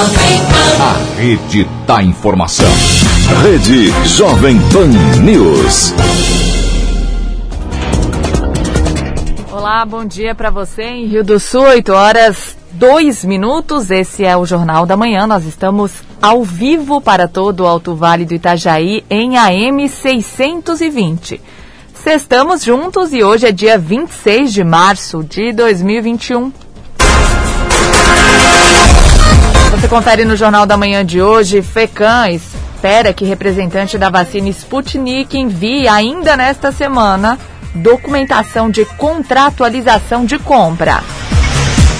A 0.00 1.16
rede 1.18 1.64
da 1.84 2.00
informação. 2.00 2.68
Rede 3.42 3.90
Jovem 4.06 4.56
Pan 4.72 4.86
News. 5.24 5.92
Olá, 9.50 9.84
bom 9.84 10.04
dia 10.04 10.36
para 10.36 10.50
você 10.50 10.84
em 10.84 11.06
Rio 11.06 11.24
do 11.24 11.40
Sul, 11.40 11.62
8 11.62 11.92
horas 11.92 12.56
2 12.74 13.24
minutos. 13.24 13.90
Esse 13.90 14.24
é 14.24 14.36
o 14.36 14.46
Jornal 14.46 14.86
da 14.86 14.96
Manhã. 14.96 15.26
Nós 15.26 15.44
estamos 15.44 15.90
ao 16.22 16.44
vivo 16.44 17.00
para 17.00 17.26
todo 17.26 17.64
o 17.64 17.66
Alto 17.66 17.96
Vale 17.96 18.24
do 18.24 18.34
Itajaí 18.34 19.04
em 19.10 19.36
AM 19.36 19.88
620. 19.88 21.40
Estamos 22.06 22.62
juntos 22.62 23.12
e 23.12 23.24
hoje 23.24 23.48
é 23.48 23.52
dia 23.52 23.76
26 23.76 24.52
de 24.52 24.62
março 24.62 25.24
de 25.24 25.52
2021. 25.52 26.52
Você 29.78 29.86
confere 29.86 30.24
no 30.24 30.34
Jornal 30.34 30.66
da 30.66 30.76
Manhã 30.76 31.06
de 31.06 31.22
hoje, 31.22 31.62
FECAM 31.62 32.30
espera 32.30 33.12
que 33.12 33.24
representante 33.24 33.96
da 33.96 34.10
vacina 34.10 34.48
Sputnik 34.48 35.38
envie 35.38 35.86
ainda 35.86 36.36
nesta 36.36 36.72
semana 36.72 37.38
documentação 37.72 38.68
de 38.68 38.84
contratualização 38.84 40.24
de 40.24 40.36
compra. 40.36 41.00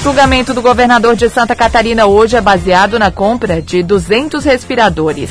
Julgamento 0.03 0.53
do 0.53 0.61
governador 0.61 1.15
de 1.15 1.29
Santa 1.29 1.55
Catarina 1.55 2.07
hoje 2.07 2.37
é 2.37 2.41
baseado 2.41 2.99
na 2.99 3.13
compra 3.13 3.63
de 3.63 3.81
200 3.85 4.45
respiradores. 4.45 5.31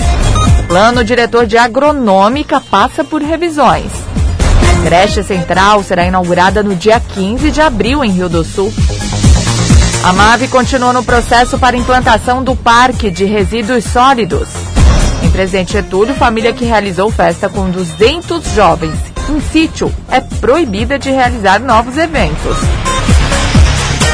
Plano 0.69 1.03
diretor 1.03 1.45
de 1.45 1.57
agronômica 1.57 2.61
passa 2.61 3.03
por 3.03 3.21
revisões. 3.21 3.91
Creche 4.83 5.21
Central 5.21 5.83
será 5.83 6.05
inaugurada 6.05 6.63
no 6.63 6.75
dia 6.75 6.97
15 6.97 7.51
de 7.51 7.59
abril 7.59 8.05
em 8.05 8.11
Rio 8.11 8.29
do 8.29 8.41
Sul. 8.45 8.71
A 10.03 10.13
MAVE 10.13 10.47
continua 10.47 10.93
no 10.93 11.03
processo 11.03 11.57
para 11.59 11.75
implantação 11.75 12.43
do 12.43 12.55
Parque 12.55 13.11
de 13.11 13.25
Resíduos 13.25 13.83
Sólidos. 13.83 14.47
Em 15.23 15.29
Presidente 15.29 15.73
Getúlio, 15.73 16.15
família 16.15 16.53
que 16.53 16.63
realizou 16.63 17.11
festa 17.11 17.49
com 17.49 17.69
200 17.69 18.43
jovens 18.53 18.93
em 19.29 19.41
sítio 19.41 19.93
é 20.09 20.21
proibida 20.21 20.97
de 20.97 21.11
realizar 21.11 21.59
novos 21.59 21.97
eventos. 21.97 22.57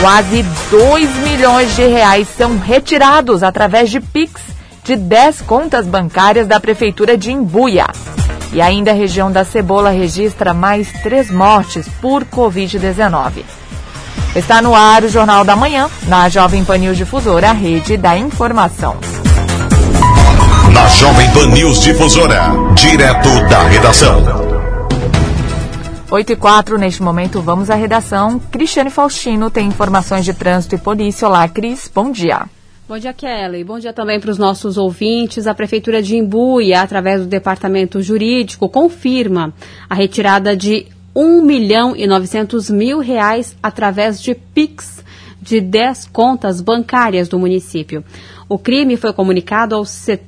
Quase 0.02 0.44
2 0.72 1.10
milhões 1.18 1.76
de 1.76 1.86
reais 1.86 2.28
são 2.36 2.58
retirados 2.58 3.44
através 3.44 3.92
de 3.92 4.00
PIX 4.00 4.42
de 4.84 4.96
10 4.96 5.42
contas 5.42 5.86
bancárias 5.86 6.48
da 6.48 6.60
Prefeitura 6.60 7.16
de 7.18 7.32
Imbuia. 7.32 7.88
E 8.52 8.62
ainda 8.62 8.92
a 8.92 8.96
região 8.96 9.32
da 9.32 9.46
Cebola 9.46 9.92
registra 9.92 10.54
mais 10.54 10.92
três 11.04 11.30
mortes 11.32 11.88
por 12.02 12.26
Covid-19. 12.26 13.44
Está 14.36 14.62
no 14.62 14.74
ar 14.74 15.04
o 15.04 15.10
Jornal 15.10 15.44
da 15.44 15.56
Manhã, 15.56 15.90
na 16.08 16.28
Jovem 16.28 16.66
Pan 16.66 16.78
News 16.78 16.98
Difusora, 16.98 17.50
a 17.50 17.54
rede 17.54 17.98
da 17.98 18.18
informação. 18.18 18.98
Na 20.74 20.88
Jovem 20.88 21.32
Pan 21.32 21.48
News 21.48 21.82
Difusora, 21.82 22.52
direto 22.74 23.30
da 23.48 23.64
redação. 23.64 24.24
8 26.10 26.32
e 26.32 26.36
4, 26.36 26.78
neste 26.78 27.02
momento 27.02 27.42
vamos 27.42 27.70
à 27.70 27.76
redação. 27.76 28.40
Cristiane 28.40 28.90
Faustino 28.90 29.50
tem 29.50 29.68
informações 29.68 30.24
de 30.24 30.34
trânsito 30.34 30.76
e 30.76 30.78
polícia. 30.78 31.28
Olá, 31.28 31.48
Cris, 31.48 31.90
bom 31.94 32.12
dia. 32.12 32.44
Bom 32.88 33.00
dia, 33.00 33.14
Kelly. 33.14 33.64
Bom 33.64 33.80
dia 33.80 33.94
também 33.94 34.20
para 34.20 34.30
os 34.30 34.38
nossos 34.38 34.78
ouvintes. 34.78 35.48
A 35.48 35.56
Prefeitura 35.56 36.04
de 36.04 36.18
Imbuia, 36.18 36.82
através 36.82 37.22
do 37.22 37.28
Departamento 37.28 38.02
Jurídico, 38.02 38.68
confirma 38.70 39.54
a 39.90 39.96
retirada 39.96 40.56
de 40.56 40.86
1 41.16 41.42
milhão 41.42 41.96
e 41.96 42.08
900 42.08 42.70
mil 42.70 43.00
reais 43.00 43.56
através 43.62 44.22
de 44.22 44.34
PIX 44.34 45.04
de 45.44 45.60
10 45.60 46.06
contas 46.06 46.62
bancárias 46.62 47.28
do 47.28 47.38
município. 47.38 48.04
O 48.48 48.58
crime 48.58 48.98
foi 48.98 49.12
comunicado 49.14 49.76
ao, 49.76 49.84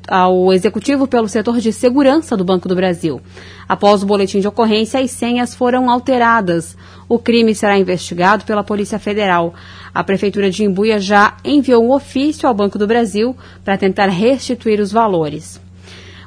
ao, 0.08 0.54
executivo 0.54 1.08
pelo 1.08 1.28
setor 1.28 1.60
de 1.60 1.72
segurança 1.72 2.36
do 2.36 2.44
Banco 2.44 2.68
do 2.68 2.76
Brasil. 2.76 3.22
Após 3.68 4.04
o 4.04 4.06
boletim 4.06 4.40
de 4.40 4.48
ocorrência, 4.48 5.00
as 5.00 5.12
senhas 5.12 5.56
foram 5.56 5.90
alteradas. 5.90 6.78
O 7.08 7.18
crime 7.18 7.56
será 7.56 7.78
investigado 7.78 8.46
pela 8.46 8.64
Polícia 8.64 9.00
Federal. 9.00 9.54
A 9.94 10.04
Prefeitura 10.04 10.52
de 10.52 10.64
Imbuia 10.64 11.00
já 11.00 11.38
enviou 11.44 11.84
um 11.84 11.92
ofício 11.92 12.48
ao 12.48 12.54
Banco 12.54 12.78
do 12.78 12.88
Brasil 12.88 13.36
para 13.64 13.78
tentar 13.78 14.08
restituir 14.08 14.80
os 14.80 14.92
valores. 14.92 15.65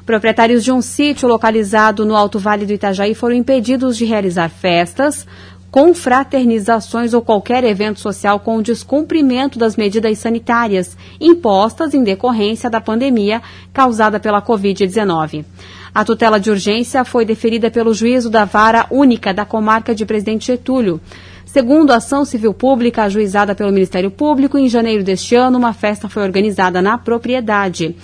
Proprietários 0.09 0.63
de 0.63 0.71
um 0.71 0.81
sítio 0.81 1.29
localizado 1.29 2.03
no 2.03 2.15
Alto 2.15 2.39
Vale 2.39 2.65
do 2.65 2.73
Itajaí 2.73 3.13
foram 3.13 3.35
impedidos 3.35 3.95
de 3.95 4.05
realizar 4.05 4.49
festas, 4.49 5.23
confraternizações 5.69 7.13
ou 7.13 7.21
qualquer 7.21 7.63
evento 7.63 7.99
social 7.99 8.39
com 8.39 8.57
o 8.57 8.63
descumprimento 8.63 9.59
das 9.59 9.77
medidas 9.77 10.17
sanitárias 10.17 10.97
impostas 11.21 11.93
em 11.93 12.03
decorrência 12.03 12.71
da 12.71 12.81
pandemia 12.81 13.39
causada 13.71 14.19
pela 14.19 14.41
Covid-19. 14.41 15.45
A 15.93 16.03
tutela 16.03 16.39
de 16.39 16.49
urgência 16.49 17.05
foi 17.05 17.23
deferida 17.23 17.69
pelo 17.69 17.93
juízo 17.93 18.31
da 18.31 18.45
vara 18.45 18.87
única 18.89 19.31
da 19.31 19.45
comarca 19.45 19.93
de 19.93 20.07
Presidente 20.07 20.47
Getúlio. 20.47 20.99
Segundo 21.45 21.91
a 21.91 21.97
ação 21.97 22.25
civil 22.25 22.51
pública 22.51 23.03
ajuizada 23.03 23.53
pelo 23.53 23.71
Ministério 23.71 24.09
Público, 24.09 24.57
em 24.57 24.67
janeiro 24.67 25.03
deste 25.03 25.35
ano, 25.35 25.59
uma 25.59 25.71
festa 25.71 26.09
foi 26.09 26.23
organizada 26.23 26.81
na 26.81 26.97
propriedade. 26.97 27.95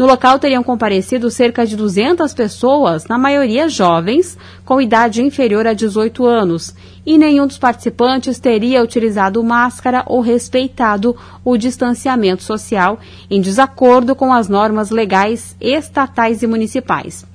No 0.00 0.06
local 0.06 0.38
teriam 0.38 0.62
comparecido 0.62 1.30
cerca 1.30 1.66
de 1.66 1.76
200 1.76 2.32
pessoas, 2.32 3.06
na 3.06 3.18
maioria 3.18 3.68
jovens, 3.68 4.38
com 4.64 4.80
idade 4.80 5.22
inferior 5.22 5.66
a 5.66 5.74
18 5.74 6.24
anos, 6.24 6.74
e 7.04 7.18
nenhum 7.18 7.46
dos 7.46 7.58
participantes 7.58 8.38
teria 8.38 8.82
utilizado 8.82 9.44
máscara 9.44 10.02
ou 10.06 10.22
respeitado 10.22 11.14
o 11.44 11.54
distanciamento 11.58 12.42
social, 12.42 12.98
em 13.30 13.42
desacordo 13.42 14.16
com 14.16 14.32
as 14.32 14.48
normas 14.48 14.88
legais 14.88 15.54
estatais 15.60 16.42
e 16.42 16.46
municipais. 16.46 17.26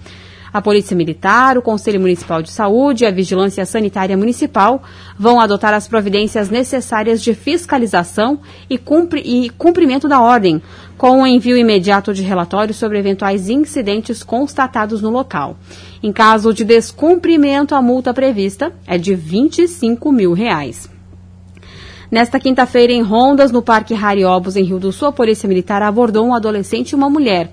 A 0.55 0.61
Polícia 0.61 0.95
Militar, 0.95 1.57
o 1.57 1.61
Conselho 1.61 1.99
Municipal 1.99 2.41
de 2.41 2.49
Saúde 2.49 3.03
e 3.03 3.05
a 3.05 3.11
Vigilância 3.11 3.65
Sanitária 3.65 4.15
Municipal 4.15 4.81
vão 5.19 5.37
adotar 5.37 5.73
as 5.73 5.85
providências 5.85 6.49
necessárias 6.49 7.21
de 7.21 7.33
fiscalização 7.33 8.39
e, 8.69 8.77
cumpri 8.77 9.19
e 9.19 9.49
cumprimento 9.49 10.07
da 10.07 10.21
ordem, 10.21 10.61
com 10.97 11.21
o 11.21 11.27
envio 11.27 11.57
imediato 11.57 12.13
de 12.13 12.23
relatórios 12.23 12.77
sobre 12.77 12.97
eventuais 12.97 13.49
incidentes 13.49 14.23
constatados 14.23 15.01
no 15.01 15.09
local. 15.09 15.57
Em 16.01 16.13
caso 16.13 16.53
de 16.53 16.63
descumprimento, 16.63 17.75
a 17.75 17.81
multa 17.81 18.13
prevista 18.13 18.71
é 18.87 18.97
de 18.97 19.13
25 19.13 20.09
mil 20.09 20.31
reais. 20.31 20.89
Nesta 22.09 22.39
quinta-feira, 22.39 22.93
em 22.93 23.01
Rondas, 23.01 23.51
no 23.51 23.61
Parque 23.61 23.93
Rariobos, 23.93 24.55
em 24.55 24.63
Rio 24.63 24.79
do 24.79 24.93
Sul, 24.93 25.09
a 25.09 25.11
Polícia 25.11 25.49
Militar 25.49 25.81
abordou 25.81 26.25
um 26.25 26.33
adolescente 26.33 26.91
e 26.91 26.95
uma 26.95 27.09
mulher. 27.09 27.51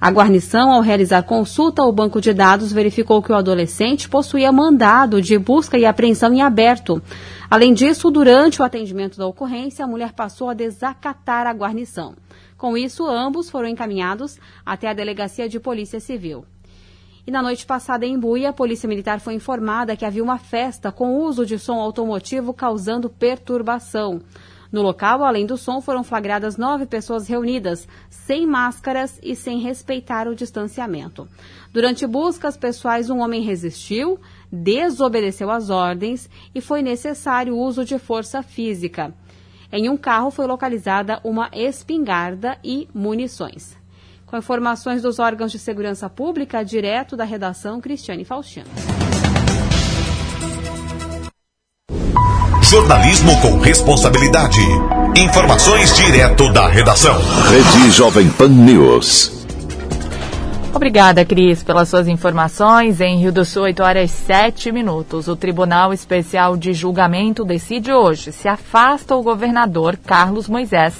A 0.00 0.10
guarnição, 0.10 0.72
ao 0.72 0.80
realizar 0.80 1.22
consulta 1.24 1.82
ao 1.82 1.92
banco 1.92 2.22
de 2.22 2.32
dados, 2.32 2.72
verificou 2.72 3.22
que 3.22 3.30
o 3.30 3.34
adolescente 3.34 4.08
possuía 4.08 4.50
mandado 4.50 5.20
de 5.20 5.36
busca 5.36 5.76
e 5.76 5.84
apreensão 5.84 6.32
em 6.32 6.40
aberto. 6.40 7.02
Além 7.50 7.74
disso, 7.74 8.10
durante 8.10 8.62
o 8.62 8.64
atendimento 8.64 9.18
da 9.18 9.26
ocorrência, 9.26 9.84
a 9.84 9.88
mulher 9.88 10.14
passou 10.14 10.48
a 10.48 10.54
desacatar 10.54 11.46
a 11.46 11.52
guarnição. 11.52 12.14
Com 12.56 12.78
isso, 12.78 13.06
ambos 13.06 13.50
foram 13.50 13.68
encaminhados 13.68 14.38
até 14.64 14.88
a 14.88 14.94
delegacia 14.94 15.46
de 15.50 15.60
Polícia 15.60 16.00
Civil. 16.00 16.46
E 17.26 17.30
na 17.30 17.42
noite 17.42 17.66
passada, 17.66 18.06
em 18.06 18.18
Buia, 18.18 18.48
a 18.48 18.54
Polícia 18.54 18.88
Militar 18.88 19.20
foi 19.20 19.34
informada 19.34 19.94
que 19.96 20.06
havia 20.06 20.24
uma 20.24 20.38
festa 20.38 20.90
com 20.90 21.18
uso 21.18 21.44
de 21.44 21.58
som 21.58 21.78
automotivo 21.78 22.54
causando 22.54 23.10
perturbação. 23.10 24.22
No 24.72 24.82
local, 24.82 25.24
além 25.24 25.44
do 25.44 25.56
som, 25.56 25.80
foram 25.80 26.04
flagradas 26.04 26.56
nove 26.56 26.86
pessoas 26.86 27.26
reunidas, 27.26 27.88
sem 28.08 28.46
máscaras 28.46 29.18
e 29.22 29.34
sem 29.34 29.58
respeitar 29.58 30.28
o 30.28 30.34
distanciamento. 30.34 31.28
Durante 31.72 32.06
buscas 32.06 32.56
pessoais, 32.56 33.10
um 33.10 33.18
homem 33.18 33.42
resistiu, 33.42 34.20
desobedeceu 34.50 35.50
às 35.50 35.70
ordens 35.70 36.30
e 36.54 36.60
foi 36.60 36.82
necessário 36.82 37.54
o 37.54 37.58
uso 37.58 37.84
de 37.84 37.98
força 37.98 38.42
física. 38.42 39.12
Em 39.72 39.88
um 39.88 39.96
carro 39.96 40.30
foi 40.30 40.46
localizada 40.46 41.20
uma 41.24 41.48
espingarda 41.52 42.58
e 42.62 42.88
munições. 42.94 43.76
Com 44.26 44.36
informações 44.36 45.02
dos 45.02 45.18
órgãos 45.18 45.50
de 45.50 45.58
segurança 45.58 46.08
pública, 46.08 46.64
direto 46.64 47.16
da 47.16 47.24
redação 47.24 47.80
Cristiane 47.80 48.24
Faustino. 48.24 48.66
Jornalismo 52.62 53.40
com 53.40 53.58
responsabilidade. 53.58 54.60
Informações 55.16 55.96
direto 55.96 56.52
da 56.52 56.68
redação. 56.68 57.18
Rede 57.48 57.90
Jovem 57.90 58.28
Pan 58.30 58.48
News. 58.48 59.46
Obrigada, 60.72 61.24
Cris, 61.24 61.62
pelas 61.62 61.88
suas 61.88 62.06
informações. 62.06 63.00
Em 63.00 63.18
Rio 63.18 63.32
do 63.32 63.44
Sul, 63.44 63.62
8 63.62 63.82
horas 63.82 64.10
7 64.10 64.70
minutos. 64.70 65.26
O 65.26 65.34
Tribunal 65.34 65.92
Especial 65.92 66.56
de 66.56 66.72
Julgamento 66.72 67.44
decide 67.44 67.92
hoje 67.92 68.30
se 68.30 68.46
afasta 68.46 69.16
o 69.16 69.22
governador 69.22 69.96
Carlos 69.96 70.48
Moisés 70.48 70.94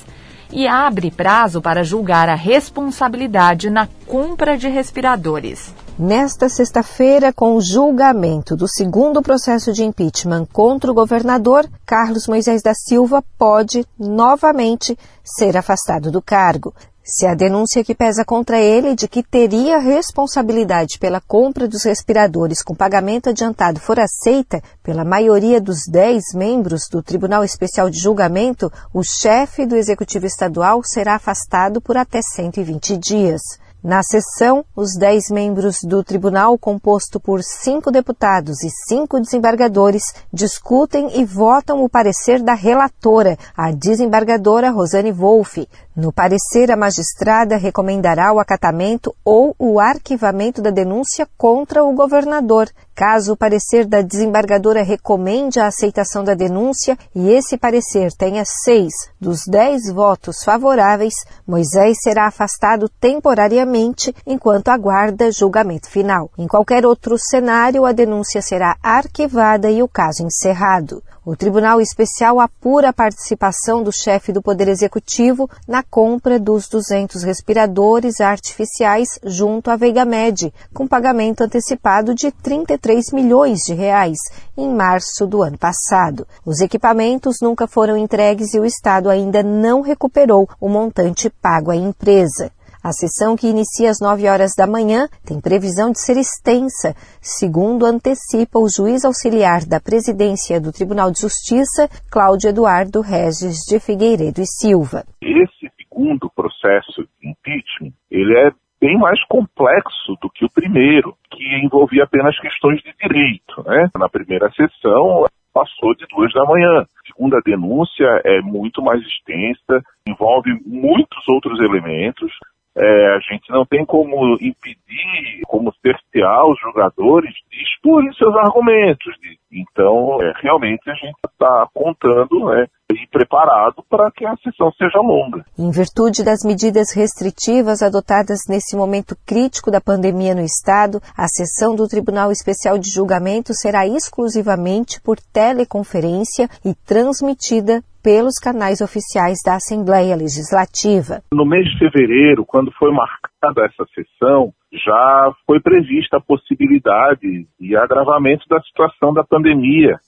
e 0.52 0.66
abre 0.66 1.10
prazo 1.10 1.60
para 1.60 1.84
julgar 1.84 2.28
a 2.28 2.34
responsabilidade 2.34 3.70
na 3.70 3.86
compra 4.06 4.56
de 4.56 4.66
respiradores. 4.66 5.72
Nesta 6.02 6.48
sexta-feira, 6.48 7.30
com 7.30 7.56
o 7.56 7.60
julgamento 7.60 8.56
do 8.56 8.66
segundo 8.66 9.20
processo 9.20 9.70
de 9.70 9.84
impeachment 9.84 10.46
contra 10.50 10.90
o 10.90 10.94
governador, 10.94 11.68
Carlos 11.84 12.26
Moisés 12.26 12.62
da 12.62 12.72
Silva 12.72 13.22
pode 13.36 13.84
novamente 13.98 14.98
ser 15.22 15.58
afastado 15.58 16.10
do 16.10 16.22
cargo. 16.22 16.72
Se 17.04 17.26
a 17.26 17.34
denúncia 17.34 17.84
que 17.84 17.94
pesa 17.94 18.24
contra 18.24 18.58
ele 18.58 18.94
de 18.94 19.06
que 19.06 19.22
teria 19.22 19.76
responsabilidade 19.76 20.98
pela 20.98 21.20
compra 21.20 21.68
dos 21.68 21.84
respiradores 21.84 22.62
com 22.62 22.74
pagamento 22.74 23.28
adiantado 23.28 23.78
for 23.78 24.00
aceita 24.00 24.62
pela 24.82 25.04
maioria 25.04 25.60
dos 25.60 25.80
10 25.86 26.32
membros 26.34 26.88
do 26.90 27.02
Tribunal 27.02 27.44
Especial 27.44 27.90
de 27.90 27.98
Julgamento, 27.98 28.72
o 28.94 29.02
chefe 29.02 29.66
do 29.66 29.76
Executivo 29.76 30.24
Estadual 30.24 30.80
será 30.82 31.16
afastado 31.16 31.78
por 31.78 31.98
até 31.98 32.22
120 32.22 32.96
dias. 32.96 33.42
Na 33.82 34.02
sessão, 34.02 34.62
os 34.76 34.94
dez 34.94 35.30
membros 35.30 35.78
do 35.82 36.04
tribunal, 36.04 36.58
composto 36.58 37.18
por 37.18 37.42
cinco 37.42 37.90
deputados 37.90 38.62
e 38.62 38.68
cinco 38.86 39.18
desembargadores, 39.18 40.02
discutem 40.30 41.18
e 41.18 41.24
votam 41.24 41.82
o 41.82 41.88
parecer 41.88 42.42
da 42.42 42.52
relatora, 42.52 43.38
a 43.56 43.72
desembargadora 43.72 44.70
Rosane 44.70 45.10
Wolff. 45.10 45.66
No 46.02 46.10
parecer, 46.10 46.72
a 46.72 46.78
magistrada 46.78 47.58
recomendará 47.58 48.32
o 48.32 48.40
acatamento 48.40 49.14
ou 49.22 49.54
o 49.58 49.78
arquivamento 49.78 50.62
da 50.62 50.70
denúncia 50.70 51.28
contra 51.36 51.84
o 51.84 51.92
governador. 51.92 52.70
Caso 52.94 53.34
o 53.34 53.36
parecer 53.36 53.84
da 53.84 54.00
desembargadora 54.00 54.82
recomende 54.82 55.60
a 55.60 55.66
aceitação 55.66 56.24
da 56.24 56.32
denúncia 56.32 56.96
e 57.14 57.30
esse 57.30 57.58
parecer 57.58 58.12
tenha 58.16 58.44
seis 58.46 58.94
dos 59.20 59.40
dez 59.46 59.92
votos 59.92 60.42
favoráveis, 60.42 61.12
Moisés 61.46 61.98
será 62.02 62.26
afastado 62.26 62.88
temporariamente 62.88 64.14
enquanto 64.26 64.68
aguarda 64.68 65.30
julgamento 65.30 65.90
final. 65.90 66.30
Em 66.38 66.46
qualquer 66.46 66.86
outro 66.86 67.18
cenário, 67.18 67.84
a 67.84 67.92
denúncia 67.92 68.40
será 68.40 68.74
arquivada 68.82 69.70
e 69.70 69.82
o 69.82 69.88
caso 69.88 70.24
encerrado. 70.24 71.02
O 71.22 71.36
Tribunal 71.36 71.82
Especial 71.82 72.40
apura 72.40 72.88
a 72.88 72.92
participação 72.94 73.82
do 73.82 73.92
chefe 73.92 74.32
do 74.32 74.40
Poder 74.40 74.68
Executivo 74.68 75.50
na 75.68 75.82
compra 75.82 76.40
dos 76.40 76.66
200 76.66 77.22
respiradores 77.24 78.22
artificiais 78.22 79.18
junto 79.22 79.70
à 79.70 79.76
Veigamed, 79.76 80.50
com 80.72 80.88
pagamento 80.88 81.42
antecipado 81.42 82.14
de 82.14 82.32
33 82.32 83.12
milhões 83.12 83.60
de 83.66 83.74
reais 83.74 84.18
em 84.56 84.72
março 84.72 85.26
do 85.26 85.42
ano 85.42 85.58
passado. 85.58 86.26
Os 86.42 86.62
equipamentos 86.62 87.36
nunca 87.42 87.66
foram 87.66 87.98
entregues 87.98 88.54
e 88.54 88.58
o 88.58 88.64
Estado 88.64 89.10
ainda 89.10 89.42
não 89.42 89.82
recuperou 89.82 90.48
o 90.58 90.70
montante 90.70 91.28
pago 91.28 91.70
à 91.70 91.76
empresa. 91.76 92.50
A 92.82 92.92
sessão, 92.92 93.36
que 93.36 93.46
inicia 93.46 93.90
às 93.90 94.00
9 94.00 94.26
horas 94.26 94.52
da 94.56 94.66
manhã, 94.66 95.06
tem 95.26 95.38
previsão 95.38 95.92
de 95.92 96.00
ser 96.00 96.16
extensa, 96.16 96.96
segundo 97.20 97.84
antecipa 97.84 98.58
o 98.58 98.68
juiz 98.74 99.04
auxiliar 99.04 99.66
da 99.68 99.78
presidência 99.78 100.58
do 100.58 100.72
Tribunal 100.72 101.10
de 101.10 101.20
Justiça, 101.20 101.88
Cláudio 102.10 102.48
Eduardo 102.48 103.02
Regis 103.02 103.68
de 103.68 103.78
Figueiredo 103.78 104.40
e 104.40 104.46
Silva. 104.46 105.04
Esse 105.20 105.68
segundo 105.76 106.30
processo 106.34 107.04
de 107.20 107.28
impeachment, 107.28 107.92
ele 108.10 108.32
é 108.38 108.50
bem 108.80 108.96
mais 108.96 109.22
complexo 109.26 110.16
do 110.22 110.30
que 110.30 110.46
o 110.46 110.50
primeiro, 110.50 111.14
que 111.30 111.44
envolvia 111.62 112.04
apenas 112.04 112.38
questões 112.40 112.80
de 112.80 112.94
direito. 112.96 113.62
Né? 113.66 113.90
Na 113.94 114.08
primeira 114.08 114.50
sessão, 114.52 115.26
passou 115.52 115.94
de 115.94 116.06
duas 116.06 116.32
da 116.32 116.46
manhã. 116.46 116.80
A 116.80 117.06
segunda 117.06 117.40
denúncia 117.44 118.22
é 118.24 118.40
muito 118.40 118.80
mais 118.80 119.02
extensa, 119.02 119.84
envolve 120.08 120.50
muitos 120.64 121.28
outros 121.28 121.60
elementos. 121.60 122.32
É, 122.76 123.16
a 123.16 123.18
gente 123.18 123.50
não 123.50 123.66
tem 123.66 123.84
como 123.84 124.34
impedir, 124.34 125.42
como 125.46 125.72
cercear 125.82 126.46
os 126.46 126.58
jogadores 126.60 127.34
de 127.50 127.62
exporem 127.62 128.12
seus 128.14 128.34
argumentos. 128.36 129.12
Então, 129.52 130.22
é, 130.22 130.32
realmente 130.40 130.88
a 130.88 130.94
gente 130.94 131.18
está 131.26 131.66
contando 131.74 132.46
né, 132.46 132.66
e 132.92 133.06
preparado 133.08 133.84
para 133.88 134.10
que 134.12 134.24
a 134.24 134.36
sessão 134.36 134.70
seja 134.72 135.00
longa. 135.00 135.44
Em 135.58 135.70
virtude 135.70 136.24
das 136.24 136.44
medidas 136.44 136.94
restritivas 136.94 137.82
adotadas 137.82 138.40
nesse 138.48 138.76
momento 138.76 139.16
crítico 139.26 139.70
da 139.70 139.80
pandemia 139.80 140.34
no 140.34 140.42
Estado, 140.42 141.00
a 141.16 141.26
sessão 141.26 141.74
do 141.74 141.88
Tribunal 141.88 142.30
Especial 142.30 142.78
de 142.78 142.88
Julgamento 142.88 143.52
será 143.52 143.86
exclusivamente 143.86 145.00
por 145.02 145.16
teleconferência 145.32 146.48
e 146.64 146.74
transmitida 146.86 147.82
pelos 148.02 148.38
canais 148.38 148.80
oficiais 148.80 149.38
da 149.44 149.54
Assembleia 149.56 150.16
Legislativa. 150.16 151.22
No 151.32 151.44
mês 151.44 151.68
de 151.70 151.78
fevereiro, 151.78 152.44
quando 152.44 152.72
foi 152.72 152.90
marcada 152.92 153.66
essa 153.66 153.84
sessão, 153.94 154.52
já 154.72 155.32
foi 155.46 155.60
prevista 155.60 156.16
a 156.16 156.20
possibilidade 156.20 157.46
de 157.58 157.76
agravamento 157.76 158.46
da 158.48 158.60
situação 158.62 159.12
da 159.12 159.24
pandemia. 159.24 159.98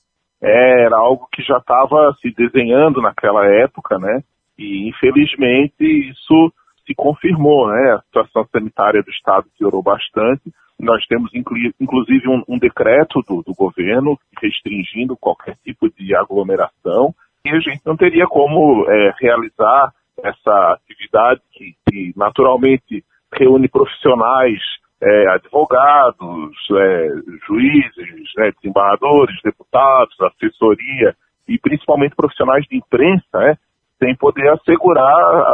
Era 0.41 0.97
algo 0.97 1.29
que 1.33 1.43
já 1.43 1.59
estava 1.59 2.15
se 2.21 2.33
desenhando 2.35 3.01
naquela 3.01 3.47
época, 3.47 3.99
né? 3.99 4.23
E 4.59 4.89
infelizmente 4.89 5.85
isso 6.11 6.53
se 6.87 6.95
confirmou, 6.95 7.69
né? 7.69 7.93
A 7.93 8.03
situação 8.03 8.47
sanitária 8.51 9.03
do 9.03 9.11
estado 9.11 9.47
piorou 9.59 9.83
bastante. 9.83 10.43
Nós 10.81 11.05
temos 11.07 11.31
inclusive 11.35 12.29
um, 12.29 12.43
um 12.49 12.59
decreto 12.59 13.23
do, 13.23 13.43
do 13.43 13.55
governo 13.55 14.19
restringindo 14.41 15.17
qualquer 15.17 15.57
tipo 15.65 15.89
de 15.91 16.15
aglomeração 16.15 17.15
e 17.45 17.51
a 17.51 17.59
gente 17.59 17.81
não 17.85 17.97
teria 17.97 18.27
como 18.27 18.89
é, 18.89 19.15
realizar 19.21 19.93
essa 20.23 20.73
atividade 20.75 21.41
que, 21.53 21.75
que 21.89 22.13
naturalmente 22.17 23.05
reúne 23.33 23.69
profissionais, 23.69 24.61
é, 25.01 25.29
advogados, 25.31 26.55
é, 26.71 27.09
juízes, 27.47 28.31
né, 28.37 28.53
desembargadores, 28.61 29.35
deputados, 29.43 30.15
assessoria 30.21 31.17
e 31.49 31.59
principalmente 31.59 32.15
profissionais 32.15 32.65
de 32.67 32.77
imprensa, 32.77 33.25
né, 33.35 33.57
sem 33.99 34.15
poder 34.17 34.49
assegurar 34.51 35.05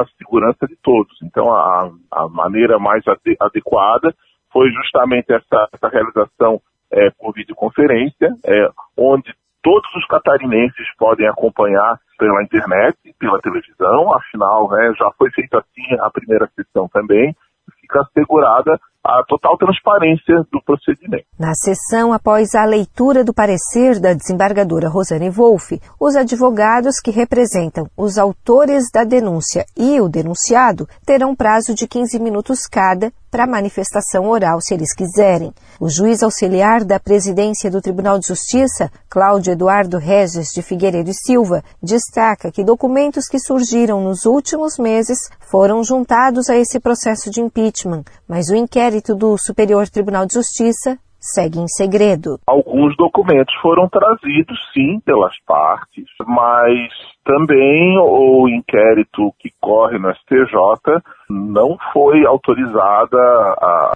a 0.00 0.06
segurança 0.18 0.66
de 0.66 0.76
todos. 0.82 1.16
Então, 1.22 1.54
a, 1.54 1.90
a 2.10 2.28
maneira 2.28 2.78
mais 2.78 3.06
ade 3.06 3.36
adequada 3.40 4.14
foi 4.52 4.70
justamente 4.70 5.32
essa, 5.32 5.68
essa 5.72 5.88
realização 5.88 6.60
é, 6.90 7.10
por 7.18 7.32
videoconferência, 7.34 8.34
é, 8.44 8.70
onde 8.96 9.34
todos 9.68 9.94
os 9.96 10.06
catarinenses 10.06 10.88
podem 10.96 11.28
acompanhar 11.28 12.00
pela 12.18 12.42
internet, 12.42 12.96
pela 13.18 13.38
televisão, 13.38 14.14
afinal, 14.14 14.66
né, 14.70 14.94
já 14.98 15.10
foi 15.18 15.30
feita 15.30 15.58
assim 15.58 15.94
a 16.00 16.10
primeira 16.10 16.48
sessão 16.56 16.88
também, 16.88 17.36
fica 17.78 18.00
assegurada 18.00 18.80
a 19.08 19.24
total 19.26 19.56
transparência 19.56 20.44
do 20.52 20.62
procedimento. 20.64 21.24
Na 21.38 21.54
sessão, 21.54 22.12
após 22.12 22.54
a 22.54 22.64
leitura 22.64 23.24
do 23.24 23.32
parecer 23.32 23.98
da 23.98 24.12
desembargadora 24.12 24.88
Rosane 24.88 25.30
Wolff, 25.30 25.80
os 25.98 26.14
advogados 26.14 27.00
que 27.00 27.10
representam 27.10 27.86
os 27.96 28.18
autores 28.18 28.84
da 28.92 29.04
denúncia 29.04 29.64
e 29.74 29.98
o 30.00 30.08
denunciado 30.08 30.86
terão 31.06 31.34
prazo 31.34 31.74
de 31.74 31.88
15 31.88 32.18
minutos 32.20 32.66
cada 32.70 33.10
para 33.30 33.46
manifestação 33.46 34.26
oral, 34.26 34.58
se 34.60 34.74
eles 34.74 34.94
quiserem. 34.94 35.52
O 35.78 35.88
juiz 35.88 36.22
auxiliar 36.22 36.84
da 36.84 36.98
presidência 36.98 37.70
do 37.70 37.80
Tribunal 37.80 38.18
de 38.18 38.26
Justiça, 38.26 38.90
Cláudio 39.08 39.52
Eduardo 39.52 39.98
Regis 39.98 40.48
de 40.54 40.62
Figueiredo 40.62 41.10
e 41.10 41.14
Silva, 41.14 41.62
destaca 41.82 42.50
que 42.50 42.64
documentos 42.64 43.26
que 43.26 43.38
surgiram 43.38 44.02
nos 44.02 44.24
últimos 44.24 44.78
meses 44.78 45.18
foram 45.50 45.84
juntados 45.84 46.48
a 46.48 46.56
esse 46.56 46.80
processo 46.80 47.30
de 47.30 47.40
impeachment, 47.40 48.04
mas 48.26 48.48
o 48.48 48.56
inquérito 48.56 48.97
do 49.16 49.36
Superior 49.38 49.88
Tribunal 49.88 50.26
de 50.26 50.34
Justiça 50.34 50.98
segue 51.20 51.58
em 51.58 51.66
segredo. 51.66 52.38
Alguns 52.46 52.96
documentos 52.96 53.54
foram 53.60 53.88
trazidos, 53.88 54.58
sim, 54.72 55.00
pelas 55.00 55.34
partes, 55.44 56.06
mas 56.26 56.90
também 57.24 57.98
o 57.98 58.48
inquérito 58.48 59.34
que 59.38 59.50
corre 59.60 59.98
no 59.98 60.14
STJ 60.14 61.02
não 61.28 61.76
foi 61.92 62.24
autorizada 62.24 63.18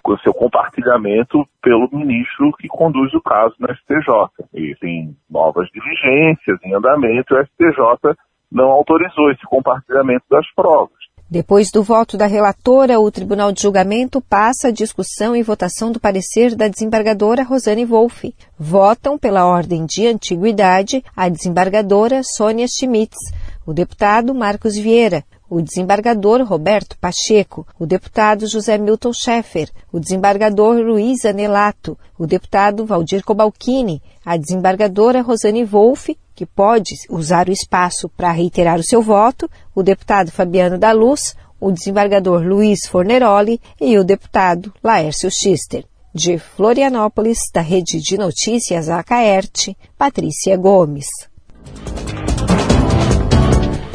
o 0.05 0.19
seu 0.19 0.35
compartilhamento 0.35 1.47
pelo 1.63 1.89
ministro 1.93 2.53
que 2.59 2.69
conduz 2.69 3.15
o 3.15 3.23
caso 3.23 3.55
no 3.59 3.69
STJ. 3.73 4.47
E 4.53 4.75
tem 4.81 5.17
novas 5.31 5.69
diligências 5.71 6.59
em 6.65 6.75
andamento, 6.75 7.35
o 7.35 7.45
STJ 7.45 8.17
não 8.51 8.71
autorizou 8.71 9.31
esse 9.31 9.45
compartilhamento 9.47 10.25
das 10.31 10.47
provas. 10.55 11.02
Depois 11.33 11.71
do 11.71 11.83
voto 11.83 12.19
da 12.19 12.27
relatora, 12.27 13.01
o 13.01 13.11
Tribunal 13.11 13.53
de 13.53 13.63
Julgamento 13.63 14.21
passa 14.21 14.69
a 14.69 14.71
discussão 14.71 15.35
e 15.35 15.43
votação 15.43 15.91
do 15.91 15.99
parecer 15.99 16.55
da 16.55 16.69
desembargadora 16.69 17.43
Rosane 17.43 17.87
Wolff. 17.87 18.35
Votam 18.59 19.17
pela 19.17 19.47
ordem 19.47 19.87
de 19.87 20.07
antiguidade 20.07 21.03
a 21.17 21.31
desembargadora 21.31 22.21
Sônia 22.23 22.67
Schmitz, 22.69 23.17
o 23.65 23.73
deputado 23.73 24.35
Marcos 24.35 24.77
Vieira, 24.77 25.25
o 25.53 25.61
desembargador 25.61 26.43
Roberto 26.45 26.97
Pacheco, 26.99 27.67
o 27.79 27.85
deputado 27.85 28.47
José 28.47 28.79
Milton 28.79 29.13
Schaeffer, 29.13 29.69
o 29.93 30.01
desembargador 30.01 30.77
Luiz 30.77 31.27
Anelato, 31.27 31.99
o 32.19 32.27
deputado 32.27 32.87
Valdir 32.87 33.23
Cobalcini, 33.23 34.01
a 34.25 34.39
desembargadora 34.39 35.21
Rosane 35.21 35.63
Wolff 35.63 36.17
que 36.35 36.47
pode 36.47 36.95
usar 37.11 37.51
o 37.51 37.53
espaço 37.53 38.09
para 38.09 38.33
reiterar 38.33 38.81
o 38.81 38.83
seu 38.83 39.03
voto, 39.03 39.47
o 39.75 39.83
deputado 39.83 40.33
Fabiano 40.33 40.79
da 40.79 40.91
Luz, 40.93 41.37
o 41.61 41.71
desembargador 41.71 42.41
Luiz 42.43 42.87
Forneroli 42.87 43.61
e 43.79 43.99
o 43.99 44.05
deputado 44.05 44.73
Laércio 44.83 45.31
Schister. 45.31 45.85
De 46.15 46.39
Florianópolis, 46.39 47.51
da 47.53 47.61
Rede 47.61 48.01
de 48.01 48.17
Notícias 48.17 48.89
Acaerte, 48.89 49.77
Patrícia 49.99 50.57
Gomes. 50.57 51.09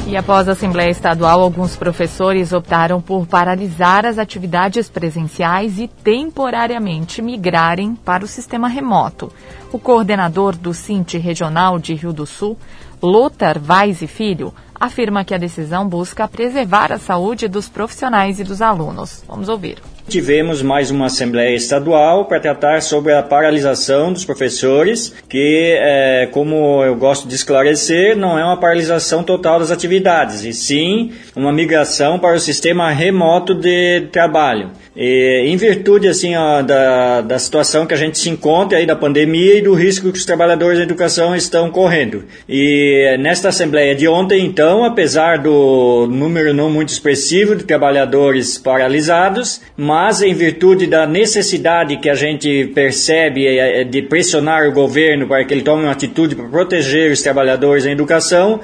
E 0.10 0.16
após 0.16 0.48
a 0.48 0.54
Assembleia 0.54 0.90
Estadual, 0.90 1.42
alguns 1.42 1.76
professores 1.76 2.54
optaram 2.54 3.02
por 3.02 3.28
paralisar 3.28 4.06
as 4.06 4.18
atividades 4.18 4.90
presenciais 4.90 5.80
e 5.80 5.88
temporariamente 5.90 7.22
migrarem 7.22 7.94
para 7.94 8.24
o 8.24 8.28
sistema 8.28 8.70
remoto. 8.70 9.30
O 9.70 9.78
coordenador 9.78 10.56
do 10.56 10.74
Cinti 10.74 11.18
Regional 11.18 11.78
de 11.78 11.94
Rio 11.94 12.14
do 12.14 12.26
Sul, 12.26 12.58
Lothar 13.04 13.60
Vaz 13.60 14.02
e 14.02 14.08
Filho, 14.08 14.54
afirma 14.80 15.26
que 15.26 15.36
a 15.36 15.38
decisão 15.38 15.86
busca 15.86 16.26
preservar 16.26 16.94
a 16.94 16.98
saúde 16.98 17.50
dos 17.50 17.68
profissionais 17.68 18.40
e 18.40 18.46
dos 18.46 18.62
alunos. 18.62 19.26
Vamos 19.28 19.50
ouvir. 19.50 19.84
Tivemos 20.08 20.62
mais 20.62 20.90
uma 20.90 21.08
Assembleia 21.08 21.54
Estadual 21.54 22.24
para 22.26 22.40
tratar 22.40 22.82
sobre 22.82 23.12
a 23.12 23.22
paralisação 23.22 24.14
dos 24.14 24.24
professores, 24.24 25.14
que, 25.28 25.76
é, 25.78 26.30
como 26.32 26.82
eu 26.86 26.96
gosto 26.96 27.28
de 27.28 27.36
esclarecer, 27.36 28.16
não 28.16 28.40
é 28.40 28.44
uma 28.44 28.56
paralisação 28.56 29.22
total 29.22 29.60
das 29.60 29.70
atividades, 29.70 30.46
e 30.46 30.54
sim 30.54 31.12
uma 31.36 31.52
migração 31.52 32.18
para 32.20 32.38
o 32.38 32.40
sistema 32.40 32.90
remoto 32.90 33.54
de 33.54 34.08
trabalho. 34.10 34.72
E, 34.96 35.44
em 35.46 35.58
virtude 35.58 36.08
assim 36.08 36.36
ó, 36.38 36.62
da, 36.62 37.20
da 37.20 37.38
situação 37.38 37.86
que 37.86 37.94
a 37.94 37.98
gente 37.98 38.18
se 38.18 38.30
encontra 38.30 38.78
aí 38.78 38.86
da 38.86 38.96
pandemia 38.96 39.58
e 39.58 39.62
do 39.62 39.74
risco 39.74 40.10
que 40.12 40.18
os 40.18 40.26
trabalhadores 40.26 40.78
da 40.78 40.86
educação 40.86 41.36
estão 41.36 41.70
correndo. 41.70 42.24
E 42.48 43.18
nesta 43.20 43.50
assembleia 43.50 43.94
de 43.94 44.08
ontem, 44.08 44.46
então, 44.46 44.86
apesar 44.86 45.38
do 45.38 46.08
número 46.10 46.54
não 46.54 46.70
muito 46.70 46.90
expressivo 46.90 47.58
de 47.58 47.66
trabalhadores 47.66 48.58
paralisados, 48.58 49.62
mas 49.76 49.97
em 50.22 50.34
virtude 50.34 50.86
da 50.86 51.08
necessidade 51.08 51.98
que 51.98 52.10
a 52.10 52.14
gente 52.14 52.72
percebe 52.76 53.48
é, 53.48 53.82
é, 53.82 53.84
de 53.84 54.02
pressionar 54.02 54.68
o 54.68 54.72
governo 54.72 55.28
para 55.28 55.44
que 55.44 55.54
ele 55.54 55.64
tome 55.64 55.84
uma 55.84 55.92
atitude 55.92 56.36
para 56.36 56.46
proteger 56.46 57.12
os 57.12 57.22
trabalhadores 57.22 57.84
da 57.84 57.92
educação, 57.92 58.60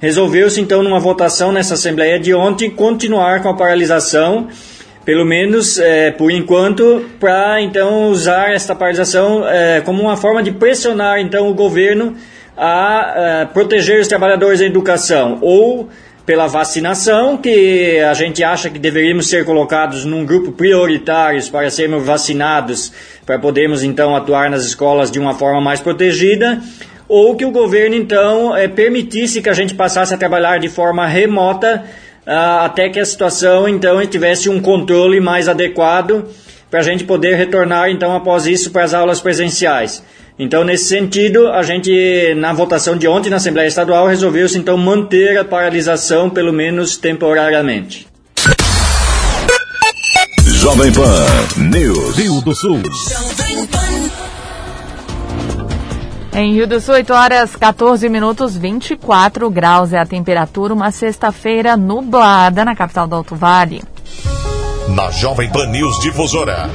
resolveu-se 0.00 0.60
então 0.60 0.82
numa 0.82 0.98
votação 0.98 1.52
nessa 1.52 1.74
assembleia 1.74 2.18
de 2.18 2.32
ontem 2.32 2.70
continuar 2.70 3.42
com 3.42 3.48
a 3.50 3.54
paralisação 3.54 4.48
pelo 5.04 5.24
menos 5.24 5.78
é, 5.78 6.10
por 6.10 6.30
enquanto, 6.30 7.04
para 7.18 7.62
então 7.62 8.10
usar 8.10 8.52
esta 8.52 8.74
paralisação 8.74 9.46
é, 9.48 9.80
como 9.80 10.02
uma 10.02 10.16
forma 10.16 10.42
de 10.42 10.52
pressionar 10.52 11.18
então 11.18 11.48
o 11.48 11.54
governo 11.54 12.14
a, 12.56 13.42
a, 13.42 13.46
proteger 13.46 14.00
os 14.00 14.08
trabalhadores 14.08 14.60
da 14.60 14.66
educação 14.66 15.38
ou 15.40 15.88
pela 16.28 16.46
vacinação, 16.46 17.38
que 17.38 18.00
a 18.00 18.12
gente 18.12 18.44
acha 18.44 18.68
que 18.68 18.78
deveríamos 18.78 19.30
ser 19.30 19.46
colocados 19.46 20.04
num 20.04 20.26
grupo 20.26 20.52
prioritário 20.52 21.42
para 21.50 21.70
sermos 21.70 22.04
vacinados, 22.04 22.92
para 23.24 23.38
podermos 23.38 23.82
então 23.82 24.14
atuar 24.14 24.50
nas 24.50 24.62
escolas 24.66 25.10
de 25.10 25.18
uma 25.18 25.32
forma 25.32 25.58
mais 25.58 25.80
protegida, 25.80 26.60
ou 27.08 27.34
que 27.34 27.46
o 27.46 27.50
governo 27.50 27.96
então 27.96 28.54
é, 28.54 28.68
permitisse 28.68 29.40
que 29.40 29.48
a 29.48 29.54
gente 29.54 29.72
passasse 29.72 30.12
a 30.12 30.18
trabalhar 30.18 30.58
de 30.58 30.68
forma 30.68 31.06
remota 31.06 31.82
uh, 32.26 32.60
até 32.60 32.90
que 32.90 33.00
a 33.00 33.06
situação 33.06 33.66
então 33.66 34.04
tivesse 34.06 34.50
um 34.50 34.60
controle 34.60 35.20
mais 35.20 35.48
adequado 35.48 36.26
para 36.70 36.80
a 36.80 36.82
gente 36.82 37.04
poder 37.04 37.36
retornar 37.36 37.88
então 37.88 38.14
após 38.14 38.46
isso 38.46 38.70
para 38.70 38.84
as 38.84 38.92
aulas 38.92 39.18
presenciais. 39.18 40.04
Então, 40.38 40.62
nesse 40.62 40.84
sentido, 40.84 41.48
a 41.48 41.64
gente, 41.64 42.32
na 42.36 42.52
votação 42.52 42.96
de 42.96 43.08
ontem 43.08 43.28
na 43.28 43.36
Assembleia 43.36 43.66
Estadual, 43.66 44.06
resolveu-se 44.06 44.56
então 44.56 44.78
manter 44.78 45.36
a 45.36 45.44
paralisação, 45.44 46.30
pelo 46.30 46.52
menos 46.52 46.96
temporariamente. 46.96 48.06
Jovem 50.44 50.92
Pan 50.92 51.26
News. 51.56 52.16
Rio 52.16 52.40
do 52.40 52.54
Sul. 52.54 52.80
Em 56.32 56.54
Rio 56.54 56.68
do 56.68 56.80
Sul, 56.80 56.94
8 56.94 57.12
horas 57.12 57.56
14 57.56 58.08
minutos, 58.08 58.56
24 58.56 59.50
graus 59.50 59.92
é 59.92 59.98
a 59.98 60.06
temperatura. 60.06 60.72
Uma 60.72 60.92
sexta-feira 60.92 61.76
nublada 61.76 62.64
na 62.64 62.76
capital 62.76 63.08
do 63.08 63.16
Alto 63.16 63.34
Vale. 63.34 63.82
Na 64.94 65.10
Jovem 65.10 65.50
Pan 65.50 65.66
News 65.66 65.98
Difusora. 66.00 66.70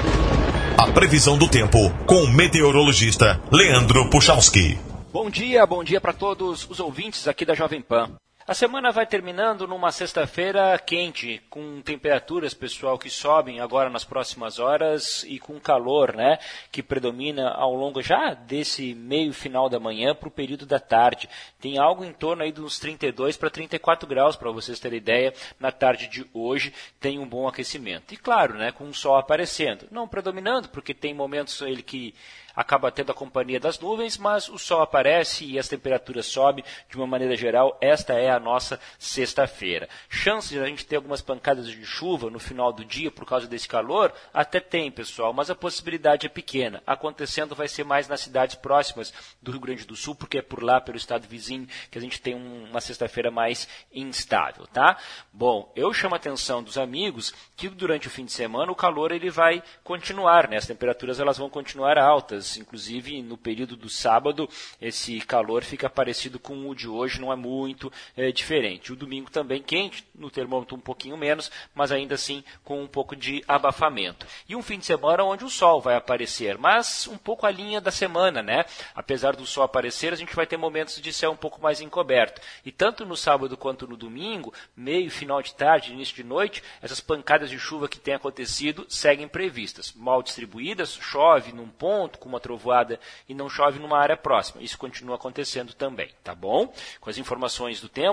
A 0.83 0.91
previsão 0.91 1.37
do 1.37 1.47
tempo 1.47 1.89
com 2.05 2.23
o 2.23 2.27
meteorologista 2.27 3.41
Leandro 3.49 4.09
Puchalski. 4.09 4.77
Bom 5.13 5.29
dia, 5.29 5.65
bom 5.65 5.81
dia 5.81 6.01
para 6.01 6.11
todos 6.11 6.69
os 6.69 6.77
ouvintes 6.77 7.25
aqui 7.25 7.45
da 7.45 7.55
Jovem 7.55 7.81
Pan. 7.81 8.11
A 8.45 8.53
semana 8.53 8.91
vai 8.91 9.05
terminando 9.05 9.65
numa 9.65 9.89
sexta-feira 9.89 10.77
quente, 10.77 11.41
com 11.49 11.81
temperaturas, 11.81 12.53
pessoal, 12.53 12.99
que 12.99 13.09
sobem 13.09 13.61
agora 13.61 13.89
nas 13.89 14.03
próximas 14.03 14.59
horas 14.59 15.23
e 15.23 15.39
com 15.39 15.57
calor, 15.61 16.13
né, 16.13 16.37
que 16.69 16.83
predomina 16.83 17.51
ao 17.51 17.73
longo 17.73 18.01
já 18.01 18.33
desse 18.33 18.93
meio 18.95 19.31
final 19.31 19.69
da 19.69 19.79
manhã 19.79 20.13
para 20.13 20.27
o 20.27 20.31
período 20.31 20.65
da 20.65 20.77
tarde. 20.77 21.29
Tem 21.57 21.77
algo 21.77 22.03
em 22.03 22.11
torno 22.11 22.43
aí 22.43 22.51
dos 22.51 22.77
32 22.79 23.37
para 23.37 23.49
34 23.49 24.05
graus, 24.09 24.35
para 24.35 24.51
vocês 24.51 24.77
terem 24.77 24.97
ideia, 24.97 25.33
na 25.57 25.71
tarde 25.71 26.09
de 26.09 26.29
hoje 26.33 26.73
tem 26.99 27.19
um 27.19 27.25
bom 27.25 27.47
aquecimento. 27.47 28.13
E 28.13 28.17
claro, 28.17 28.55
né, 28.55 28.73
com 28.73 28.89
o 28.89 28.93
sol 28.93 29.15
aparecendo, 29.15 29.87
não 29.89 30.05
predominando, 30.05 30.67
porque 30.67 30.93
tem 30.93 31.13
momentos 31.13 31.61
ele 31.61 31.81
que 31.81 32.13
acaba 32.55 32.91
tendo 32.91 33.11
a 33.11 33.15
companhia 33.15 33.59
das 33.59 33.79
nuvens, 33.79 34.17
mas 34.17 34.47
o 34.47 34.57
sol 34.57 34.81
aparece 34.81 35.45
e 35.45 35.57
as 35.57 35.67
temperaturas 35.67 36.25
sobem. 36.25 36.63
De 36.89 36.95
uma 36.97 37.07
maneira 37.07 37.35
geral, 37.35 37.77
esta 37.81 38.13
é 38.13 38.29
a 38.35 38.39
nossa 38.39 38.79
sexta-feira. 38.97 39.87
Chances 40.09 40.51
de 40.51 40.59
a 40.59 40.65
gente 40.65 40.85
ter 40.85 40.95
algumas 40.95 41.21
pancadas 41.21 41.67
de 41.67 41.85
chuva 41.85 42.29
no 42.29 42.39
final 42.39 42.71
do 42.73 42.83
dia 42.83 43.11
por 43.11 43.25
causa 43.25 43.47
desse 43.47 43.67
calor? 43.67 44.13
Até 44.33 44.59
tem, 44.59 44.91
pessoal, 44.91 45.33
mas 45.33 45.49
a 45.49 45.55
possibilidade 45.55 46.25
é 46.25 46.29
pequena. 46.29 46.81
Acontecendo 46.85 47.55
vai 47.55 47.67
ser 47.67 47.83
mais 47.83 48.07
nas 48.07 48.21
cidades 48.21 48.55
próximas 48.55 49.13
do 49.41 49.51
Rio 49.51 49.61
Grande 49.61 49.85
do 49.85 49.95
Sul, 49.95 50.15
porque 50.15 50.39
é 50.39 50.41
por 50.41 50.63
lá, 50.63 50.81
pelo 50.81 50.97
estado 50.97 51.27
vizinho, 51.27 51.67
que 51.91 51.97
a 51.97 52.01
gente 52.01 52.21
tem 52.21 52.35
uma 52.35 52.81
sexta-feira 52.81 53.29
mais 53.29 53.67
instável, 53.93 54.65
tá? 54.67 54.97
Bom, 55.31 55.71
eu 55.75 55.93
chamo 55.93 56.15
a 56.15 56.17
atenção 56.17 56.63
dos 56.63 56.77
amigos 56.77 57.33
que 57.55 57.69
durante 57.69 58.07
o 58.07 58.11
fim 58.11 58.25
de 58.25 58.31
semana 58.31 58.71
o 58.71 58.75
calor 58.75 59.11
ele 59.11 59.29
vai 59.29 59.61
continuar, 59.83 60.49
né? 60.49 60.57
As 60.57 60.67
temperaturas 60.67 61.19
elas 61.19 61.37
vão 61.37 61.49
continuar 61.49 61.97
altas 61.97 62.57
inclusive 62.57 63.21
no 63.21 63.37
período 63.37 63.75
do 63.75 63.89
sábado, 63.89 64.49
esse 64.81 65.19
calor 65.21 65.63
fica 65.63 65.89
parecido 65.89 66.39
com 66.39 66.69
o 66.69 66.75
de 66.75 66.87
hoje, 66.87 67.19
não 67.19 67.31
é 67.31 67.35
muito 67.35 67.91
é, 68.15 68.22
diferente. 68.31 68.93
O 68.93 68.95
domingo 68.95 69.29
também 69.29 69.61
quente, 69.61 70.05
no 70.13 70.29
termômetro 70.29 70.75
um 70.75 70.79
pouquinho 70.79 71.17
menos, 71.17 71.51
mas 71.73 71.91
ainda 71.91 72.15
assim 72.15 72.43
com 72.63 72.81
um 72.81 72.87
pouco 72.87 73.15
de 73.15 73.43
abafamento. 73.47 74.25
E 74.47 74.55
um 74.55 74.61
fim 74.63 74.79
de 74.79 74.85
semana 74.85 75.23
onde 75.23 75.43
o 75.43 75.49
sol 75.49 75.81
vai 75.81 75.95
aparecer, 75.95 76.57
mas 76.57 77.07
um 77.07 77.17
pouco 77.17 77.45
a 77.45 77.51
linha 77.51 77.81
da 77.81 77.91
semana, 77.91 78.41
né? 78.41 78.65
Apesar 78.93 79.35
do 79.35 79.45
sol 79.45 79.63
aparecer, 79.63 80.13
a 80.13 80.15
gente 80.15 80.35
vai 80.35 80.45
ter 80.45 80.57
momentos 80.57 81.01
de 81.01 81.11
céu 81.11 81.31
um 81.31 81.35
pouco 81.35 81.61
mais 81.61 81.81
encoberto. 81.81 82.41
E 82.65 82.71
tanto 82.71 83.05
no 83.05 83.17
sábado 83.17 83.57
quanto 83.57 83.87
no 83.87 83.97
domingo, 83.97 84.53
meio, 84.75 85.09
final 85.09 85.41
de 85.41 85.53
tarde, 85.55 85.91
início 85.91 86.15
de 86.15 86.23
noite, 86.23 86.63
essas 86.81 86.99
pancadas 86.99 87.49
de 87.49 87.57
chuva 87.57 87.87
que 87.87 87.99
têm 87.99 88.13
acontecido 88.13 88.85
seguem 88.87 89.27
previstas. 89.27 89.93
Mal 89.93 90.21
distribuídas, 90.21 90.93
chove 90.93 91.51
num 91.51 91.67
ponto, 91.67 92.19
com 92.19 92.29
uma 92.29 92.39
trovoada 92.39 92.99
e 93.27 93.33
não 93.33 93.49
chove 93.49 93.79
numa 93.79 93.97
área 93.97 94.17
próxima. 94.17 94.61
Isso 94.61 94.77
continua 94.77 95.15
acontecendo 95.15 95.73
também, 95.73 96.09
tá 96.23 96.35
bom? 96.35 96.73
Com 96.99 97.09
as 97.09 97.17
informações 97.17 97.81
do 97.81 97.89
tempo, 97.89 98.12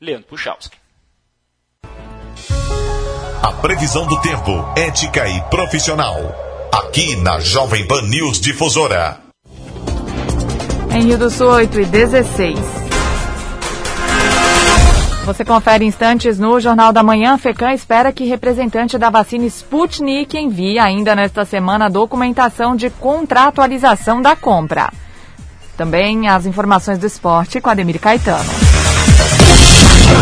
Leandro 0.00 0.28
Puchalski. 0.28 0.76
A 3.42 3.52
previsão 3.60 4.06
do 4.06 4.20
tempo, 4.20 4.52
ética 4.76 5.28
e 5.28 5.40
profissional. 5.50 6.16
Aqui 6.72 7.16
na 7.16 7.38
Jovem 7.40 7.86
Pan 7.86 8.02
News 8.02 8.40
Difusora. 8.40 9.20
Em 10.90 11.02
Rio 11.02 11.18
do 11.18 11.30
Sul, 11.30 11.48
8 11.48 11.80
e 11.80 11.84
16. 11.84 12.58
Você 15.24 15.44
confere 15.44 15.84
instantes 15.84 16.38
no 16.38 16.60
Jornal 16.60 16.92
da 16.92 17.02
Manhã. 17.02 17.36
FECAM 17.38 17.72
espera 17.72 18.12
que 18.12 18.24
representante 18.24 18.98
da 18.98 19.10
vacina 19.10 19.46
Sputnik 19.46 20.36
envie 20.36 20.78
ainda 20.78 21.14
nesta 21.14 21.44
semana 21.44 21.86
a 21.86 21.88
documentação 21.88 22.76
de 22.76 22.90
contratualização 22.90 24.22
da 24.22 24.36
compra. 24.36 24.92
Também 25.76 26.28
as 26.28 26.46
informações 26.46 26.98
do 26.98 27.06
esporte 27.06 27.60
com 27.60 27.70
Ademir 27.70 27.98
Caetano. 27.98 28.63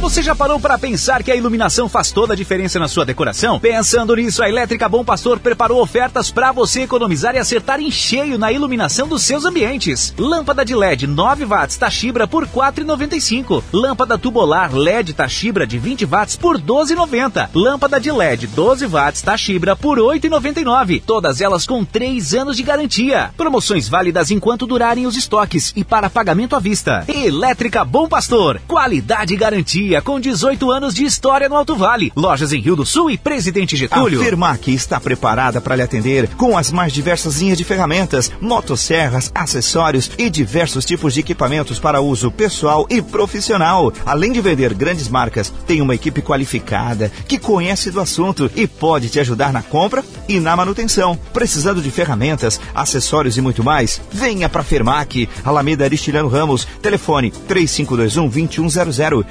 Você 0.00 0.22
já 0.22 0.34
parou 0.34 0.58
para 0.58 0.78
pensar 0.78 1.22
que 1.22 1.30
a 1.30 1.36
iluminação 1.36 1.86
faz 1.86 2.10
toda 2.10 2.32
a 2.32 2.36
diferença 2.36 2.78
na 2.78 2.88
sua 2.88 3.04
decoração? 3.04 3.60
Pensando 3.60 4.16
nisso, 4.16 4.42
a 4.42 4.48
Elétrica 4.48 4.88
Bom 4.88 5.04
Pastor 5.04 5.38
preparou 5.38 5.82
ofertas 5.82 6.30
para 6.30 6.50
você 6.52 6.80
economizar 6.82 7.34
e 7.34 7.38
acertar 7.38 7.80
em 7.80 7.90
cheio 7.90 8.38
na 8.38 8.50
iluminação 8.50 9.06
dos 9.06 9.22
seus 9.22 9.44
ambientes. 9.44 10.14
Lâmpada 10.18 10.64
de 10.64 10.74
LED 10.74 11.06
9 11.06 11.44
watts 11.44 11.76
Tachibra 11.76 12.26
por 12.26 12.46
4,95. 12.46 13.62
Lâmpada 13.70 14.16
tubular 14.16 14.74
LED 14.74 15.12
Tachibra 15.12 15.66
de 15.66 15.78
20 15.78 16.06
watts 16.06 16.34
por 16.34 16.58
12,90. 16.58 17.50
Lâmpada 17.54 18.00
de 18.00 18.10
LED 18.10 18.46
12 18.46 18.86
watts 18.86 19.20
Tachibra 19.20 19.76
por 19.76 19.98
8,99. 19.98 21.02
Todas 21.04 21.42
elas 21.42 21.66
com 21.66 21.84
3 21.84 22.34
anos 22.34 22.56
de 22.56 22.62
garantia. 22.62 23.32
Promoções 23.36 23.86
válidas 23.86 24.30
enquanto 24.30 24.66
durarem 24.66 25.06
os 25.06 25.14
estoques 25.14 25.74
e 25.76 25.84
para 25.84 26.08
pagamento 26.08 26.56
à 26.56 26.58
vista. 26.58 27.04
Elétrica 27.06 27.84
Bom 27.84 28.08
Pastor, 28.08 28.62
qualidade 28.66 29.34
e 29.34 29.36
garantia 29.36 29.99
com 30.02 30.20
18 30.20 30.70
anos 30.70 30.94
de 30.94 31.04
história 31.04 31.48
no 31.48 31.56
Alto 31.56 31.74
Vale. 31.76 32.12
Lojas 32.16 32.52
em 32.52 32.60
Rio 32.60 32.76
do 32.76 32.86
Sul 32.86 33.10
e 33.10 33.18
Presidente 33.18 33.76
Getúlio. 33.76 34.20
A 34.20 34.24
Firmac 34.24 34.72
está 34.72 35.00
preparada 35.00 35.60
para 35.60 35.76
lhe 35.76 35.82
atender 35.82 36.28
com 36.36 36.56
as 36.56 36.70
mais 36.70 36.92
diversas 36.92 37.40
linhas 37.40 37.58
de 37.58 37.64
ferramentas, 37.64 38.30
motosserras, 38.40 39.30
acessórios 39.34 40.10
e 40.18 40.30
diversos 40.30 40.84
tipos 40.84 41.14
de 41.14 41.20
equipamentos 41.20 41.78
para 41.78 42.00
uso 42.00 42.30
pessoal 42.30 42.86
e 42.88 43.02
profissional. 43.02 43.92
Além 44.04 44.32
de 44.32 44.40
vender 44.40 44.74
grandes 44.74 45.08
marcas, 45.08 45.52
tem 45.66 45.80
uma 45.80 45.94
equipe 45.94 46.22
qualificada 46.22 47.10
que 47.26 47.38
conhece 47.38 47.90
do 47.90 48.00
assunto 48.00 48.50
e 48.54 48.66
pode 48.66 49.08
te 49.08 49.20
ajudar 49.20 49.52
na 49.52 49.62
compra 49.62 50.04
e 50.28 50.40
na 50.40 50.56
manutenção. 50.56 51.18
Precisando 51.32 51.82
de 51.82 51.90
ferramentas, 51.90 52.60
acessórios 52.74 53.36
e 53.36 53.40
muito 53.40 53.62
mais? 53.62 54.00
Venha 54.12 54.48
para 54.48 54.62
a 54.62 54.64
Firmac, 54.64 55.28
Alameda 55.44 55.84
Aristiliano 55.84 56.28
Ramos, 56.28 56.66
telefone 56.80 57.30
3521 57.30 58.28
2100, 58.28 59.24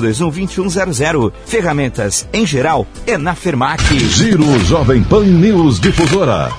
3521 0.00 0.68
2100. 0.68 1.32
Ferramentas 1.46 2.28
em 2.32 2.46
geral 2.46 2.86
é 3.06 3.16
na 3.16 3.34
Firmac. 3.34 3.82
Giro 4.08 4.58
Jovem 4.64 5.02
Pan 5.02 5.24
News 5.24 5.80
Difusora. 5.80 6.50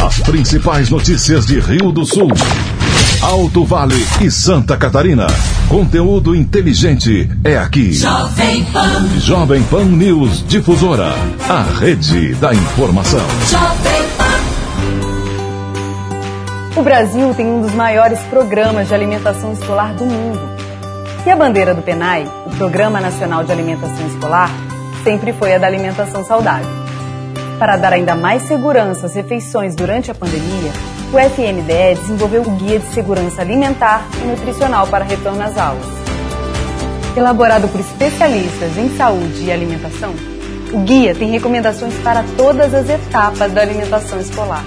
As 0.00 0.20
principais 0.20 0.90
notícias 0.90 1.46
de 1.46 1.58
Rio 1.58 1.90
do 1.92 2.04
Sul. 2.04 2.30
Alto 3.20 3.64
Vale 3.64 4.06
e 4.20 4.30
Santa 4.30 4.76
Catarina. 4.76 5.26
Conteúdo 5.68 6.34
inteligente 6.34 7.28
é 7.42 7.58
aqui. 7.58 7.92
Jovem 7.92 8.64
Pan. 8.66 9.18
Jovem 9.18 9.62
Pan 9.64 9.84
News 9.84 10.44
Difusora. 10.46 11.12
A 11.48 11.62
rede 11.62 12.34
da 12.36 12.54
informação. 12.54 13.24
Jovem 13.50 14.02
Pan. 14.16 14.38
O 16.80 16.82
Brasil 16.82 17.34
tem 17.34 17.46
um 17.46 17.60
dos 17.60 17.74
maiores 17.74 18.20
programas 18.30 18.86
de 18.86 18.94
alimentação 18.94 19.52
escolar 19.52 19.94
do 19.94 20.06
mundo. 20.06 20.57
E 21.26 21.30
a 21.30 21.36
bandeira 21.36 21.74
do 21.74 21.82
PENAI, 21.82 22.26
o 22.46 22.50
Programa 22.56 23.00
Nacional 23.00 23.44
de 23.44 23.52
Alimentação 23.52 24.06
Escolar, 24.06 24.50
sempre 25.04 25.32
foi 25.32 25.54
a 25.54 25.58
da 25.58 25.66
alimentação 25.66 26.24
saudável. 26.24 26.68
Para 27.58 27.76
dar 27.76 27.92
ainda 27.92 28.14
mais 28.14 28.42
segurança 28.42 29.06
às 29.06 29.14
refeições 29.14 29.74
durante 29.74 30.10
a 30.10 30.14
pandemia, 30.14 30.70
o 31.12 31.18
FNDE 31.18 32.00
desenvolveu 32.00 32.42
o 32.42 32.50
Guia 32.52 32.78
de 32.78 32.86
Segurança 32.94 33.42
Alimentar 33.42 34.06
e 34.22 34.26
Nutricional 34.26 34.86
para 34.86 35.04
Retorno 35.04 35.42
às 35.42 35.58
Aulas. 35.58 35.86
Elaborado 37.16 37.66
por 37.68 37.80
especialistas 37.80 38.76
em 38.78 38.96
saúde 38.96 39.44
e 39.44 39.50
alimentação, 39.50 40.14
o 40.72 40.80
guia 40.80 41.14
tem 41.14 41.30
recomendações 41.30 41.94
para 42.04 42.22
todas 42.36 42.74
as 42.74 42.88
etapas 42.88 43.50
da 43.52 43.62
alimentação 43.62 44.20
escolar: 44.20 44.64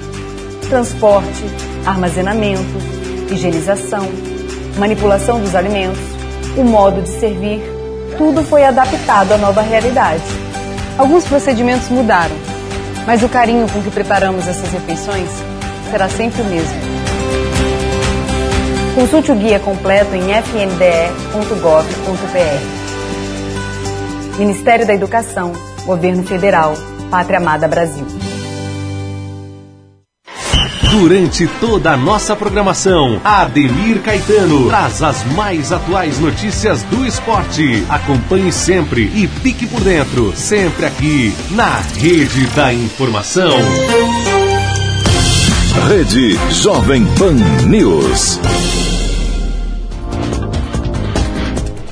transporte, 0.68 1.46
armazenamento, 1.86 2.62
higienização, 3.32 4.10
manipulação 4.78 5.40
dos 5.40 5.56
alimentos, 5.56 6.02
o 6.58 6.64
modo 6.64 7.02
de 7.02 7.10
servir, 7.10 7.62
tudo 8.18 8.44
foi 8.44 8.64
adaptado 8.64 9.34
à 9.34 9.38
nova 9.38 9.62
realidade. 9.62 10.24
Alguns 10.98 11.26
procedimentos 11.26 11.90
mudaram, 11.90 12.36
mas 13.06 13.24
o 13.24 13.30
carinho 13.30 13.68
com 13.70 13.82
que 13.82 13.90
preparamos 13.90 14.48
essas 14.48 14.72
refeições 14.72 15.30
será 15.90 16.08
sempre 16.10 16.42
o 16.42 16.46
mesmo. 16.46 16.92
Consulte 18.96 19.32
o 19.32 19.36
guia 19.36 19.60
completo 19.60 20.14
em 20.16 20.34
fnde.gov.br. 20.42 21.22
Ministério 24.38 24.86
da 24.86 24.94
Educação, 24.94 25.54
Governo 25.86 26.24
Federal, 26.24 26.74
Pátria 27.10 27.38
Amada 27.38 27.68
Brasil. 27.68 28.21
Durante 30.92 31.48
toda 31.62 31.94
a 31.94 31.98
nossa 31.98 32.36
programação, 32.36 33.22
Ademir 33.24 34.02
Caetano 34.02 34.68
traz 34.68 35.02
as 35.02 35.24
mais 35.34 35.72
atuais 35.72 36.20
notícias 36.20 36.84
do 36.84 37.06
esporte. 37.06 37.86
Acompanhe 37.88 38.52
sempre 38.52 39.04
e 39.04 39.26
fique 39.26 39.66
por 39.66 39.80
dentro, 39.80 40.34
sempre 40.36 40.86
aqui 40.86 41.34
na 41.52 41.80
Rede 41.96 42.46
da 42.48 42.74
Informação. 42.74 43.54
Rede 45.88 46.38
Jovem 46.52 47.06
Pan 47.18 47.36
News. 47.66 48.38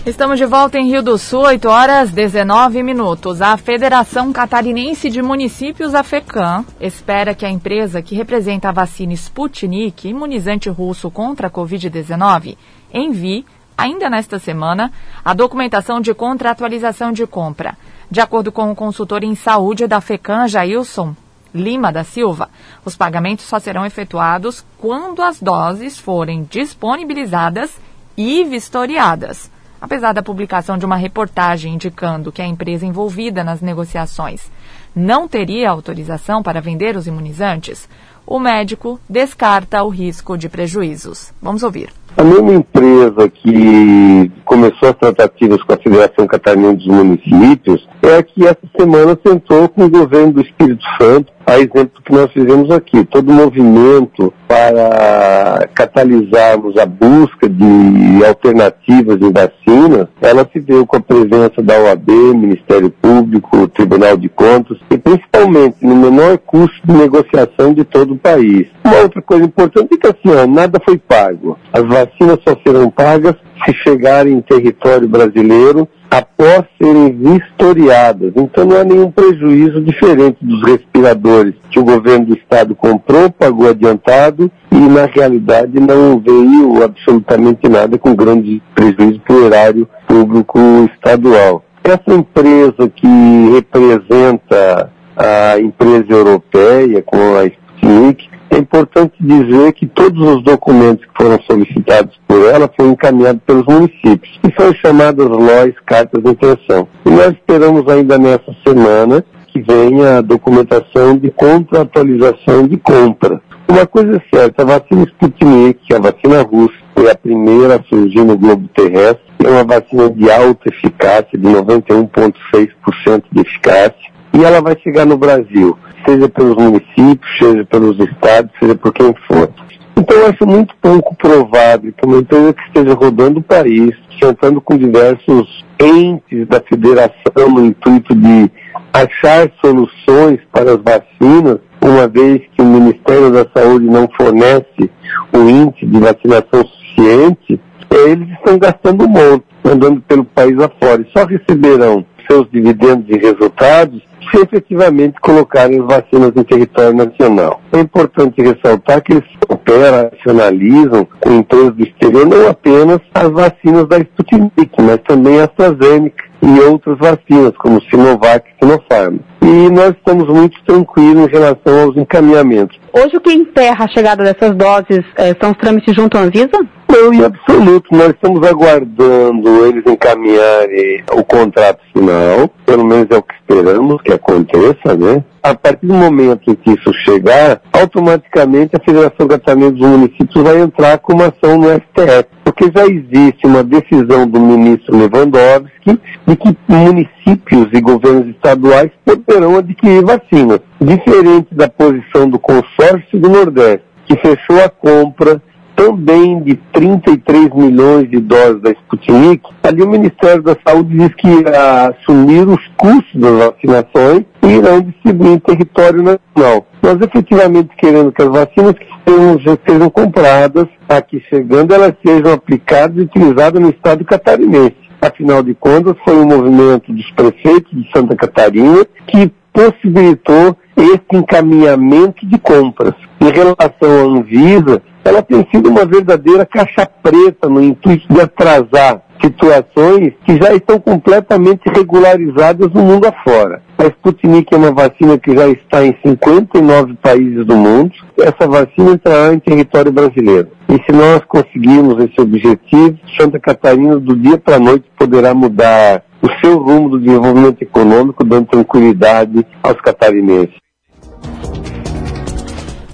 Estamos 0.10 0.40
de 0.40 0.46
volta 0.48 0.80
em 0.80 0.88
Rio 0.88 1.04
do 1.04 1.20
Sul, 1.20 1.42
8 1.42 1.70
horas 1.70 2.10
19 2.10 2.82
minutos. 2.82 3.44
A 3.44 3.56
Federação 3.58 4.34
Catarinense 4.34 5.08
de 5.08 5.22
Municípios, 5.22 5.94
a 5.94 6.02
FECAM, 6.02 6.66
espera 6.82 7.36
que 7.36 7.46
a 7.46 7.50
empresa 7.50 8.02
que 8.02 8.16
representa 8.16 8.70
a 8.70 8.72
vacina 8.72 9.14
Sputnik, 9.14 10.10
imunizante 10.10 10.68
russo 10.68 11.12
contra 11.12 11.46
a 11.46 11.52
Covid-19, 11.52 12.58
envie, 12.92 13.46
ainda 13.78 14.10
nesta 14.10 14.40
semana, 14.40 14.92
a 15.24 15.36
documentação 15.36 16.02
de 16.02 16.12
contratualização 16.12 17.12
de 17.12 17.28
compra. 17.28 17.78
De 18.10 18.20
acordo 18.20 18.52
com 18.52 18.72
o 18.72 18.76
consultor 18.76 19.24
em 19.24 19.36
saúde 19.36 19.86
da 19.86 20.02
FECAM, 20.02 20.48
Jailson 20.48 21.16
Lima 21.54 21.92
da 21.92 22.04
Silva, 22.04 22.50
os 22.84 22.96
pagamentos 22.96 23.46
só 23.46 23.60
serão 23.60 23.86
efetuados 23.86 24.66
quando 24.80 25.22
as 25.22 25.40
doses 25.40 26.00
forem 26.00 26.48
disponibilizadas 26.50 27.80
e 28.18 28.44
vistoriadas 28.44 29.52
apesar 29.82 30.14
da 30.14 30.24
publicação 30.24 30.78
de 30.78 30.86
uma 30.86 30.96
reportagem 30.96 31.74
indicando 31.74 32.32
que 32.32 32.42
a 32.42 32.48
empresa 32.48 32.86
envolvida 32.86 33.44
nas 33.44 33.62
negociações 33.62 34.50
não 34.96 35.28
teria 35.28 35.70
autorização 35.70 36.42
para 36.42 36.62
vender 36.62 36.96
os 36.96 37.08
imunizantes, 37.08 37.88
o 38.26 38.40
médico 38.40 39.00
descarta 39.10 39.84
o 39.84 39.90
risco 39.90 40.38
de 40.38 40.50
prejuízos. 40.50 41.34
Vamos 41.42 41.64
ouvir. 41.64 41.90
A 42.18 42.24
mesma 42.24 42.54
empresa 42.54 43.30
que 43.30 44.32
começou 44.44 44.90
as 44.90 44.98
tratativas 44.98 45.64
com 45.64 45.74
a 45.74 45.78
Federação 45.78 46.28
Catarinense 46.28 46.86
dos 46.86 46.88
Municípios 46.88 47.88
é 48.02 48.18
a 48.18 48.24
que 48.24 48.46
essa 48.46 48.60
semana 48.78 49.18
sentou 49.26 49.70
com 49.70 49.86
o 49.86 49.90
governo 49.90 50.34
do 50.34 50.42
Espírito 50.42 50.84
Santo, 51.00 51.32
a 51.50 51.60
exemplo 51.60 52.02
que 52.06 52.14
nós 52.14 52.32
fizemos 52.32 52.70
aqui. 52.72 53.04
Todo 53.06 53.34
movimento 53.34 54.32
para 54.48 55.68
catalisarmos 55.74 56.78
a 56.78 56.86
busca 56.86 57.50
de 57.50 58.24
alternativas 58.26 59.20
em 59.22 59.32
vacinas, 59.32 60.08
ela 60.22 60.48
se 60.52 60.60
deu 60.60 60.86
com 60.86 60.98
a 60.98 61.02
presença 61.02 61.62
da 61.62 61.80
OAB, 61.80 62.10
Ministério 62.36 62.90
Público, 62.90 63.68
Tribunal 63.70 64.16
de 64.18 64.30
Contas 64.30 64.78
e 64.92 64.98
principalmente 64.98 65.78
no 65.82 65.96
menor 65.96 66.38
custo 66.38 66.80
de 66.86 66.94
negociação 66.94 67.74
de 67.74 67.84
todo 67.84 68.14
o 68.14 68.18
país. 68.18 68.68
Uma 68.84 68.98
outra 68.98 69.22
coisa 69.22 69.46
importante 69.46 69.94
é 69.94 69.98
que 69.98 70.08
assim, 70.08 70.38
ó, 70.38 70.46
nada 70.46 70.80
foi 70.84 70.98
pago. 70.98 71.58
As 71.74 71.84
vacinas 71.84 72.40
só 72.48 72.56
serão 72.64 72.90
pagas 72.90 73.36
se 73.66 73.74
chegarem 73.74 74.34
em 74.34 74.42
território 74.42 75.08
brasileiro 75.08 75.88
após 76.10 76.64
serem 76.82 77.12
vistoriadas. 77.12 78.34
Então 78.36 78.66
não 78.66 78.78
há 78.78 78.84
nenhum 78.84 79.12
prejuízo 79.12 79.82
diferente 79.82 80.38
dos 80.42 80.62
respiradores 80.64 81.54
que 81.70 81.80
o 81.80 81.84
governo 81.84 82.28
do 82.28 82.38
estado 82.38 82.76
comprou, 82.76 83.30
pagou 83.30 83.70
adiantado 83.70 84.52
e 84.72 84.76
na 84.76 85.06
realidade 85.06 85.80
não 85.80 86.20
veio 86.20 86.84
absolutamente 86.84 87.68
nada 87.70 87.98
com 87.98 88.16
grande 88.16 88.62
prejuízo 88.74 89.20
para 89.22 89.36
o 89.36 89.46
erário 89.46 89.90
público 90.08 90.60
estadual. 90.94 91.64
Essa 91.84 92.14
empresa 92.14 92.90
que 92.94 93.52
representa 93.54 94.92
a 95.16 95.60
empresa 95.60 96.06
europeia 96.10 97.02
com 97.02 97.36
a 97.36 97.46
Sputnik 97.46 98.29
é 98.52 98.58
importante 98.58 99.14
dizer 99.20 99.74
que 99.74 99.86
todos 99.86 100.22
os 100.36 100.44
documentos 100.44 101.06
que 101.06 101.24
foram 101.24 101.40
solicitados 101.44 102.20
por 102.28 102.46
ela 102.48 102.70
foram 102.76 102.92
encaminhados 102.92 103.42
pelos 103.46 103.66
municípios, 103.66 104.40
que 104.42 104.54
são 104.60 104.74
chamadas 104.74 105.28
LOIs, 105.28 105.76
cartas 105.86 106.24
de 106.24 106.32
intenção. 106.32 106.88
E 107.06 107.10
nós 107.10 107.32
esperamos 107.32 107.88
ainda 107.88 108.18
nessa 108.18 108.56
semana 108.66 109.24
que 109.48 109.62
venha 109.62 110.18
a 110.18 110.22
documentação 110.22 111.18
de 111.18 111.32
contratualização 111.32 112.68
de 112.68 112.78
compra. 112.78 113.42
Uma 113.68 113.86
coisa 113.86 114.18
é 114.18 114.38
certa, 114.38 114.64
a 114.64 114.66
vacina 114.66 115.04
Sputnik, 115.04 115.94
é 115.94 115.96
a 115.96 116.00
vacina 116.00 116.42
russa, 116.42 116.74
foi 116.96 117.10
a 117.10 117.16
primeira 117.16 117.76
a 117.76 117.84
surgir 117.84 118.24
no 118.24 118.38
globo 118.38 118.68
terrestre, 118.70 119.22
é 119.44 119.48
uma 119.48 119.64
vacina 119.64 120.10
de 120.10 120.30
alta 120.32 120.70
eficácia, 120.70 121.38
de 121.38 121.48
91,6% 121.48 123.24
de 123.32 123.42
eficácia, 123.42 124.10
e 124.34 124.44
ela 124.44 124.62
vai 124.62 124.78
chegar 124.80 125.06
no 125.06 125.18
Brasil 125.18 125.78
seja 126.08 126.30
pelos 126.30 126.56
municípios, 126.56 127.38
seja 127.38 127.66
pelos 127.66 128.00
estados, 128.00 128.52
seja 128.60 128.76
por 128.76 128.94
quem 128.94 129.14
for. 129.28 129.50
Então 129.98 130.18
eu 130.18 130.28
acho 130.28 130.48
muito 130.48 130.74
pouco 130.82 131.16
provável 131.16 131.92
que 131.92 132.06
uma 132.06 132.20
empresa 132.20 132.54
que 132.54 132.62
esteja 132.68 132.94
rodando 132.94 133.40
o 133.40 133.44
país, 133.44 133.92
sentando 134.22 134.62
com 134.62 134.78
diversos 134.78 135.66
entes 135.80 136.48
da 136.48 136.62
federação 136.62 137.50
no 137.50 137.66
intuito 137.66 138.16
de 138.16 138.50
achar 138.94 139.52
soluções 139.64 140.40
para 140.52 140.72
as 140.72 140.82
vacinas, 140.82 141.60
uma 141.82 142.08
vez 142.08 142.42
que 142.56 142.62
o 142.62 142.66
Ministério 142.66 143.32
da 143.32 143.46
Saúde 143.54 143.86
não 143.86 144.08
fornece 144.18 144.90
o 145.34 145.50
índice 145.50 145.86
de 145.86 146.00
vacinação 146.00 146.66
suficiente, 146.66 147.60
eles 147.92 148.30
estão 148.32 148.58
gastando 148.58 149.06
um 149.06 149.10
monte, 149.10 149.46
andando 149.66 150.02
pelo 150.02 150.26
país 150.26 150.58
afora, 150.60 151.02
e 151.02 151.12
só 151.12 151.26
receberão 151.26 152.06
seus 152.30 152.50
dividendos 152.52 153.06
e 153.10 153.18
resultados 153.18 154.09
se 154.32 154.42
efetivamente 154.42 155.20
colocarem 155.22 155.80
as 155.80 155.86
vacinas 155.86 156.32
em 156.36 156.44
território 156.44 156.94
nacional. 156.94 157.62
É 157.72 157.80
importante 157.80 158.42
ressaltar 158.42 159.02
que 159.02 159.14
eles 159.14 159.26
operacionalizam 159.48 161.08
com 161.20 161.34
empresas 161.34 161.76
do 161.76 161.84
exterior 161.84 162.26
não 162.26 162.50
apenas 162.50 163.00
as 163.14 163.30
vacinas 163.30 163.88
da 163.88 163.98
Sputnik, 164.00 164.72
mas 164.80 164.98
também 165.08 165.40
a 165.40 165.46
AstraZeneca, 165.46 166.24
e 166.42 166.60
outras 166.62 166.98
vacinas, 166.98 167.54
como 167.58 167.82
Sinovac 167.84 168.46
e 168.50 168.66
Sinopharm. 168.66 169.18
E 169.42 169.70
nós 169.70 169.92
estamos 169.92 170.28
muito 170.28 170.62
tranquilos 170.66 171.28
em 171.28 171.32
relação 171.32 171.84
aos 171.84 171.98
encaminhamentos. 171.98 172.80
Hoje 172.94 173.18
o 173.18 173.22
que 173.22 173.32
emperra 173.32 173.86
a 173.86 173.88
chegada 173.88 174.24
dessas 174.24 174.56
doses 174.56 175.04
eh, 175.16 175.36
são 175.42 175.52
os 175.52 175.58
trâmites 175.58 175.96
junto 175.96 176.18
à 176.18 176.22
Anvisa? 176.22 176.60
Não, 176.92 177.14
em 177.14 177.24
absoluto. 177.24 177.96
Nós 177.96 178.10
estamos 178.10 178.46
aguardando 178.48 179.66
eles 179.66 179.84
encaminharem 179.86 181.04
o 181.14 181.24
contrato 181.24 181.80
final, 181.94 182.50
pelo 182.66 182.84
menos 182.84 183.08
é 183.12 183.18
o 183.18 183.22
que 183.22 183.34
esperamos 183.36 184.02
que 184.02 184.12
aconteça, 184.12 184.96
né? 184.98 185.24
A 185.44 185.54
partir 185.54 185.86
do 185.86 185.94
momento 185.94 186.50
em 186.50 186.56
que 186.56 186.72
isso 186.72 186.92
chegar, 187.06 187.62
automaticamente 187.72 188.76
a 188.76 188.84
Federação 188.84 189.28
Catarinense 189.28 189.74
dos 189.74 189.88
Municípios 189.88 190.44
vai 190.44 190.60
entrar 190.60 190.98
com 190.98 191.14
uma 191.14 191.28
ação 191.28 191.58
no 191.58 191.70
STF, 191.70 192.28
porque 192.60 192.78
já 192.78 192.86
existe 192.86 193.48
uma 193.48 193.64
decisão 193.64 194.28
do 194.28 194.40
ministro 194.40 194.98
Lewandowski 194.98 195.98
de 196.28 196.36
que 196.36 196.58
municípios 196.68 197.68
e 197.72 197.80
governos 197.80 198.28
estaduais 198.28 198.92
poderão 199.06 199.58
adquirir 199.58 200.04
vacinas, 200.04 200.60
diferente 200.82 201.48
da 201.56 201.70
posição 201.70 202.30
do 202.30 202.38
consórcio 202.38 203.18
do 203.18 203.30
Nordeste, 203.30 203.86
que 204.06 204.18
fechou 204.18 204.62
a 204.62 204.70
compra 204.70 205.42
também 205.80 206.44
de 206.44 206.56
33 206.74 207.54
milhões 207.54 208.10
de 208.10 208.20
doses 208.20 208.62
da 208.62 208.72
Sputnik, 208.72 209.50
ali 209.64 209.82
o 209.82 209.88
Ministério 209.88 210.44
da 210.44 210.54
Saúde 210.68 210.98
diz 210.98 211.16
que 211.16 211.26
irá 211.26 211.88
assumir 211.88 212.46
os 212.46 212.60
custos 212.76 213.16
das 213.16 213.32
vacinações 213.32 214.26
e 214.44 214.48
irão 214.48 214.82
distribuir 214.82 215.32
em 215.32 215.40
território 215.40 216.04
nacional. 216.04 216.68
Nós 216.82 217.00
efetivamente 217.00 217.70
querendo 217.78 218.12
que 218.12 218.22
as 218.22 218.28
vacinas 218.28 218.74
que 218.74 218.88
sejam, 219.08 219.58
sejam 219.66 219.90
compradas 219.90 220.68
aqui 220.90 221.24
chegando, 221.30 221.74
elas 221.74 221.94
sejam 222.06 222.34
aplicadas 222.34 222.98
e 222.98 223.02
utilizadas 223.02 223.62
no 223.62 223.70
estado 223.70 224.04
catarinense. 224.04 224.76
Afinal 225.02 225.42
de 225.42 225.54
contas, 225.54 225.96
foi 226.04 226.18
um 226.18 226.26
movimento 226.26 226.92
dos 226.92 227.10
prefeitos 227.12 227.72
de 227.72 227.90
Santa 227.96 228.18
Catarina 228.18 228.86
que 229.08 229.32
possibilitou 229.54 230.58
esse 230.76 231.06
encaminhamento 231.14 232.26
de 232.26 232.38
compras. 232.38 232.94
Em 233.22 233.32
relação 233.32 233.90
à 233.90 234.20
Anvisa, 234.20 234.82
ela 235.04 235.22
tem 235.22 235.48
sido 235.52 235.70
uma 235.70 235.86
verdadeira 235.86 236.46
caixa 236.46 236.88
preta 237.02 237.48
no 237.50 237.62
intuito 237.62 238.12
de 238.12 238.22
atrasar 238.22 239.02
situações 239.22 240.14
que 240.26 240.38
já 240.42 240.54
estão 240.54 240.80
completamente 240.80 241.64
regularizadas 241.66 242.72
no 242.72 242.82
mundo 242.82 243.06
afora. 243.06 243.62
A 243.78 243.86
Sputnik 243.86 244.54
é 244.54 244.58
uma 244.58 244.72
vacina 244.72 245.18
que 245.18 245.36
já 245.36 245.48
está 245.48 245.86
em 245.86 245.96
59 246.06 246.96
países 247.02 247.46
do 247.46 247.56
mundo. 247.56 247.92
Essa 248.18 248.48
vacina 248.48 248.92
entrará 248.92 249.34
em 249.34 249.40
território 249.40 249.92
brasileiro. 249.92 250.50
E 250.70 250.74
se 250.74 250.92
nós 250.92 251.22
conseguirmos 251.28 252.04
esse 252.04 252.20
objetivo, 252.20 252.98
Santa 253.20 253.40
Catarina 253.40 254.00
do 254.00 254.16
dia 254.16 254.38
para 254.38 254.56
a 254.56 254.60
noite 254.60 254.86
poderá 254.98 255.34
mudar 255.34 256.04
o 256.22 256.30
seu 256.42 256.58
rumo 256.58 256.90
do 256.90 257.00
desenvolvimento 257.00 257.62
econômico, 257.62 258.24
dando 258.24 258.48
tranquilidade 258.48 259.46
aos 259.64 259.80
catarinenses. 259.82 260.56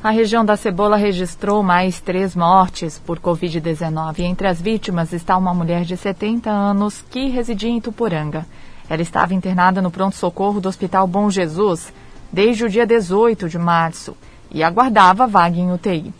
A 0.05 0.11
região 0.11 0.45
da 0.45 0.55
Cebola 0.55 0.97
registrou 0.97 1.63
mais 1.63 1.99
três 1.99 2.35
mortes 2.35 2.99
por 2.99 3.17
Covid-19. 3.17 4.19
Entre 4.19 4.47
as 4.47 4.61
vítimas 4.61 5.11
está 5.11 5.35
uma 5.35 5.51
mulher 5.51 5.81
de 5.81 5.97
70 5.97 6.47
anos 6.47 7.03
que 7.09 7.27
residia 7.27 7.71
em 7.71 7.81
Tupuranga. 7.81 8.45
Ela 8.87 9.01
estava 9.01 9.33
internada 9.33 9.81
no 9.81 9.89
pronto-socorro 9.89 10.61
do 10.61 10.69
Hospital 10.69 11.07
Bom 11.07 11.27
Jesus 11.27 11.91
desde 12.31 12.65
o 12.65 12.69
dia 12.69 12.85
18 12.85 13.49
de 13.49 13.57
março 13.57 14.15
e 14.51 14.61
aguardava 14.61 15.25
vaga 15.25 15.57
em 15.57 15.71
UTI. 15.71 16.13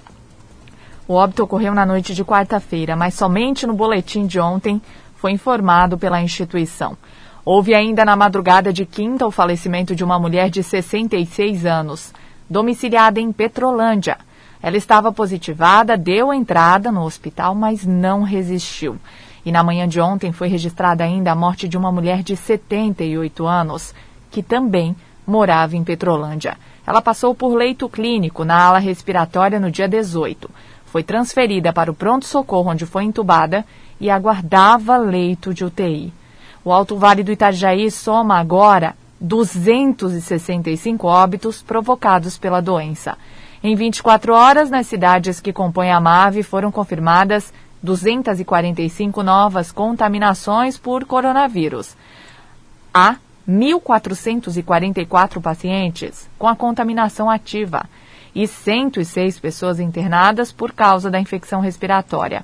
O 1.07 1.13
óbito 1.13 1.43
ocorreu 1.43 1.75
na 1.75 1.85
noite 1.85 2.15
de 2.15 2.25
quarta-feira, 2.25 2.95
mas 2.95 3.13
somente 3.13 3.67
no 3.67 3.75
boletim 3.75 4.25
de 4.25 4.39
ontem 4.39 4.81
foi 5.13 5.31
informado 5.31 5.95
pela 5.95 6.23
instituição. 6.23 6.97
Houve 7.45 7.75
ainda 7.75 8.03
na 8.03 8.15
madrugada 8.15 8.73
de 8.73 8.83
quinta 8.83 9.27
o 9.27 9.31
falecimento 9.31 9.95
de 9.95 10.03
uma 10.03 10.17
mulher 10.17 10.49
de 10.49 10.63
66 10.63 11.67
anos 11.67 12.11
domiciliada 12.49 13.19
em 13.19 13.31
Petrolândia. 13.31 14.17
Ela 14.61 14.77
estava 14.77 15.11
positivada, 15.11 15.97
deu 15.97 16.33
entrada 16.33 16.91
no 16.91 17.03
hospital, 17.03 17.53
mas 17.53 17.85
não 17.85 18.23
resistiu. 18.23 18.97
E 19.45 19.51
na 19.51 19.63
manhã 19.63 19.87
de 19.87 20.01
ontem 20.01 20.31
foi 20.31 20.47
registrada 20.47 21.03
ainda 21.03 21.31
a 21.31 21.35
morte 21.35 21.67
de 21.67 21.77
uma 21.77 21.91
mulher 21.91 22.23
de 22.23 22.35
78 22.35 23.45
anos, 23.45 23.93
que 24.31 24.41
também 24.41 24.95
morava 25.25 25.75
em 25.75 25.83
Petrolândia. 25.83 26.57
Ela 26.85 27.01
passou 27.01 27.35
por 27.35 27.53
leito 27.53 27.87
clínico 27.89 28.43
na 28.43 28.59
ala 28.59 28.79
respiratória 28.79 29.59
no 29.59 29.69
dia 29.71 29.87
18. 29.87 30.49
Foi 30.85 31.03
transferida 31.03 31.73
para 31.73 31.91
o 31.91 31.95
pronto-socorro, 31.95 32.71
onde 32.71 32.85
foi 32.85 33.03
entubada 33.03 33.65
e 33.99 34.09
aguardava 34.09 34.97
leito 34.97 35.53
de 35.53 35.63
UTI. 35.63 36.13
O 36.63 36.71
Alto 36.71 36.97
Vale 36.97 37.23
do 37.23 37.31
Itajaí 37.31 37.91
soma 37.91 38.39
agora 38.39 38.95
265 39.19 41.07
óbitos 41.07 41.61
provocados 41.61 42.37
pela 42.37 42.61
doença. 42.61 43.17
Em 43.63 43.75
24 43.75 44.33
horas, 44.33 44.69
nas 44.69 44.87
cidades 44.87 45.39
que 45.39 45.53
compõem 45.53 45.91
a 45.91 45.99
MAVE, 45.99 46.43
foram 46.43 46.71
confirmadas 46.71 47.51
245 47.81 49.23
novas 49.23 49.71
contaminações 49.71 50.77
por 50.77 51.05
coronavírus. 51.05 51.95
Há 52.93 53.15
1.444 53.47 55.41
pacientes 55.41 56.29
com 56.37 56.47
a 56.47 56.55
contaminação 56.55 57.29
ativa 57.29 57.85
e 58.33 58.47
106 58.47 59.39
pessoas 59.39 59.79
internadas 59.79 60.51
por 60.51 60.73
causa 60.73 61.09
da 61.09 61.19
infecção 61.19 61.61
respiratória. 61.61 62.43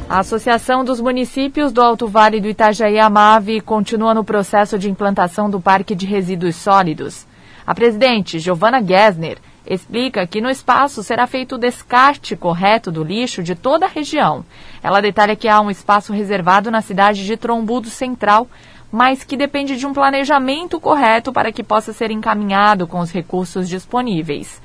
A 0.10 0.19
Associação 0.19 0.86
dos 0.86 1.01
Municípios 1.01 1.71
do 1.73 1.81
Alto 1.81 2.07
Vale 2.07 2.39
do 2.39 2.47
Itajaí 2.47 2.97
Amave 2.97 3.60
continua 3.60 4.13
no 4.13 4.23
processo 4.23 4.79
de 4.79 4.89
implantação 4.89 5.49
do 5.49 5.60
Parque 5.60 5.93
de 5.93 6.05
Resíduos 6.05 6.55
Sólidos. 6.55 7.27
A 7.65 7.75
presidente, 7.75 8.39
Giovana 8.39 8.81
Gessner, 8.81 9.38
explica 9.65 10.25
que 10.25 10.39
no 10.39 10.49
espaço 10.49 11.03
será 11.03 11.27
feito 11.27 11.55
o 11.55 11.57
descarte 11.57 12.38
correto 12.38 12.89
do 12.89 13.03
lixo 13.03 13.43
de 13.43 13.53
toda 13.53 13.86
a 13.86 13.89
região. 13.89 14.45
Ela 14.81 15.01
detalha 15.01 15.36
que 15.36 15.49
há 15.49 15.60
um 15.60 15.69
espaço 15.69 16.13
reservado 16.13 16.71
na 16.71 16.81
cidade 16.81 17.25
de 17.25 17.36
Trombudo 17.36 17.89
Central 17.89 18.47
mas 18.91 19.23
que 19.23 19.38
depende 19.38 19.76
de 19.76 19.86
um 19.86 19.93
planejamento 19.93 20.80
correto 20.80 21.34
para 21.34 21.52
que 21.52 21.63
possa 21.63 21.93
ser 21.93 22.12
encaminhado 22.12 22.88
com 22.88 23.00
os 23.00 23.12
recursos 23.12 23.67
disponíveis. 23.67 24.62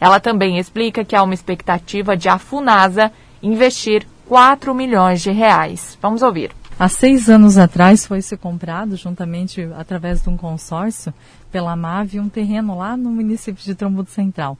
Ela 0.00 0.20
também 0.20 0.58
explica 0.58 1.04
que 1.04 1.16
há 1.16 1.22
uma 1.22 1.34
expectativa 1.34 2.16
de 2.16 2.28
a 2.28 2.38
Funasa 2.38 3.10
investir 3.42 4.06
4 4.26 4.74
milhões 4.74 5.22
de 5.22 5.30
reais. 5.30 5.98
Vamos 6.00 6.22
ouvir. 6.22 6.50
Há 6.78 6.88
seis 6.88 7.28
anos 7.28 7.56
atrás 7.56 8.04
foi 8.04 8.20
se 8.20 8.36
comprado, 8.36 8.96
juntamente 8.96 9.62
através 9.76 10.22
de 10.22 10.28
um 10.28 10.36
consórcio, 10.36 11.14
pela 11.52 11.76
MAVE, 11.76 12.18
um 12.18 12.28
terreno 12.28 12.76
lá 12.76 12.96
no 12.96 13.10
município 13.10 13.62
de 13.62 13.76
Trombudo 13.76 14.10
Central, 14.10 14.58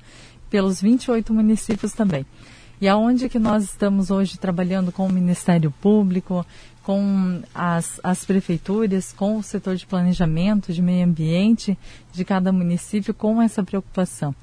pelos 0.48 0.80
28 0.80 1.34
municípios 1.34 1.92
também. 1.92 2.24
E 2.80 2.88
aonde 2.88 3.28
que 3.28 3.38
nós 3.38 3.64
estamos 3.64 4.10
hoje 4.10 4.38
trabalhando 4.38 4.92
com 4.92 5.06
o 5.06 5.12
Ministério 5.12 5.72
Público, 5.80 6.46
com 6.84 7.42
as, 7.54 7.98
as 8.04 8.24
prefeituras, 8.24 9.12
com 9.12 9.38
o 9.38 9.42
setor 9.42 9.74
de 9.74 9.86
planejamento, 9.86 10.72
de 10.72 10.82
meio 10.82 11.04
ambiente 11.04 11.76
de 12.12 12.24
cada 12.24 12.52
município, 12.52 13.14
com 13.14 13.40
essa 13.40 13.64
preocupação. 13.64 14.34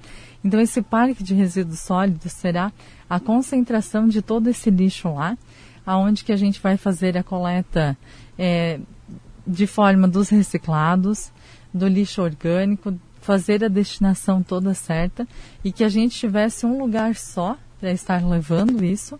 Então, 0.43 0.59
esse 0.59 0.81
parque 0.81 1.23
de 1.23 1.35
resíduos 1.35 1.79
sólidos 1.79 2.33
será 2.33 2.73
a 3.07 3.19
concentração 3.19 4.07
de 4.07 4.23
todo 4.23 4.49
esse 4.49 4.71
lixo 4.71 5.13
lá, 5.13 5.37
aonde 5.85 6.23
que 6.23 6.31
a 6.31 6.35
gente 6.35 6.59
vai 6.59 6.77
fazer 6.77 7.15
a 7.15 7.23
coleta 7.23 7.95
é, 8.37 8.79
de 9.45 9.67
forma 9.67 10.07
dos 10.07 10.29
reciclados, 10.29 11.31
do 11.71 11.87
lixo 11.87 12.23
orgânico, 12.23 12.99
fazer 13.21 13.63
a 13.63 13.67
destinação 13.67 14.41
toda 14.41 14.73
certa 14.73 15.27
e 15.63 15.71
que 15.71 15.83
a 15.83 15.89
gente 15.89 16.17
tivesse 16.17 16.65
um 16.65 16.79
lugar 16.79 17.15
só 17.15 17.55
para 17.79 17.91
estar 17.91 18.27
levando 18.27 18.83
isso, 18.83 19.19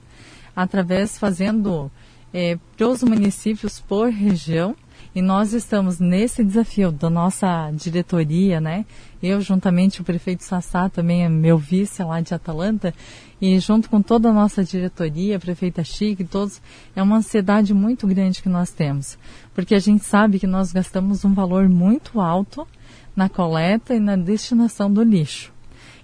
através 0.55 1.19
fazendo 1.19 1.91
é, 2.33 2.57
para 2.77 2.87
os 2.87 3.03
municípios 3.03 3.79
por 3.79 4.09
região 4.09 4.75
E 5.13 5.21
nós 5.21 5.51
estamos 5.51 5.99
nesse 5.99 6.41
desafio 6.41 6.89
da 6.89 7.09
nossa 7.09 7.69
diretoria, 7.71 8.61
né? 8.61 8.85
Eu, 9.21 9.41
juntamente 9.41 9.99
o 9.99 10.05
prefeito 10.05 10.43
Sassá, 10.43 10.87
também 10.87 11.25
é 11.25 11.29
meu 11.29 11.57
vice 11.57 12.01
lá 12.01 12.21
de 12.21 12.33
Atalanta, 12.33 12.93
e 13.41 13.59
junto 13.59 13.89
com 13.89 14.01
toda 14.01 14.29
a 14.29 14.33
nossa 14.33 14.63
diretoria, 14.63 15.35
a 15.35 15.39
prefeita 15.39 15.83
Chique, 15.83 16.23
todos, 16.23 16.61
é 16.95 17.03
uma 17.03 17.17
ansiedade 17.17 17.73
muito 17.73 18.07
grande 18.07 18.41
que 18.41 18.47
nós 18.47 18.71
temos. 18.71 19.17
Porque 19.53 19.75
a 19.75 19.79
gente 19.79 20.05
sabe 20.05 20.39
que 20.39 20.47
nós 20.47 20.71
gastamos 20.71 21.25
um 21.25 21.33
valor 21.33 21.67
muito 21.67 22.21
alto 22.21 22.65
na 23.13 23.27
coleta 23.27 23.93
e 23.93 23.99
na 23.99 24.15
destinação 24.15 24.91
do 24.91 25.03
lixo. 25.03 25.51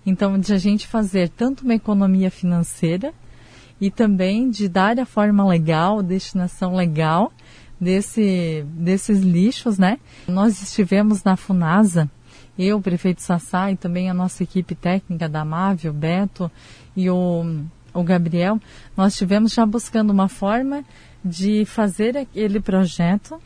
Então, 0.05 0.37
de 0.37 0.53
a 0.53 0.57
gente 0.57 0.85
fazer 0.85 1.29
tanto 1.29 1.63
uma 1.63 1.75
economia 1.75 2.29
financeira 2.29 3.13
e 3.79 3.91
também 3.91 4.49
de 4.49 4.67
dar 4.67 4.99
a 4.99 5.05
forma 5.05 5.45
legal, 5.47 6.01
destinação 6.01 6.75
legal, 6.75 7.31
desse, 7.79 8.65
desses 8.69 9.21
lixos, 9.21 9.77
né? 9.77 9.99
Nós 10.27 10.61
estivemos 10.61 11.23
na 11.23 11.35
Funasa, 11.35 12.09
eu, 12.57 12.77
o 12.77 12.81
prefeito 12.81 13.21
Sassá 13.21 13.71
e 13.71 13.75
também 13.75 14.09
a 14.09 14.13
nossa 14.13 14.41
equipe 14.43 14.73
técnica 14.73 15.29
da 15.29 15.41
Amávio, 15.41 15.91
o 15.91 15.93
Beto 15.93 16.51
e 16.95 17.09
o, 17.09 17.63
o 17.93 18.03
Gabriel, 18.03 18.59
nós 18.95 19.13
estivemos 19.13 19.53
já 19.53 19.65
buscando 19.65 20.09
uma 20.09 20.27
forma 20.27 20.83
de 21.23 21.65
fazer 21.65 22.17
aquele 22.17 22.59
projeto 22.59 23.39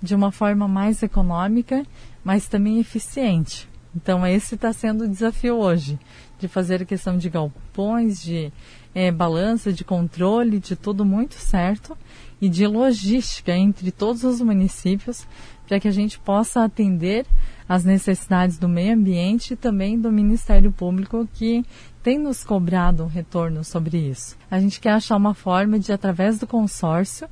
de 0.00 0.14
uma 0.14 0.30
forma 0.30 0.68
mais 0.68 1.02
econômica, 1.02 1.84
mas 2.22 2.46
também 2.46 2.78
eficiente. 2.78 3.68
Então, 3.96 4.26
esse 4.26 4.54
está 4.54 4.72
sendo 4.72 5.04
o 5.04 5.08
desafio 5.08 5.56
hoje, 5.56 5.98
de 6.38 6.46
fazer 6.46 6.82
a 6.82 6.84
questão 6.84 7.16
de 7.16 7.30
galpões, 7.30 8.22
de 8.22 8.52
é, 8.94 9.10
balança, 9.10 9.72
de 9.72 9.84
controle, 9.84 10.60
de 10.60 10.76
tudo 10.76 11.04
muito 11.04 11.34
certo 11.34 11.96
e 12.40 12.48
de 12.48 12.66
logística 12.66 13.52
entre 13.52 13.90
todos 13.90 14.22
os 14.22 14.40
municípios 14.40 15.26
para 15.66 15.80
que 15.80 15.88
a 15.88 15.90
gente 15.92 16.18
possa 16.18 16.62
atender 16.62 17.26
as 17.68 17.84
necessidades 17.84 18.58
do 18.58 18.68
meio 18.68 18.94
ambiente 18.94 19.54
e 19.54 19.56
também 19.56 19.98
do 19.98 20.12
Ministério 20.12 20.70
Público 20.70 21.26
que 21.32 21.64
tem 22.02 22.18
nos 22.18 22.44
cobrado 22.44 23.02
um 23.02 23.08
retorno 23.08 23.64
sobre 23.64 23.96
isso. 23.96 24.36
A 24.50 24.60
gente 24.60 24.78
quer 24.78 24.90
achar 24.90 25.16
uma 25.16 25.32
forma 25.32 25.78
de, 25.78 25.90
através 25.90 26.38
do 26.38 26.46
consórcio, 26.46 27.26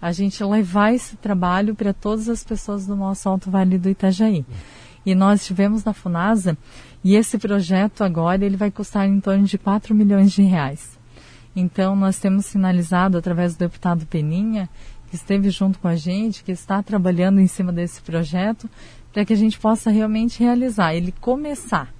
a 0.00 0.12
gente 0.12 0.44
levar 0.44 0.92
esse 0.92 1.16
trabalho 1.16 1.74
para 1.74 1.94
todas 1.94 2.28
as 2.28 2.44
pessoas 2.44 2.86
do 2.86 2.94
nosso 2.94 3.28
Alto 3.28 3.50
Vale 3.50 3.78
do 3.78 3.88
Itajaí. 3.88 4.44
E 5.04 5.14
nós 5.14 5.40
estivemos 5.40 5.82
na 5.82 5.94
Funasa 5.94 6.56
e 7.02 7.16
esse 7.16 7.38
projeto 7.38 8.04
agora 8.04 8.44
ele 8.44 8.56
vai 8.56 8.70
custar 8.70 9.08
em 9.08 9.18
torno 9.18 9.44
de 9.44 9.56
4 9.56 9.94
milhões 9.94 10.30
de 10.30 10.42
reais. 10.42 10.97
Então, 11.54 11.96
nós 11.96 12.18
temos 12.18 12.46
sinalizado 12.46 13.18
através 13.18 13.54
do 13.54 13.58
deputado 13.58 14.06
Peninha, 14.06 14.68
que 15.08 15.16
esteve 15.16 15.50
junto 15.50 15.78
com 15.78 15.88
a 15.88 15.96
gente, 15.96 16.44
que 16.44 16.52
está 16.52 16.82
trabalhando 16.82 17.40
em 17.40 17.46
cima 17.46 17.72
desse 17.72 18.00
projeto, 18.02 18.68
para 19.12 19.24
que 19.24 19.32
a 19.32 19.36
gente 19.36 19.58
possa 19.58 19.90
realmente 19.90 20.40
realizar, 20.40 20.94
ele 20.94 21.12
começar. 21.20 21.92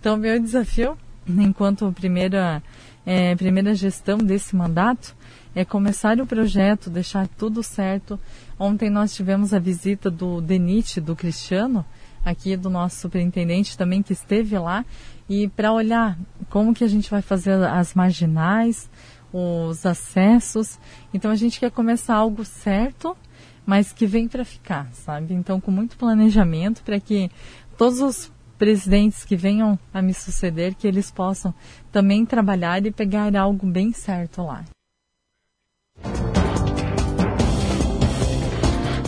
Então, 0.00 0.16
meu 0.16 0.40
desafio, 0.40 0.96
enquanto 1.28 1.92
primeira, 1.92 2.62
é, 3.04 3.34
primeira 3.36 3.74
gestão 3.74 4.18
desse 4.18 4.54
mandato, 4.56 5.14
é 5.54 5.64
começar 5.64 6.18
o 6.20 6.26
projeto, 6.26 6.88
deixar 6.88 7.28
tudo 7.28 7.62
certo. 7.62 8.18
Ontem 8.58 8.88
nós 8.88 9.14
tivemos 9.14 9.52
a 9.52 9.58
visita 9.58 10.10
do 10.10 10.40
DENIT, 10.40 11.00
do 11.00 11.14
Cristiano, 11.14 11.84
aqui 12.24 12.56
do 12.56 12.70
nosso 12.70 13.00
superintendente 13.00 13.76
também, 13.76 14.02
que 14.02 14.12
esteve 14.12 14.56
lá, 14.58 14.84
e 15.32 15.48
para 15.48 15.72
olhar 15.72 16.18
como 16.50 16.74
que 16.74 16.84
a 16.84 16.88
gente 16.88 17.10
vai 17.10 17.22
fazer 17.22 17.52
as 17.64 17.94
marginais, 17.94 18.90
os 19.32 19.86
acessos. 19.86 20.78
Então 21.14 21.30
a 21.30 21.34
gente 21.34 21.58
quer 21.58 21.70
começar 21.70 22.16
algo 22.16 22.44
certo, 22.44 23.16
mas 23.64 23.92
que 23.92 24.06
vem 24.06 24.28
para 24.28 24.44
ficar, 24.44 24.92
sabe? 24.92 25.32
Então 25.32 25.58
com 25.58 25.70
muito 25.70 25.96
planejamento 25.96 26.82
para 26.82 27.00
que 27.00 27.30
todos 27.78 28.02
os 28.02 28.30
presidentes 28.58 29.24
que 29.24 29.34
venham 29.34 29.78
a 29.92 30.02
me 30.02 30.12
suceder, 30.12 30.74
que 30.74 30.86
eles 30.86 31.10
possam 31.10 31.54
também 31.90 32.26
trabalhar 32.26 32.84
e 32.84 32.90
pegar 32.90 33.34
algo 33.34 33.66
bem 33.66 33.90
certo 33.90 34.42
lá. 34.42 34.64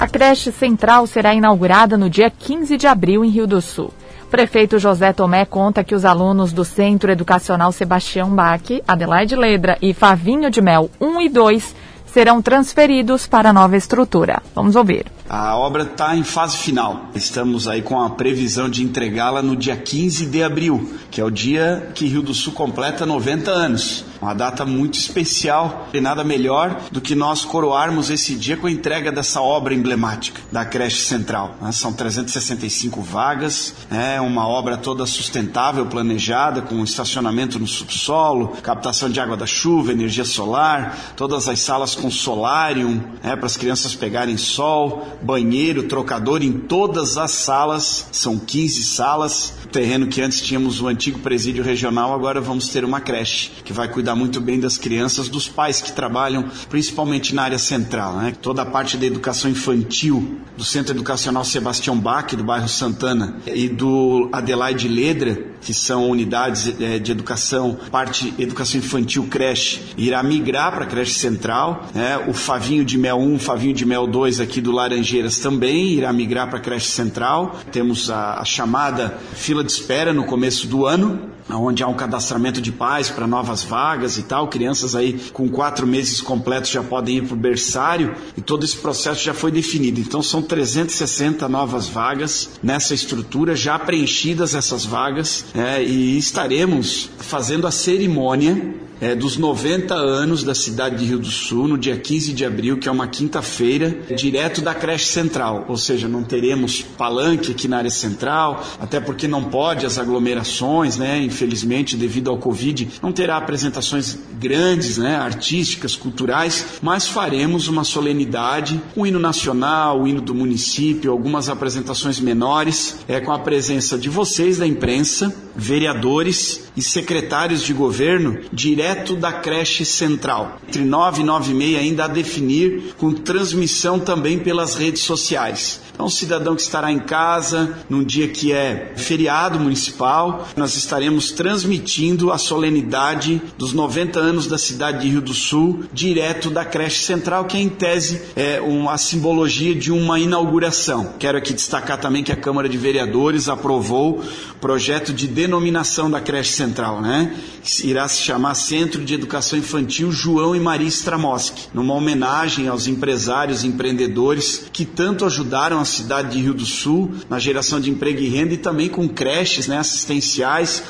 A 0.00 0.08
creche 0.08 0.50
central 0.50 1.06
será 1.06 1.34
inaugurada 1.34 1.98
no 1.98 2.08
dia 2.08 2.30
15 2.30 2.78
de 2.78 2.86
abril 2.86 3.22
em 3.22 3.28
Rio 3.28 3.46
do 3.46 3.60
Sul. 3.60 3.92
Prefeito 4.34 4.80
José 4.80 5.12
Tomé 5.12 5.44
conta 5.44 5.84
que 5.84 5.94
os 5.94 6.04
alunos 6.04 6.52
do 6.52 6.64
Centro 6.64 7.08
Educacional 7.12 7.70
Sebastião 7.70 8.28
Bach, 8.30 8.68
Adelaide 8.84 9.36
Ledra 9.36 9.78
e 9.80 9.94
Favinho 9.94 10.50
de 10.50 10.60
Mel 10.60 10.90
1 11.00 11.20
e 11.20 11.28
2 11.28 11.76
serão 12.04 12.42
transferidos 12.42 13.28
para 13.28 13.50
a 13.50 13.52
nova 13.52 13.76
estrutura. 13.76 14.42
Vamos 14.52 14.74
ouvir. 14.74 15.06
A 15.28 15.56
obra 15.56 15.84
está 15.84 16.14
em 16.14 16.22
fase 16.22 16.58
final. 16.58 17.08
Estamos 17.14 17.66
aí 17.66 17.80
com 17.80 17.98
a 17.98 18.10
previsão 18.10 18.68
de 18.68 18.82
entregá-la 18.82 19.40
no 19.40 19.56
dia 19.56 19.74
15 19.74 20.26
de 20.26 20.42
abril, 20.42 20.98
que 21.10 21.18
é 21.18 21.24
o 21.24 21.30
dia 21.30 21.90
que 21.94 22.06
Rio 22.06 22.20
do 22.20 22.34
Sul 22.34 22.52
completa 22.52 23.06
90 23.06 23.50
anos. 23.50 24.04
Uma 24.20 24.34
data 24.34 24.64
muito 24.64 24.98
especial 24.98 25.88
e 25.92 26.00
nada 26.00 26.22
melhor 26.24 26.78
do 26.90 27.00
que 27.00 27.14
nós 27.14 27.44
coroarmos 27.44 28.10
esse 28.10 28.34
dia 28.34 28.56
com 28.56 28.66
a 28.66 28.70
entrega 28.70 29.10
dessa 29.10 29.40
obra 29.40 29.74
emblemática 29.74 30.40
da 30.52 30.64
creche 30.64 30.98
central. 30.98 31.56
Né? 31.60 31.72
São 31.72 31.92
365 31.92 33.02
vagas, 33.02 33.74
é 33.90 34.20
uma 34.20 34.46
obra 34.46 34.76
toda 34.76 35.04
sustentável, 35.04 35.86
planejada, 35.86 36.62
com 36.62 36.82
estacionamento 36.82 37.58
no 37.58 37.66
subsolo, 37.66 38.48
captação 38.62 39.10
de 39.10 39.20
água 39.20 39.36
da 39.36 39.46
chuva, 39.46 39.92
energia 39.92 40.24
solar, 40.24 40.96
todas 41.16 41.48
as 41.48 41.58
salas 41.60 41.94
com 41.94 42.10
solário 42.10 42.88
né, 43.22 43.36
para 43.36 43.46
as 43.46 43.56
crianças 43.56 43.94
pegarem 43.94 44.36
sol 44.36 45.13
banheiro, 45.22 45.84
trocador 45.84 46.42
em 46.42 46.52
todas 46.52 47.16
as 47.16 47.30
salas, 47.30 48.08
são 48.12 48.38
15 48.38 48.84
salas. 48.84 49.54
Terreno 49.70 50.06
que 50.06 50.20
antes 50.20 50.40
tínhamos 50.40 50.80
o 50.80 50.86
antigo 50.86 51.18
presídio 51.18 51.64
regional, 51.64 52.14
agora 52.14 52.40
vamos 52.40 52.68
ter 52.68 52.84
uma 52.84 53.00
creche 53.00 53.50
que 53.64 53.72
vai 53.72 53.88
cuidar 53.88 54.14
muito 54.14 54.40
bem 54.40 54.60
das 54.60 54.78
crianças, 54.78 55.28
dos 55.28 55.48
pais 55.48 55.80
que 55.80 55.92
trabalham 55.92 56.48
principalmente 56.68 57.34
na 57.34 57.42
área 57.42 57.58
central. 57.58 58.16
Né? 58.18 58.34
Toda 58.40 58.62
a 58.62 58.66
parte 58.66 58.96
da 58.96 59.06
educação 59.06 59.50
infantil 59.50 60.38
do 60.56 60.64
Centro 60.64 60.94
Educacional 60.94 61.44
Sebastião 61.44 61.98
Bach, 61.98 62.34
do 62.34 62.44
bairro 62.44 62.68
Santana, 62.68 63.36
e 63.46 63.68
do 63.68 64.28
Adelaide 64.32 64.86
Ledra, 64.86 65.53
que 65.64 65.72
são 65.72 66.10
unidades 66.10 66.72
é, 66.80 66.98
de 66.98 67.10
educação, 67.10 67.76
parte 67.90 68.34
educação 68.38 68.78
infantil 68.78 69.26
creche, 69.30 69.80
irá 69.96 70.22
migrar 70.22 70.72
para 70.72 70.84
a 70.84 70.86
creche 70.86 71.14
central. 71.14 71.88
Né? 71.94 72.18
O 72.28 72.32
Favinho 72.34 72.84
de 72.84 72.98
Mel 72.98 73.18
1, 73.18 73.38
Favinho 73.38 73.74
de 73.74 73.86
Mel 73.86 74.06
2 74.06 74.40
aqui 74.40 74.60
do 74.60 74.70
Laranjeiras 74.70 75.38
também 75.38 75.92
irá 75.92 76.12
migrar 76.12 76.48
para 76.48 76.58
a 76.58 76.62
creche 76.62 76.90
central. 76.90 77.58
Temos 77.72 78.10
a, 78.10 78.34
a 78.34 78.44
chamada 78.44 79.18
fila 79.34 79.64
de 79.64 79.72
espera 79.72 80.12
no 80.12 80.24
começo 80.24 80.66
do 80.66 80.86
ano, 80.86 81.33
onde 81.50 81.82
há 81.82 81.88
um 81.88 81.94
cadastramento 81.94 82.60
de 82.60 82.72
pais 82.72 83.10
para 83.10 83.26
novas 83.26 83.62
vagas 83.62 84.18
e 84.18 84.22
tal. 84.22 84.48
Crianças 84.48 84.94
aí 84.94 85.20
com 85.32 85.48
quatro 85.48 85.86
meses 85.86 86.20
completos 86.20 86.70
já 86.70 86.82
podem 86.82 87.18
ir 87.18 87.26
para 87.26 87.34
o 87.34 87.36
berçário 87.36 88.14
e 88.36 88.40
todo 88.40 88.64
esse 88.64 88.76
processo 88.76 89.22
já 89.22 89.34
foi 89.34 89.50
definido. 89.50 90.00
Então 90.00 90.22
são 90.22 90.42
360 90.42 91.48
novas 91.48 91.88
vagas 91.88 92.50
nessa 92.62 92.94
estrutura, 92.94 93.54
já 93.54 93.78
preenchidas 93.78 94.54
essas 94.54 94.84
vagas, 94.84 95.46
é, 95.54 95.82
e 95.82 96.16
estaremos 96.18 97.10
fazendo 97.18 97.66
a 97.66 97.70
cerimônia 97.70 98.74
é, 99.00 99.14
dos 99.14 99.36
90 99.36 99.94
anos 99.94 100.42
da 100.42 100.54
cidade 100.54 100.96
de 100.96 101.04
Rio 101.04 101.18
do 101.18 101.30
Sul, 101.30 101.68
no 101.68 101.76
dia 101.76 101.96
15 101.96 102.32
de 102.32 102.44
abril, 102.44 102.78
que 102.78 102.88
é 102.88 102.92
uma 102.92 103.06
quinta-feira, 103.06 103.90
direto 104.16 104.60
da 104.60 104.74
creche 104.74 105.06
central. 105.06 105.64
Ou 105.68 105.76
seja, 105.76 106.08
não 106.08 106.22
teremos 106.22 106.82
palanque 106.82 107.52
aqui 107.52 107.68
na 107.68 107.78
área 107.78 107.90
central, 107.90 108.64
até 108.80 109.00
porque 109.00 109.26
não 109.28 109.44
pode 109.44 109.84
as 109.84 109.98
aglomerações, 109.98 110.96
né? 110.96 111.18
Infelizmente, 111.34 111.96
devido 111.96 112.30
ao 112.30 112.38
Covid, 112.38 112.88
não 113.02 113.10
terá 113.10 113.36
apresentações 113.36 114.16
grandes, 114.38 114.98
né? 114.98 115.16
Artísticas, 115.16 115.96
culturais, 115.96 116.78
mas 116.80 117.08
faremos 117.08 117.66
uma 117.66 117.82
solenidade, 117.82 118.80
o 118.94 119.04
hino 119.04 119.18
nacional, 119.18 120.00
o 120.00 120.06
hino 120.06 120.20
do 120.20 120.32
município, 120.32 121.10
algumas 121.10 121.48
apresentações 121.48 122.20
menores, 122.20 122.98
é, 123.08 123.20
com 123.20 123.32
a 123.32 123.38
presença 123.40 123.98
de 123.98 124.08
vocês 124.08 124.58
da 124.58 124.66
imprensa, 124.66 125.34
vereadores 125.56 126.68
e 126.76 126.82
secretários 126.82 127.62
de 127.62 127.72
governo 127.72 128.38
direto 128.52 129.16
da 129.16 129.32
creche 129.32 129.84
central. 129.84 130.60
Entre 130.68 130.82
9 130.82 131.22
e 131.22 131.24
9 131.24 131.50
e 131.50 131.54
meia 131.54 131.78
ainda 131.80 132.04
a 132.04 132.08
definir, 132.08 132.94
com 132.96 133.12
transmissão 133.12 133.98
também 133.98 134.38
pelas 134.38 134.76
redes 134.76 135.02
sociais. 135.02 135.80
Então, 135.94 136.08
cidadão 136.08 136.56
que 136.56 136.62
estará 136.62 136.90
em 136.90 136.98
casa 136.98 137.78
num 137.88 138.02
dia 138.02 138.26
que 138.26 138.52
é 138.52 138.92
feriado 138.96 139.60
municipal, 139.60 140.48
nós 140.56 140.74
estaremos 140.74 141.23
estaremos 141.24 141.54
transmitindo 141.54 142.32
a 142.32 142.38
solenidade 142.38 143.40
dos 143.56 143.72
90 143.72 144.18
anos 144.18 144.46
da 144.46 144.58
cidade 144.58 145.02
de 145.02 145.08
Rio 145.08 145.20
do 145.20 145.32
Sul, 145.32 145.84
direto 145.92 146.50
da 146.50 146.64
creche 146.64 147.04
central, 147.04 147.44
que 147.44 147.56
em 147.56 147.68
tese 147.68 148.20
é 148.34 148.60
uma 148.60 148.98
simbologia 148.98 149.74
de 149.74 149.92
uma 149.92 150.18
inauguração. 150.18 151.14
Quero 151.18 151.38
aqui 151.38 151.52
destacar 151.52 152.00
também 152.00 152.24
que 152.24 152.32
a 152.32 152.36
Câmara 152.36 152.68
de 152.68 152.76
Vereadores 152.76 153.48
aprovou 153.48 154.22
projeto 154.60 155.12
de 155.12 155.28
denominação 155.28 156.10
da 156.10 156.20
creche 156.20 156.52
central, 156.52 157.00
né? 157.00 157.34
Irá 157.82 158.08
se 158.08 158.22
chamar 158.22 158.54
Centro 158.54 159.04
de 159.04 159.14
Educação 159.14 159.58
Infantil 159.58 160.10
João 160.10 160.56
e 160.56 160.60
Maria 160.60 160.88
Stramoski, 160.88 161.68
numa 161.72 161.94
homenagem 161.94 162.68
aos 162.68 162.86
empresários 162.86 163.62
e 163.62 163.68
empreendedores 163.68 164.66
que 164.72 164.84
tanto 164.84 165.24
ajudaram 165.24 165.78
a 165.78 165.84
cidade 165.84 166.32
de 166.32 166.42
Rio 166.42 166.54
do 166.54 166.66
Sul 166.66 167.14
na 167.28 167.38
geração 167.38 167.80
de 167.80 167.90
emprego 167.90 168.20
e 168.20 168.28
renda 168.28 168.54
e 168.54 168.58
também 168.58 168.88
com 168.88 169.08
creches 169.08 169.68
né, 169.68 169.78
assistenciais. 169.78 170.82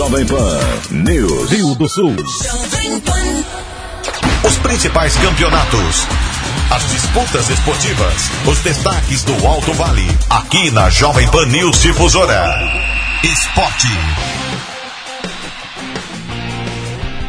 Jovem 0.00 0.24
Pan 0.24 0.58
News. 0.92 1.50
Rio 1.50 1.74
do 1.74 1.86
Sul. 1.86 2.16
Os 4.48 4.56
principais 4.56 5.14
campeonatos. 5.18 6.06
As 6.74 6.90
disputas 6.90 7.50
esportivas. 7.50 8.30
Os 8.50 8.58
destaques 8.60 9.22
do 9.24 9.46
Alto 9.46 9.74
Vale. 9.74 10.06
Aqui 10.30 10.70
na 10.70 10.88
Jovem 10.88 11.30
Pan 11.30 11.44
News 11.44 11.82
Difusora. 11.82 12.42
Esporte. 13.22 13.88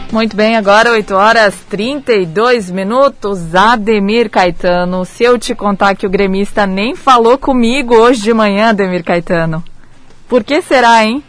Muito 0.10 0.38
bem, 0.38 0.56
agora 0.56 0.94
8 0.94 1.14
horas 1.14 1.54
32 1.70 2.72
minutos. 2.72 3.54
Ademir 3.54 4.30
Caetano, 4.30 5.04
se 5.04 5.26
eu 5.26 5.38
te 5.38 5.54
contar 5.54 5.94
que 5.96 6.08
o 6.08 6.10
gremista 6.10 6.66
nem 6.66 6.96
falou 6.96 7.38
comigo 7.38 7.96
hoje 7.96 8.22
de 8.22 8.34
manhã, 8.34 8.70
Ademir 8.70 9.04
Caetano. 9.04 9.62
Por 10.30 10.42
que 10.42 10.62
será, 10.62 11.04
hein? 11.04 11.22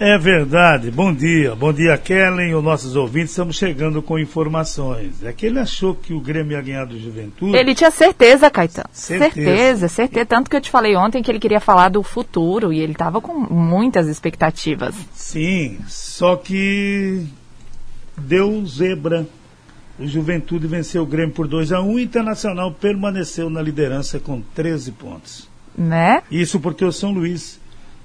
É 0.00 0.16
verdade. 0.16 0.92
Bom 0.92 1.12
dia. 1.12 1.56
Bom 1.56 1.72
dia, 1.72 1.98
Kellen, 1.98 2.54
os 2.54 2.62
nossos 2.62 2.94
ouvintes. 2.94 3.30
Estamos 3.30 3.56
chegando 3.56 4.00
com 4.00 4.16
informações. 4.16 5.24
É 5.24 5.32
que 5.32 5.44
ele 5.44 5.58
achou 5.58 5.92
que 5.92 6.14
o 6.14 6.20
Grêmio 6.20 6.52
ia 6.52 6.62
ganhar 6.62 6.84
do 6.84 6.96
Juventude. 6.96 7.56
Ele 7.56 7.74
tinha 7.74 7.90
certeza, 7.90 8.48
Caetano. 8.48 8.88
Certeza. 8.92 9.34
certeza, 9.34 9.88
certeza. 9.88 10.26
Tanto 10.26 10.48
que 10.48 10.54
eu 10.54 10.60
te 10.60 10.70
falei 10.70 10.94
ontem 10.94 11.20
que 11.20 11.28
ele 11.28 11.40
queria 11.40 11.58
falar 11.58 11.88
do 11.88 12.00
futuro 12.04 12.72
e 12.72 12.78
ele 12.78 12.92
estava 12.92 13.20
com 13.20 13.32
muitas 13.52 14.06
expectativas. 14.06 14.94
Sim, 15.12 15.78
só 15.88 16.36
que 16.36 17.26
deu 18.16 18.64
zebra. 18.66 19.26
O 19.98 20.06
Juventude 20.06 20.68
venceu 20.68 21.02
o 21.02 21.06
Grêmio 21.06 21.34
por 21.34 21.48
2 21.48 21.72
a 21.72 21.80
1 21.80 21.92
o 21.92 21.98
Internacional 21.98 22.70
permaneceu 22.70 23.50
na 23.50 23.60
liderança 23.60 24.20
com 24.20 24.40
13 24.54 24.92
pontos. 24.92 25.48
Né? 25.76 26.22
Isso 26.30 26.60
porque 26.60 26.84
o 26.84 26.92
São 26.92 27.10
Luís 27.10 27.58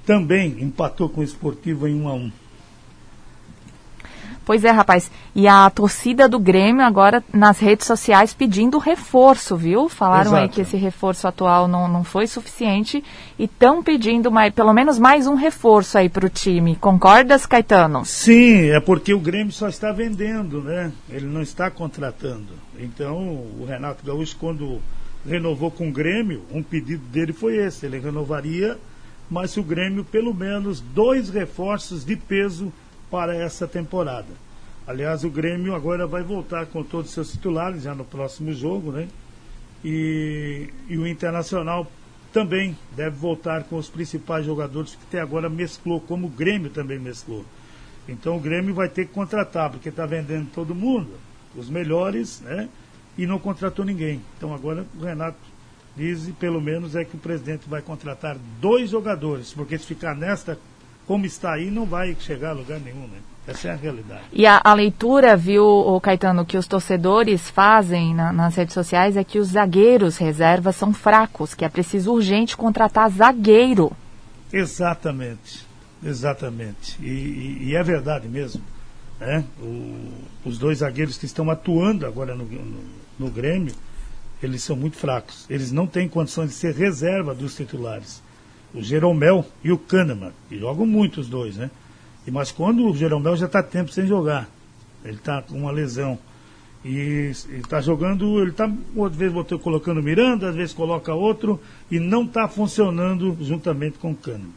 também 0.06 0.58
empatou 0.62 1.10
com 1.10 1.22
o 1.22 1.24
Esportivo 1.24 1.88
em 1.88 2.02
1 2.02 2.08
a 2.08 2.14
1 2.14 2.32
Pois 4.46 4.64
é, 4.66 4.72
rapaz. 4.72 5.10
E 5.34 5.48
a 5.48 5.70
torcida 5.70 6.28
do 6.28 6.38
Grêmio 6.38 6.84
agora 6.84 7.24
nas 7.34 7.60
redes 7.60 7.88
sociais 7.88 8.34
pedindo 8.34 8.78
reforço, 8.78 9.56
viu? 9.56 9.88
Falaram 9.88 10.36
aí 10.36 10.44
Exato. 10.44 10.56
que 10.56 10.62
esse 10.62 10.78
reforço 10.78 11.28
atual 11.28 11.68
não, 11.68 11.88
não 11.88 12.04
foi 12.04 12.28
suficiente 12.28 13.04
e 13.40 13.46
estão 13.46 13.82
pedindo 13.82 14.30
mais, 14.30 14.54
pelo 14.54 14.74
menos 14.74 15.00
mais 15.00 15.28
um 15.28 15.36
reforço 15.36 15.98
aí 15.98 16.10
para 16.10 16.26
o 16.26 16.30
time. 16.30 16.76
Concordas, 16.76 17.46
Caetano? 17.46 18.04
Sim, 18.06 18.70
é 18.70 18.80
porque 18.80 19.14
o 19.14 19.20
Grêmio 19.20 19.54
só 19.54 19.70
está 19.70 19.92
vendendo, 19.92 20.62
né? 20.62 20.92
Ele 21.10 21.26
não 21.26 21.42
está 21.42 21.72
contratando. 21.72 22.54
Então, 22.78 23.18
o 23.18 23.66
Renato 23.68 24.06
Gaúcho, 24.06 24.36
quando 24.38 24.82
renovou 25.26 25.72
com 25.72 25.88
o 25.88 25.92
Grêmio, 25.92 26.44
um 26.52 26.62
pedido 26.62 27.04
dele 27.06 27.32
foi 27.32 27.56
esse: 27.56 27.86
ele 27.86 28.00
renovaria, 28.00 28.78
mas 29.34 29.50
se 29.50 29.60
o 29.60 29.64
Grêmio, 29.64 30.06
pelo 30.06 30.32
menos, 30.32 30.80
dois 30.80 31.28
reforços 31.28 32.06
de 32.06 32.16
peso 32.16 32.72
para 33.10 33.36
essa 33.36 33.68
temporada. 33.68 34.28
Aliás, 34.86 35.24
o 35.24 35.30
Grêmio 35.30 35.74
agora 35.74 36.06
vai 36.06 36.22
voltar 36.22 36.68
com 36.68 36.84
todos 36.84 37.08
os 37.08 37.14
seus 37.16 37.32
titulares 37.32 37.82
já 37.82 37.96
no 37.96 38.06
próximo 38.06 38.54
jogo, 38.54 38.92
né? 38.92 39.08
E, 39.84 40.70
e 40.88 40.98
o 41.00 41.08
Internacional 41.08 41.92
também 42.32 42.78
deve 42.96 43.16
voltar 43.16 43.64
com 43.64 43.76
os 43.76 43.90
principais 43.90 44.46
jogadores 44.46 44.94
que 44.94 45.04
até 45.08 45.20
agora 45.20 45.50
mesclou, 45.50 46.00
como 46.00 46.28
o 46.28 46.30
Grêmio 46.30 46.70
também 46.70 47.00
mesclou. 47.00 47.44
Então 48.08 48.38
o 48.38 48.40
Grêmio 48.40 48.76
vai 48.76 48.88
ter 48.88 49.08
que 49.08 49.14
contratar, 49.14 49.72
porque 49.72 49.90
está 49.90 50.06
vendendo 50.06 50.52
todo 50.54 50.76
mundo, 50.76 51.10
os 51.56 51.72
melhores, 51.72 52.40
né? 52.42 52.70
E 53.18 53.26
não 53.26 53.40
contratou 53.40 53.84
ninguém. 53.84 54.22
Então 54.38 54.54
agora 54.54 54.86
o 54.96 55.04
Renato 55.04 55.53
diz, 55.96 56.28
e 56.28 56.32
pelo 56.32 56.60
menos 56.62 56.96
é 56.96 57.04
que 57.06 57.16
o 57.16 57.20
presidente 57.20 57.68
vai 57.70 57.82
contratar 57.82 58.38
dois 58.60 58.90
jogadores, 58.90 59.54
porque 59.54 59.78
se 59.78 59.86
ficar 59.86 60.16
nesta 60.16 60.58
como 61.06 61.26
está 61.26 61.54
aí, 61.54 61.70
não 61.70 61.86
vai 61.86 62.16
chegar 62.20 62.52
a 62.52 62.54
lugar 62.54 62.80
nenhum, 62.80 63.08
né? 63.08 63.20
Essa 63.46 63.68
é 63.68 63.72
a 63.72 63.76
realidade. 63.76 64.22
E 64.32 64.48
a, 64.48 64.62
a 64.64 64.74
leitura, 64.74 65.36
viu, 65.36 65.66
o 65.66 66.00
Caetano, 66.00 66.46
que 66.46 66.58
os 66.58 66.66
torcedores 66.66 67.50
fazem 67.50 68.16
na- 68.16 68.32
nas 68.32 68.56
redes 68.56 68.74
sociais 68.74 69.18
é 69.18 69.24
que 69.24 69.38
os 69.38 69.50
zagueiros 69.50 70.16
reservas 70.18 70.78
são 70.78 70.94
fracos, 70.94 71.54
que 71.54 71.66
é 71.66 71.70
preciso 71.70 72.14
urgente 72.14 72.56
contratar 72.56 73.10
zagueiro. 73.12 73.92
Exatamente, 74.68 75.68
exatamente. 76.02 76.96
E, 77.02 77.10
e- 77.10 77.58
e 77.70 77.76
é 77.76 77.84
verdade 77.84 78.30
mesmo. 78.30 78.62
Né? 79.20 79.44
O- 79.62 80.10
os 80.46 80.58
dois 80.58 80.78
zagueiros 80.78 81.18
que 81.18 81.26
estão 81.26 81.50
atuando 81.52 82.06
agora 82.06 82.34
no, 82.34 82.46
no, 82.46 82.80
no 83.20 83.30
Grêmio, 83.30 83.74
eles 84.46 84.64
são 84.64 84.76
muito 84.76 84.98
fracos. 84.98 85.46
Eles 85.50 85.72
não 85.72 85.88
têm 85.88 86.08
condições 86.08 86.50
de 86.50 86.56
ser 86.56 86.74
reserva 86.74 87.34
dos 87.34 87.56
titulares. 87.56 88.22
O 88.74 88.82
Jeromel 88.82 89.46
e 89.64 89.72
o 89.72 89.78
Kahneman, 89.78 90.32
que 90.50 90.58
jogam 90.58 90.86
muito 90.86 91.22
os 91.22 91.30
dois, 91.30 91.58
né? 91.58 91.70
E, 92.26 92.32
mas 92.32 92.52
quando 92.52 92.90
o 92.90 92.96
Jeromel 92.96 93.36
já 93.36 93.46
está 93.46 93.62
tempo 93.62 93.92
sem 93.92 94.08
jogar, 94.08 94.50
ele 95.04 95.18
está 95.18 95.42
com 95.42 95.58
uma 95.58 95.72
lesão. 95.72 96.18
E 96.84 97.32
está 97.52 97.80
jogando, 97.80 98.42
ele 98.42 98.52
está, 98.52 98.66
às 98.66 99.16
vezes 99.16 99.34
botou, 99.34 99.58
colocando 99.58 100.04
Miranda, 100.04 100.50
às 100.50 100.56
vezes 100.56 100.74
coloca 100.74 101.14
outro, 101.14 101.60
e 101.90 101.98
não 101.98 102.26
está 102.26 102.48
funcionando 102.48 103.38
juntamente 103.40 103.98
com 103.98 104.12
o 104.12 104.16
Kahneman. 104.16 104.52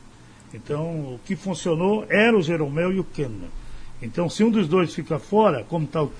Então, 0.52 1.14
o 1.14 1.20
que 1.24 1.36
funcionou 1.36 2.04
era 2.08 2.36
o 2.36 2.42
Jeromel 2.42 2.92
e 2.92 2.98
o 2.98 3.04
Kahneman. 3.04 3.50
Então, 4.02 4.28
se 4.28 4.42
um 4.42 4.50
dos 4.50 4.66
dois 4.66 4.94
fica 4.94 5.18
fora, 5.18 5.64
como 5.64 5.84
está 5.84 6.02
o, 6.02 6.10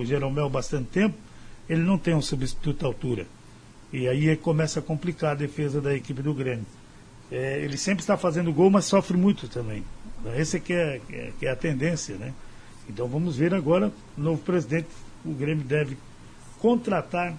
o 0.00 0.04
Jeromel 0.04 0.48
bastante 0.48 0.88
tempo, 0.88 1.16
ele 1.72 1.82
não 1.82 1.96
tem 1.96 2.14
um 2.14 2.20
substituto 2.20 2.84
à 2.84 2.86
altura. 2.86 3.26
E 3.92 4.06
aí 4.06 4.28
é 4.28 4.36
começa 4.36 4.80
a 4.80 4.82
complicar 4.82 5.32
a 5.32 5.34
defesa 5.34 5.80
da 5.80 5.94
equipe 5.94 6.22
do 6.22 6.34
Grêmio. 6.34 6.66
É, 7.30 7.60
ele 7.62 7.78
sempre 7.78 8.02
está 8.02 8.16
fazendo 8.16 8.52
gol, 8.52 8.70
mas 8.70 8.84
sofre 8.84 9.16
muito 9.16 9.48
também. 9.48 9.82
Essa 10.36 10.58
é 10.58 10.60
que 10.60 10.72
é, 10.72 11.00
é- 11.10 11.32
que 11.38 11.46
é 11.46 11.50
a 11.50 11.56
tendência, 11.56 12.16
né? 12.16 12.34
Então 12.88 13.08
vamos 13.08 13.36
ver 13.36 13.54
agora, 13.54 13.90
novo 14.16 14.42
presidente, 14.42 14.88
o 15.24 15.32
Grêmio 15.32 15.64
deve 15.64 15.96
contratar 16.58 17.34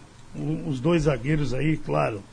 os 0.65 0.79
dois 0.79 1.03
zagueiros 1.03 1.53
aí, 1.53 1.77
claro, 1.77 2.23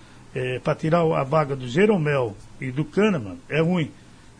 para 0.64 0.74
tirar 0.74 1.00
a 1.02 1.22
vaga 1.22 1.54
do 1.54 1.68
Jeromel 1.68 2.34
e 2.60 2.70
do 2.70 2.84
Kahneman, 2.84 3.36
é 3.48 3.60
ruim. 3.60 3.90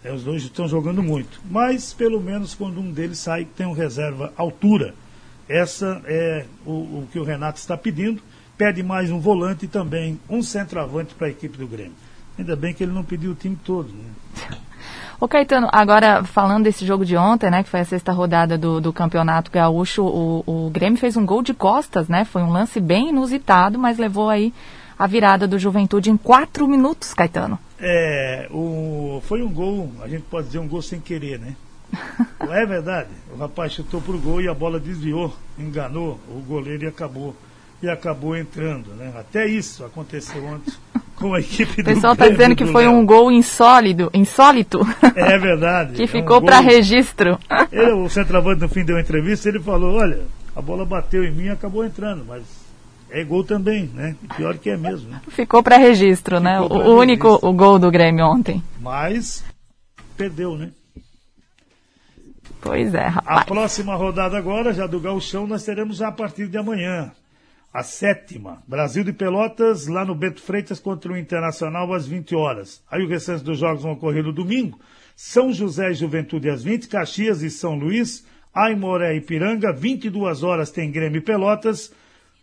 É, 0.03 0.11
os 0.13 0.25
dois 0.25 0.43
estão 0.45 0.67
jogando 0.67 1.03
muito. 1.03 1.43
Mas, 1.51 1.93
pelo 1.93 2.21
menos, 2.21 2.55
quando 2.55 2.81
um 2.81 2.91
deles 2.91 3.19
sai, 3.19 3.45
tem 3.45 3.67
um 3.67 3.73
reserva 3.73 4.33
altura. 4.35 4.95
Essa 5.51 6.01
é 6.07 6.45
o, 6.65 6.71
o 6.71 7.09
que 7.11 7.19
o 7.19 7.25
Renato 7.25 7.59
está 7.59 7.77
pedindo. 7.77 8.23
Pede 8.57 8.85
mais 8.85 9.11
um 9.11 9.19
volante 9.19 9.65
e 9.65 9.69
também 9.69 10.21
um 10.29 10.45
centroavante 10.45 11.13
para 11.13 11.27
a 11.27 11.31
equipe 11.31 11.59
do 11.59 11.67
Grêmio. 11.67 11.95
Ainda 12.39 12.55
bem 12.55 12.73
que 12.73 12.85
ele 12.85 12.93
não 12.93 13.03
pediu 13.03 13.33
o 13.33 13.35
time 13.35 13.59
todo. 13.65 13.89
Né? 13.89 14.57
Ô 15.21 15.27
Caetano, 15.27 15.69
agora 15.73 16.23
falando 16.23 16.63
desse 16.63 16.87
jogo 16.87 17.05
de 17.05 17.17
ontem, 17.17 17.51
né, 17.51 17.65
que 17.65 17.69
foi 17.69 17.81
a 17.81 17.85
sexta 17.85 18.13
rodada 18.13 18.57
do, 18.57 18.81
do 18.81 18.93
Campeonato 18.93 19.51
Gaúcho, 19.51 20.05
o, 20.05 20.45
o 20.47 20.71
Grêmio 20.71 21.01
fez 21.01 21.17
um 21.17 21.27
gol 21.27 21.43
de 21.43 21.53
costas, 21.53 22.09
né? 22.09 22.25
Foi 22.25 22.43
um 22.43 22.53
lance 22.53 22.79
bem 22.79 23.09
inusitado, 23.09 23.77
mas 23.77 23.99
levou 23.99 24.31
aí 24.31 24.55
a 24.97 25.09
virada 25.09 25.49
do 25.49 25.59
Juventude 25.59 26.11
em 26.11 26.17
quatro 26.17 26.69
minutos, 26.69 27.13
Caetano. 27.13 27.59
É, 27.81 28.47
o, 28.53 29.21
foi 29.25 29.43
um 29.43 29.53
gol, 29.53 29.91
a 30.01 30.07
gente 30.07 30.23
pode 30.23 30.47
dizer 30.47 30.61
um 30.61 30.69
gol 30.69 30.81
sem 30.81 31.01
querer, 31.01 31.41
né? 31.41 31.57
Não 32.41 32.55
é 32.55 32.65
verdade? 32.67 33.09
O 33.33 33.37
rapaz 33.39 33.73
chutou 33.73 34.01
pro 34.01 34.19
gol 34.19 34.41
e 34.41 34.49
a 34.49 34.55
bola 34.55 34.79
desviou, 34.81 35.35
enganou 35.59 36.19
o 36.29 36.41
goleiro 36.41 36.85
e 36.85 36.87
acabou 36.87 37.35
e 37.83 37.89
acabou 37.89 38.37
entrando, 38.37 38.91
né? 38.95 39.11
Até 39.19 39.47
isso 39.47 39.85
aconteceu 39.85 40.45
ontem 40.45 40.73
com 41.17 41.33
a 41.35 41.41
equipe 41.41 41.81
O 41.81 41.85
do 41.85 41.85
pessoal 41.85 42.13
está 42.13 42.29
dizendo 42.29 42.55
que 42.55 42.67
foi 42.67 42.85
Léo. 42.85 42.93
um 42.93 43.07
gol 43.07 43.33
insólito, 43.33 44.11
insólito. 44.13 44.81
É 45.15 45.39
verdade. 45.39 45.95
que 45.97 46.03
é 46.03 46.05
um 46.05 46.09
ficou 46.09 46.41
gol- 46.41 46.43
para 46.43 46.61
registro. 46.61 47.39
Ele, 47.73 47.93
o 47.93 48.09
centroavante 48.09 48.61
no 48.61 48.69
fim 48.69 48.85
deu 48.85 48.97
uma 48.97 49.01
entrevista, 49.03 49.49
ele 49.49 49.61
falou, 49.61 49.95
olha, 49.97 50.21
a 50.55 50.61
bola 50.61 50.85
bateu 50.85 51.25
em 51.25 51.33
mim 51.33 51.45
e 51.45 51.49
acabou 51.51 51.85
entrando, 51.85 52.23
mas 52.27 52.43
é 53.09 53.25
gol 53.25 53.45
também, 53.45 53.91
né? 53.95 54.15
E 54.23 54.29
pior 54.35 54.59
que 54.59 54.69
é 54.71 54.77
mesmo, 54.77 55.09
né? 55.11 55.21
Ficou 55.29 55.63
para 55.63 55.77
registro, 55.79 56.39
né? 56.39 56.61
O, 56.61 56.65
Ficou 56.65 56.79
pra 56.81 56.89
o 56.91 56.99
único 56.99 57.39
o 57.43 57.53
gol 57.53 57.79
do 57.79 57.91
Grêmio 57.91 58.27
ontem. 58.27 58.63
Mas 58.81 59.43
perdeu, 60.19 60.55
né? 60.57 60.69
Pois 62.61 62.95
é, 62.95 63.07
rapaz. 63.07 63.41
A 63.41 63.45
próxima 63.45 63.95
rodada 63.95 64.37
agora, 64.37 64.73
já 64.73 64.87
do 64.87 65.01
Gauchão, 65.01 65.47
nós 65.47 65.65
teremos 65.65 66.03
a 66.03 66.13
partir 66.13 66.49
de 66.49 66.59
amanhã. 66.59 67.13
A 67.73 67.85
sétima, 67.85 68.63
Brasil 68.67 69.05
de 69.05 69.13
Pelotas, 69.13 69.87
lá 69.87 70.05
no 70.05 70.15
Bento 70.15 70.43
Freitas 70.43 70.81
contra 70.81 71.13
o 71.13 71.17
Internacional 71.17 71.93
às 71.93 72.07
20 72.07 72.35
horas. 72.35 72.83
Aí 72.91 73.03
o 73.03 73.09
restante 73.09 73.45
dos 73.45 73.59
jogos 73.59 73.85
vão 73.85 73.93
ocorrer 73.93 74.25
no 74.25 74.33
domingo. 74.33 74.81
São 75.15 75.53
José 75.53 75.91
e 75.91 75.95
Juventude 75.95 76.51
às 76.51 76.65
20, 76.65 76.89
Caxias 76.89 77.43
e 77.43 77.51
São 77.51 77.77
Luís, 77.77 78.27
Aimoré 78.53 79.15
e 79.15 79.21
Piranga, 79.21 79.73
22 79.73 80.43
horas 80.43 80.73
tem 80.73 80.91
Grêmio 80.91 81.19
e 81.19 81.23
Pelotas. 81.23 81.93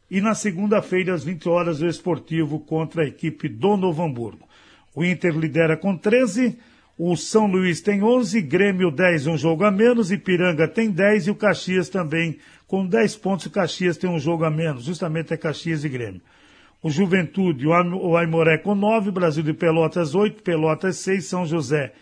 E 0.09 0.21
na 0.21 0.33
segunda-feira, 0.33 1.13
às 1.13 1.25
20 1.25 1.49
horas, 1.49 1.81
o 1.81 1.87
Esportivo 1.87 2.61
contra 2.61 3.03
a 3.03 3.07
equipe 3.07 3.49
do 3.49 3.75
Novo 3.75 4.03
Hamburgo. 4.03 4.47
O 4.95 5.03
Inter 5.03 5.35
lidera 5.35 5.75
com 5.75 5.97
13, 5.97 6.57
o 6.97 7.15
São 7.15 7.45
Luís 7.45 7.79
tem 7.81 8.01
11, 8.01 8.41
Grêmio 8.41 8.89
10, 8.89 9.27
um 9.27 9.37
jogo 9.37 9.63
a 9.63 9.71
menos, 9.71 10.11
Ipiranga 10.11 10.67
tem 10.67 10.89
10 10.89 11.27
e 11.27 11.31
o 11.31 11.35
Caxias 11.35 11.89
também 11.89 12.37
com 12.67 12.85
10 12.85 13.15
pontos, 13.17 13.45
o 13.45 13.51
Caxias 13.51 13.97
tem 13.97 14.09
um 14.09 14.19
jogo 14.19 14.43
a 14.43 14.49
menos, 14.49 14.83
justamente 14.83 15.33
é 15.33 15.37
Caxias 15.37 15.83
e 15.83 15.89
Grêmio. 15.89 16.21
O 16.81 16.89
Juventude, 16.89 17.67
o 17.67 18.17
Aimoré 18.17 18.57
com 18.57 18.75
9, 18.75 19.11
Brasil 19.11 19.43
de 19.43 19.53
Pelotas 19.53 20.15
8, 20.15 20.41
Pelotas 20.41 20.97
6, 20.97 21.25
São 21.25 21.45
José 21.45 21.93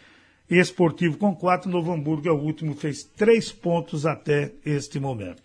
Esportivo 0.50 1.18
com 1.18 1.34
4, 1.34 1.70
Novo 1.70 1.92
Hamburgo 1.92 2.28
é 2.28 2.32
o 2.32 2.40
último, 2.40 2.76
fez 2.76 3.04
3 3.04 3.52
pontos 3.52 4.06
até 4.06 4.52
este 4.64 5.00
momento. 5.00 5.42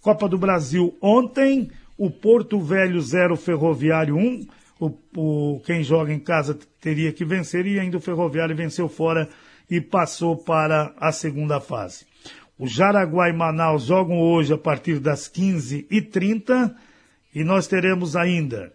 Copa 0.00 0.28
do 0.28 0.36
Brasil 0.36 0.94
ontem, 1.00 1.70
o 1.96 2.10
Porto 2.10 2.60
Velho 2.60 3.00
0, 3.00 3.34
Ferroviário 3.36 4.14
1, 4.16 4.46
o, 4.82 4.92
o, 5.16 5.60
quem 5.60 5.84
joga 5.84 6.12
em 6.12 6.18
casa 6.18 6.58
teria 6.80 7.12
que 7.12 7.24
vencer 7.24 7.64
e 7.66 7.78
ainda 7.78 7.98
o 7.98 8.00
Ferroviário 8.00 8.56
venceu 8.56 8.88
fora 8.88 9.28
e 9.70 9.80
passou 9.80 10.36
para 10.36 10.92
a 10.98 11.12
segunda 11.12 11.60
fase. 11.60 12.04
O 12.58 12.66
Jaraguá 12.66 13.28
e 13.28 13.32
Manaus 13.32 13.84
jogam 13.84 14.18
hoje 14.18 14.52
a 14.52 14.58
partir 14.58 14.98
das 14.98 15.30
15h30 15.30 16.74
e 17.32 17.44
nós 17.44 17.68
teremos 17.68 18.16
ainda, 18.16 18.72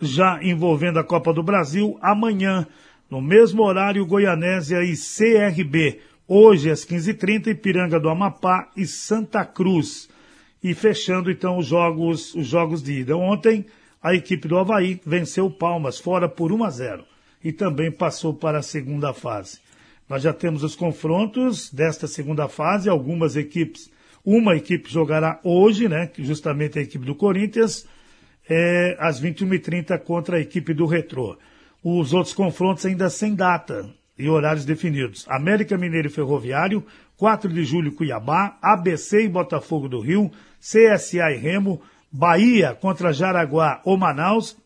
já 0.00 0.38
envolvendo 0.40 1.00
a 1.00 1.04
Copa 1.04 1.32
do 1.32 1.42
Brasil, 1.42 1.98
amanhã, 2.00 2.64
no 3.10 3.20
mesmo 3.20 3.64
horário, 3.64 4.06
Goianésia 4.06 4.82
e 4.84 4.94
CRB. 4.94 6.00
Hoje 6.26 6.70
às 6.70 6.86
15h30, 6.86 7.48
Ipiranga 7.48 7.98
do 7.98 8.08
Amapá 8.08 8.70
e 8.76 8.86
Santa 8.86 9.44
Cruz. 9.44 10.08
E 10.62 10.72
fechando 10.72 11.32
então 11.32 11.58
os 11.58 11.66
jogos, 11.66 12.32
os 12.34 12.46
jogos 12.46 12.82
de 12.82 13.00
ida. 13.00 13.16
Ontem, 13.16 13.66
a 14.04 14.14
equipe 14.14 14.46
do 14.46 14.58
Havaí 14.58 15.00
venceu 15.06 15.50
Palmas 15.50 15.98
fora 15.98 16.28
por 16.28 16.52
1 16.52 16.62
a 16.64 16.68
0 16.68 17.04
e 17.42 17.50
também 17.50 17.90
passou 17.90 18.34
para 18.34 18.58
a 18.58 18.62
segunda 18.62 19.14
fase. 19.14 19.60
Nós 20.06 20.22
já 20.22 20.30
temos 20.30 20.62
os 20.62 20.76
confrontos 20.76 21.72
desta 21.72 22.06
segunda 22.06 22.46
fase, 22.46 22.90
algumas 22.90 23.34
equipes. 23.34 23.90
Uma 24.22 24.56
equipe 24.56 24.92
jogará 24.92 25.40
hoje, 25.42 25.88
né? 25.88 26.10
Justamente 26.18 26.78
a 26.78 26.82
equipe 26.82 27.06
do 27.06 27.14
Corinthians, 27.14 27.86
é, 28.46 28.94
às 29.00 29.18
21h30 29.22 29.98
contra 30.00 30.36
a 30.36 30.40
equipe 30.40 30.74
do 30.74 30.84
Retrô. 30.84 31.38
Os 31.82 32.12
outros 32.12 32.34
confrontos 32.34 32.84
ainda 32.84 33.08
sem 33.08 33.34
data 33.34 33.88
e 34.18 34.28
horários 34.28 34.66
definidos. 34.66 35.24
América 35.30 35.78
Mineiro 35.78 36.08
e 36.08 36.10
Ferroviário, 36.10 36.84
4 37.16 37.50
de 37.50 37.64
julho 37.64 37.92
Cuiabá, 37.92 38.58
ABC 38.60 39.24
e 39.24 39.28
Botafogo 39.28 39.88
do 39.88 40.00
Rio, 40.00 40.30
CSA 40.60 41.30
e 41.32 41.38
Remo, 41.38 41.80
Bahia 42.16 42.78
contra 42.80 43.12
Jaraguá 43.12 43.80
ou 43.84 43.96
Manaus, 43.96 44.56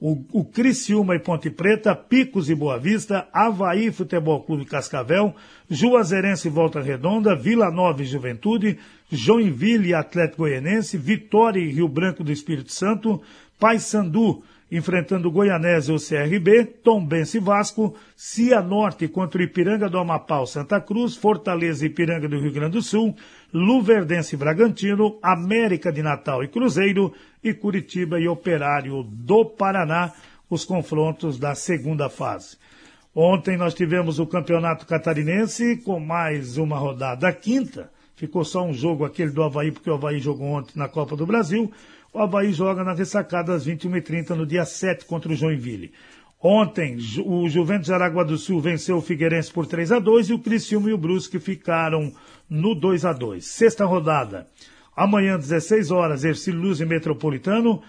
o, 0.00 0.20
o 0.32 0.44
Criciúma 0.44 1.14
e 1.14 1.20
Ponte 1.20 1.48
Preta, 1.48 1.94
Picos 1.94 2.50
e 2.50 2.56
Boa 2.56 2.76
Vista, 2.76 3.28
Havaí 3.32 3.92
Futebol 3.92 4.42
Clube 4.42 4.64
Cascavel, 4.64 5.32
Juazeirense 5.70 6.48
e 6.48 6.50
Volta 6.50 6.80
Redonda, 6.80 7.36
Vila 7.36 7.70
Nova 7.70 8.02
e 8.02 8.04
Juventude, 8.04 8.80
Joinville 9.08 9.90
e 9.90 9.94
Atlético 9.94 10.38
Goianense, 10.38 10.98
Vitória 10.98 11.60
e 11.60 11.70
Rio 11.70 11.86
Branco 11.86 12.24
do 12.24 12.32
Espírito 12.32 12.72
Santo, 12.72 13.22
Paysandu 13.60 14.42
enfrentando 14.70 15.30
Goianésia 15.30 15.94
ou 15.94 16.00
CRB, 16.00 16.64
Tombense 16.82 17.38
e 17.38 17.40
Vasco, 17.40 17.94
Cianorte 18.14 19.08
contra 19.08 19.42
Ipiranga 19.42 19.88
do 19.88 19.98
Amapá 19.98 20.44
Santa 20.46 20.80
Cruz, 20.80 21.16
Fortaleza 21.16 21.84
e 21.84 21.88
Ipiranga 21.88 22.28
do 22.28 22.38
Rio 22.38 22.52
Grande 22.52 22.72
do 22.72 22.82
Sul, 22.82 23.14
Luverdense 23.52 24.34
e 24.34 24.38
Bragantino, 24.38 25.18
América 25.22 25.90
de 25.90 26.02
Natal 26.02 26.44
e 26.44 26.48
Cruzeiro 26.48 27.12
e 27.42 27.54
Curitiba 27.54 28.20
e 28.20 28.28
Operário 28.28 29.02
do 29.02 29.44
Paraná, 29.44 30.12
os 30.50 30.64
confrontos 30.64 31.38
da 31.38 31.54
segunda 31.54 32.08
fase. 32.08 32.56
Ontem 33.14 33.56
nós 33.56 33.74
tivemos 33.74 34.18
o 34.18 34.26
Campeonato 34.26 34.86
Catarinense 34.86 35.78
com 35.78 35.98
mais 35.98 36.56
uma 36.56 36.78
rodada 36.78 37.32
quinta. 37.32 37.90
Ficou 38.14 38.44
só 38.44 38.64
um 38.64 38.72
jogo 38.72 39.04
aquele 39.04 39.30
do 39.30 39.42
Havaí, 39.42 39.70
porque 39.70 39.90
o 39.90 39.94
Havaí 39.94 40.18
jogou 40.18 40.48
ontem 40.48 40.72
na 40.76 40.88
Copa 40.88 41.16
do 41.16 41.26
Brasil. 41.26 41.70
O 42.12 42.18
Havaí 42.20 42.52
joga 42.52 42.82
na 42.82 42.94
ressacada 42.94 43.54
às 43.54 43.66
21h30 43.66 44.30
no 44.30 44.46
dia 44.46 44.64
7 44.64 45.04
contra 45.04 45.30
o 45.30 45.36
Joinville. 45.36 45.92
Ontem, 46.40 46.96
o 47.24 47.48
Juventus 47.48 47.86
de 47.86 47.92
Aragua 47.92 48.24
do 48.24 48.38
Sul 48.38 48.60
venceu 48.60 48.96
o 48.96 49.02
Figueirense 49.02 49.52
por 49.52 49.66
3 49.66 49.92
a 49.92 49.98
2 49.98 50.30
e 50.30 50.32
o 50.32 50.38
Criciúma 50.38 50.88
e 50.88 50.92
o 50.92 50.98
Brusque 50.98 51.40
ficaram 51.40 52.12
no 52.48 52.74
2 52.74 53.04
a 53.04 53.12
2 53.12 53.44
Sexta 53.44 53.84
rodada. 53.84 54.46
Amanhã, 54.96 55.36
16 55.36 55.90
horas, 55.90 56.24
Ercílio 56.24 56.60
Luz 56.60 56.80
e 56.80 56.86
Metropolitano. 56.86 57.82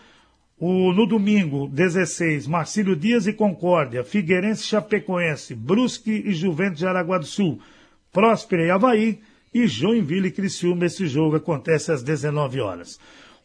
O, 0.60 0.92
no 0.92 1.06
domingo, 1.06 1.70
16, 1.70 2.46
Marcílio 2.46 2.96
Dias 2.96 3.26
e 3.26 3.34
Concórdia, 3.34 4.04
Figueirense 4.04 4.64
Chapecoense, 4.64 5.56
Brusque 5.56 6.12
e 6.12 6.34
Juventus 6.34 6.80
de 6.80 6.88
Aragua 6.88 7.18
do 7.18 7.26
Sul, 7.26 7.60
Próspera 8.12 8.66
e 8.66 8.70
Havaí 8.70 9.20
e 9.54 9.66
Joinville 9.68 10.28
e 10.28 10.32
Criciúma. 10.32 10.86
Esse 10.86 11.08
jogo 11.08 11.38
acontece 11.38 11.92
às 11.92 12.04
19 12.04 12.60
horas. 12.60 13.00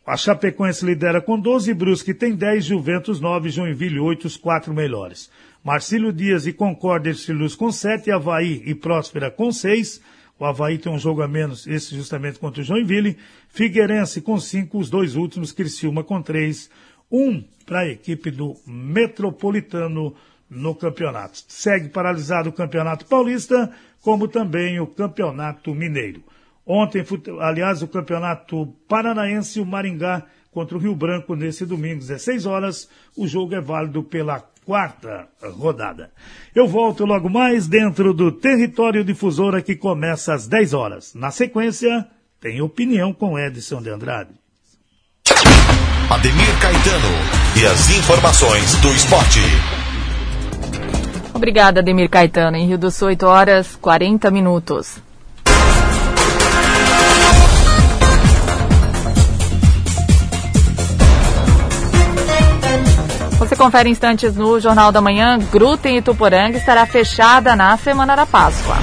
A 0.06 0.18
Chapecoense 0.18 0.84
lidera 0.84 1.18
com 1.18 1.40
12, 1.40 1.72
Brusque 1.72 2.12
tem 2.12 2.34
10, 2.34 2.62
Juventus 2.62 3.20
9, 3.20 3.48
Joinville 3.48 3.98
8, 3.98 4.26
os 4.26 4.36
quatro 4.36 4.74
melhores. 4.74 5.30
Marcílio 5.64 6.12
Dias 6.12 6.46
e 6.46 6.52
Concórdia 6.52 7.10
e 7.10 7.32
Luz 7.32 7.54
com 7.54 7.72
7, 7.72 8.10
Havaí 8.10 8.62
e 8.66 8.74
Próspera 8.74 9.30
com 9.30 9.50
6. 9.50 10.02
O 10.38 10.44
Havaí 10.44 10.76
tem 10.76 10.92
um 10.92 10.98
jogo 10.98 11.22
a 11.22 11.28
menos, 11.28 11.66
esse 11.66 11.96
justamente 11.96 12.38
contra 12.38 12.60
o 12.60 12.64
Joinville. 12.64 13.16
Figueirense 13.48 14.20
com 14.20 14.38
5, 14.38 14.76
os 14.76 14.90
dois 14.90 15.16
últimos, 15.16 15.52
Criciúma 15.52 16.04
com 16.04 16.20
3. 16.20 16.68
Um 17.10 17.42
para 17.64 17.80
a 17.80 17.88
equipe 17.88 18.30
do 18.30 18.54
Metropolitano 18.66 20.14
no 20.50 20.74
campeonato. 20.74 21.42
Segue 21.48 21.88
paralisado 21.88 22.50
o 22.50 22.52
Campeonato 22.52 23.06
Paulista, 23.06 23.72
como 24.02 24.28
também 24.28 24.78
o 24.78 24.86
Campeonato 24.86 25.74
Mineiro. 25.74 26.22
Ontem, 26.66 27.04
aliás, 27.40 27.82
o 27.82 27.88
Campeonato 27.88 28.66
Paranaense, 28.88 29.60
o 29.60 29.66
Maringá 29.66 30.24
contra 30.50 30.76
o 30.76 30.80
Rio 30.80 30.94
Branco 30.94 31.34
nesse 31.34 31.66
domingo, 31.66 32.00
16 32.00 32.46
horas. 32.46 32.88
O 33.16 33.26
jogo 33.26 33.54
é 33.54 33.60
válido 33.60 34.02
pela 34.02 34.40
quarta 34.64 35.28
rodada. 35.42 36.10
Eu 36.54 36.66
volto 36.66 37.04
logo 37.04 37.28
mais 37.28 37.66
dentro 37.66 38.14
do 38.14 38.32
Território 38.32 39.04
Difusora 39.04 39.60
que 39.60 39.76
começa 39.76 40.32
às 40.32 40.46
10 40.46 40.72
horas. 40.72 41.14
Na 41.14 41.30
sequência, 41.30 42.06
tem 42.40 42.62
opinião 42.62 43.12
com 43.12 43.38
Edson 43.38 43.82
de 43.82 43.90
Andrade. 43.90 44.30
Ademir 46.10 46.60
Caetano 46.60 47.08
e 47.60 47.66
as 47.66 47.90
informações 47.90 48.76
do 48.76 48.88
esporte. 48.88 49.40
Obrigada, 51.34 51.80
Ademir 51.80 52.08
Caetano. 52.08 52.56
Em 52.56 52.66
Rio 52.66 52.78
do 52.78 52.90
Sul, 52.90 53.08
8 53.08 53.26
horas 53.26 53.76
40 53.76 54.30
minutos. 54.30 55.03
Confere 63.64 63.88
instantes 63.88 64.34
no 64.34 64.60
Jornal 64.60 64.92
da 64.92 65.00
Manhã. 65.00 65.38
Gruta 65.50 65.88
em 65.88 65.96
Ituporanga 65.96 66.58
estará 66.58 66.84
fechada 66.84 67.56
na 67.56 67.74
Semana 67.78 68.14
da 68.14 68.26
Páscoa. 68.26 68.76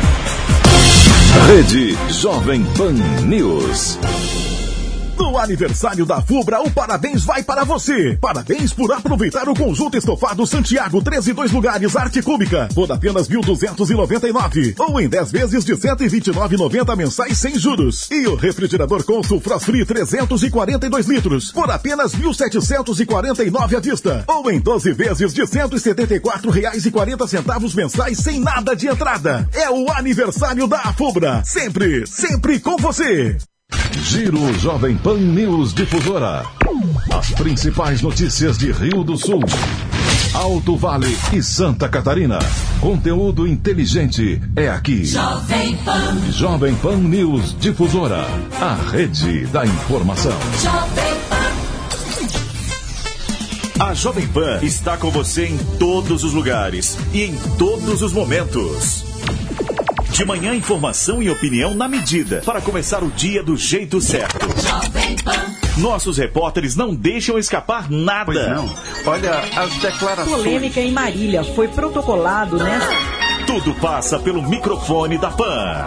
Rede 1.48 1.96
Jovem 2.10 2.64
Pan 2.76 2.94
News. 3.24 4.00
No 5.22 5.38
aniversário 5.38 6.04
da 6.04 6.20
Fubra, 6.20 6.64
o 6.64 6.72
parabéns 6.72 7.24
vai 7.24 7.44
para 7.44 7.64
você. 7.64 8.18
Parabéns 8.20 8.74
por 8.74 8.92
aproveitar 8.92 9.48
o 9.48 9.54
conjunto 9.54 9.96
estofado 9.96 10.48
Santiago 10.48 11.00
13 11.00 11.34
dois 11.34 11.52
lugares 11.52 11.96
arte 11.96 12.24
cúbica 12.24 12.68
por 12.74 12.92
apenas 12.92 13.30
1.299 13.30 14.74
ou 14.80 15.00
em 15.00 15.08
10 15.08 15.32
vezes 15.32 15.64
de 15.64 15.76
129,90 15.76 16.96
mensais 16.98 17.38
sem 17.38 17.56
juros. 17.56 18.10
E 18.10 18.26
o 18.26 18.36
refrigerador 18.36 19.04
Consul 19.04 19.40
Frost 19.40 19.64
Free 19.64 19.86
342 19.86 21.06
litros 21.06 21.52
por 21.52 21.70
apenas 21.70 22.16
1.749 22.16 23.78
à 23.78 23.80
vista 23.80 24.24
ou 24.28 24.50
em 24.50 24.60
12 24.60 24.92
vezes 24.94 25.36
de 25.36 25.46
174 25.46 26.50
reais 26.50 26.84
e 26.84 26.90
40 26.90 27.28
centavos 27.28 27.76
mensais 27.76 28.18
sem 28.18 28.40
nada 28.40 28.76
de 28.76 28.88
entrada. 28.88 29.48
É 29.54 29.70
o 29.70 29.92
aniversário 29.92 30.66
da 30.66 30.82
Fubra. 30.94 31.44
Sempre, 31.46 32.08
sempre 32.08 32.60
com 32.60 32.76
você. 32.78 33.38
Giro 34.04 34.54
Jovem 34.60 34.98
Pan 34.98 35.18
News 35.18 35.74
Difusora. 35.74 36.44
As 37.14 37.32
principais 37.32 38.02
notícias 38.02 38.58
de 38.58 38.72
Rio 38.72 39.04
do 39.04 39.18
Sul, 39.18 39.42
Alto 40.34 40.76
Vale 40.78 41.18
e 41.34 41.42
Santa 41.42 41.88
Catarina. 41.88 42.40
Conteúdo 42.80 43.48
inteligente 43.48 44.42
é 44.56 44.70
aqui. 44.70 45.06
Jovem 45.06 45.76
Pan. 45.78 46.32
Jovem 46.32 46.76
Pan 46.76 46.98
News 46.98 47.56
Difusora. 47.60 48.26
A 48.60 48.76
rede 48.92 49.46
da 49.48 49.66
informação. 49.66 50.38
Jovem 50.62 51.16
Pan. 51.30 51.42
A 53.84 53.94
Jovem 53.94 54.28
Pan 54.28 54.60
está 54.62 54.98
com 54.98 55.10
você 55.12 55.48
em 55.48 55.58
todos 55.80 56.24
os 56.24 56.34
lugares 56.34 56.98
e 57.14 57.24
em 57.24 57.36
todos 57.58 58.02
os 58.02 58.14
momentos. 58.14 59.11
De 60.12 60.26
manhã, 60.26 60.54
informação 60.54 61.24
e 61.24 61.30
opinião 61.30 61.74
na 61.74 61.88
medida 61.88 62.42
para 62.46 62.60
começar 62.62 63.02
o 63.04 63.10
dia 63.10 63.42
do 63.42 63.56
jeito 63.56 64.02
certo. 64.02 64.46
Nossos 65.78 66.18
repórteres 66.18 66.76
não 66.76 66.94
deixam 66.94 67.40
escapar 67.40 67.90
nada. 67.90 68.26
Pois 68.26 68.50
não. 68.50 68.76
Olha, 69.06 69.40
as 69.56 69.74
declarações. 69.78 70.36
Polêmica 70.36 70.82
em 70.82 70.92
Marília 70.92 71.44
foi 71.44 71.70
protocolado 71.70 72.58
nesta. 72.58 73.22
Tudo 73.48 73.74
passa 73.76 74.20
pelo 74.20 74.48
microfone 74.48 75.18
da 75.18 75.30
PAN. 75.30 75.86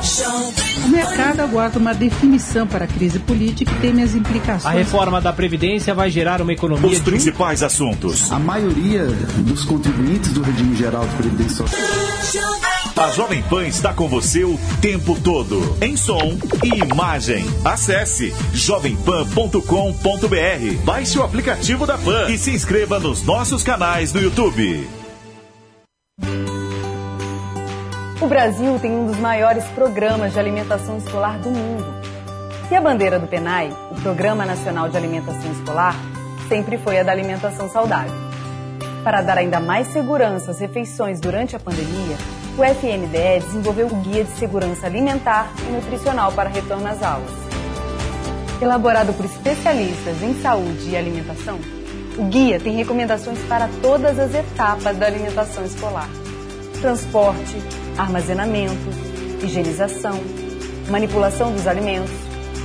O 0.85 0.89
mercado 0.89 1.41
aguarda 1.41 1.79
uma 1.79 1.95
definição 1.95 2.67
para 2.67 2.87
a 2.87 2.89
crise 2.89 3.19
política 3.19 3.71
e 3.73 3.81
teme 3.81 4.03
as 4.03 4.15
implicações. 4.15 4.67
A 4.67 4.77
reforma 4.77 5.21
da 5.21 5.33
Previdência 5.33 5.95
vai 5.95 6.11
gerar 6.11 6.41
uma 6.41 6.53
economia. 6.53 6.91
Os 6.91 7.01
principais 7.01 7.63
assuntos. 7.63 8.33
A 8.33 8.39
maioria 8.39 9.05
dos 9.39 9.65
contribuintes 9.65 10.33
do 10.33 10.43
regime 10.43 10.75
geral 10.77 11.07
de 11.07 11.15
Previdência 11.15 11.67
Social. 11.67 12.64
A 12.97 13.11
Jovem 13.11 13.43
Pan 13.43 13.67
está 13.67 13.93
com 13.93 14.07
você 14.07 14.45
o 14.45 14.57
tempo 14.81 15.21
todo, 15.21 15.77
em 15.83 15.97
som 15.97 16.39
e 16.63 16.79
imagem. 16.79 17.45
Acesse 17.65 18.33
jovempan.com.br, 18.53 20.85
baixe 20.85 21.19
o 21.19 21.25
aplicativo 21.25 21.89
da 21.89 21.99
Pan 21.99 22.31
e 22.31 22.39
se 22.39 22.53
inscreva 22.53 23.01
nos 23.01 23.25
nossos 23.25 23.65
canais 23.65 24.13
no 24.13 24.21
YouTube. 24.21 24.89
O 28.21 28.29
Brasil 28.29 28.79
tem 28.79 28.93
um 28.93 29.07
dos 29.07 29.19
maiores 29.19 29.65
programas 29.75 30.33
de 30.33 30.39
alimentação 30.39 30.99
escolar 30.99 31.41
do 31.41 31.51
mundo. 31.51 31.85
E 32.71 32.77
a 32.77 32.81
bandeira 32.81 33.19
do 33.19 33.27
PENAI, 33.27 33.77
o 33.91 34.01
Programa 34.03 34.47
Nacional 34.47 34.89
de 34.89 34.97
Alimentação 34.97 35.51
Escolar, 35.51 35.97
sempre 36.49 36.79
foi 36.79 37.01
a 37.01 37.03
da 37.03 37.11
alimentação 37.11 37.69
saudável. 37.69 38.15
Para 39.03 39.21
dar 39.21 39.37
ainda 39.37 39.59
mais 39.59 39.89
segurança 39.89 40.53
às 40.53 40.61
refeições 40.61 41.19
durante 41.19 41.57
a 41.57 41.61
pandemia, 41.61 42.17
o 42.57 42.63
FNDE 42.63 43.41
desenvolveu 43.45 43.89
o 43.89 43.97
Guia 43.97 44.23
de 44.23 44.31
Segurança 44.39 44.87
Alimentar 44.87 45.53
e 45.69 45.73
Nutricional 45.73 46.31
para 46.31 46.49
Retorno 46.49 46.87
às 46.87 47.03
Aulas. 47.03 47.33
Elaborado 48.63 49.13
por 49.13 49.25
especialistas 49.25 50.23
em 50.23 50.41
saúde 50.41 50.91
e 50.91 50.97
alimentação, 50.97 51.59
o 52.17 52.25
guia 52.27 52.61
tem 52.61 52.77
recomendações 52.77 53.41
para 53.49 53.69
todas 53.83 54.21
as 54.21 54.33
etapas 54.33 54.97
da 54.97 55.07
alimentação 55.07 55.65
escolar: 55.65 56.09
transporte, 56.81 57.57
armazenamento, 57.99 58.89
higienização, 59.43 60.21
manipulação 60.89 61.53
dos 61.53 61.67
alimentos, 61.67 62.15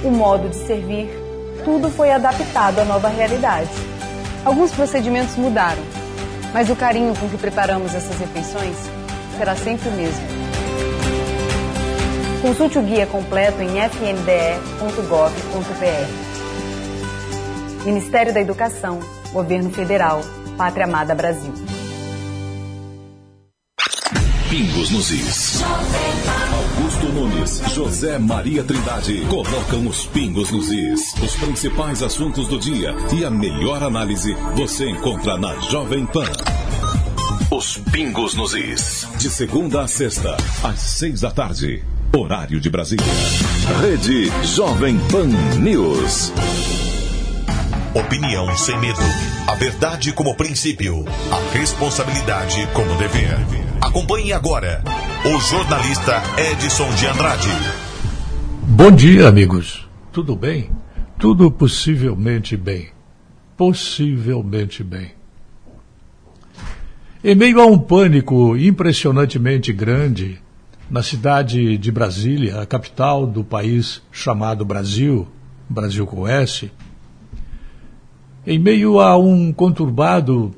o 0.03 0.11
modo 0.11 0.49
de 0.49 0.55
servir, 0.67 1.09
tudo 1.65 1.89
foi 1.89 2.11
adaptado 2.11 2.77
à 2.77 2.85
nova 2.85 3.07
realidade. 3.07 3.71
Alguns 4.45 4.71
procedimentos 4.71 5.35
mudaram, 5.35 5.81
mas 6.53 6.69
o 6.69 6.75
carinho 6.75 7.15
com 7.15 7.27
que 7.27 7.37
preparamos 7.37 7.95
essas 7.95 8.17
refeições 8.19 8.98
será 9.39 9.55
sempre 9.55 9.87
o 9.87 9.91
mesmo. 9.93 10.21
Consulte 12.41 12.77
o 12.77 12.81
guia 12.81 13.07
completo 13.07 13.61
em 13.61 13.69
fnde.gov.br. 13.89 15.05
Ministério 17.85 18.33
da 18.33 18.41
Educação, 18.41 18.99
Governo 19.31 19.69
Federal, 19.69 20.19
Pátria 20.57 20.85
Amada 20.85 21.15
Brasil. 21.15 21.53
Pingos 24.49 24.91
nos 24.91 25.11
is. 25.11 25.63
Augusto 26.51 27.05
Nunes, 27.13 27.61
José 27.73 28.19
Maria 28.19 28.61
Trindade 28.63 29.25
colocam 29.27 29.87
os 29.87 30.05
pingos 30.07 30.51
nos 30.51 30.69
is. 30.69 31.13
Os 31.23 31.35
principais 31.37 32.03
assuntos 32.03 32.45
do 32.49 32.59
dia 32.59 32.93
e 33.17 33.23
a 33.23 33.29
melhor 33.29 33.83
análise 33.83 34.33
você 34.55 34.89
encontra 34.89 35.37
na 35.37 35.55
Jovem 35.61 36.05
Pan. 36.07 36.25
Os 37.51 37.79
pingos 37.91 38.35
nos 38.35 38.53
is. 38.53 39.07
De 39.17 39.27
segunda 39.27 39.81
a 39.81 39.87
sexta, 39.87 40.37
às 40.63 40.79
seis 40.79 41.21
da 41.21 41.31
tarde. 41.31 41.83
Horário 42.15 42.59
de 42.59 42.69
Brasília. 42.69 43.03
Rede 43.81 44.31
Jovem 44.43 44.99
Pan 45.11 45.25
News. 45.59 46.31
Opinião 47.95 48.55
sem 48.55 48.79
medo. 48.79 48.99
A 49.47 49.55
verdade 49.55 50.13
como 50.13 50.35
princípio. 50.35 51.03
A 51.31 51.57
responsabilidade 51.57 52.67
como 52.75 52.95
dever. 52.99 53.35
Acompanhe 53.81 54.31
agora 54.31 54.83
o 55.25 55.39
jornalista 55.39 56.21
Edson 56.51 56.93
de 56.93 57.07
Andrade. 57.07 57.49
Bom 58.61 58.91
dia, 58.91 59.27
amigos. 59.27 59.89
Tudo 60.11 60.35
bem? 60.35 60.69
Tudo 61.17 61.49
possivelmente 61.49 62.55
bem. 62.55 62.89
Possivelmente 63.57 64.83
bem. 64.83 65.18
Em 67.21 67.35
meio 67.35 67.59
a 67.59 67.65
um 67.65 67.77
pânico 67.77 68.55
impressionantemente 68.55 69.73
grande, 69.73 70.39
na 70.89 71.03
cidade 71.03 71.77
de 71.77 71.91
Brasília, 71.91 72.61
a 72.61 72.65
capital 72.65 73.27
do 73.27 73.43
país 73.43 74.01
chamado 74.09 74.63
Brasil, 74.63 75.27
Brasil 75.69 76.07
com 76.07 76.25
S, 76.25 76.71
em 78.47 78.57
meio 78.57 79.01
a 79.01 79.17
um 79.17 79.51
conturbado 79.51 80.55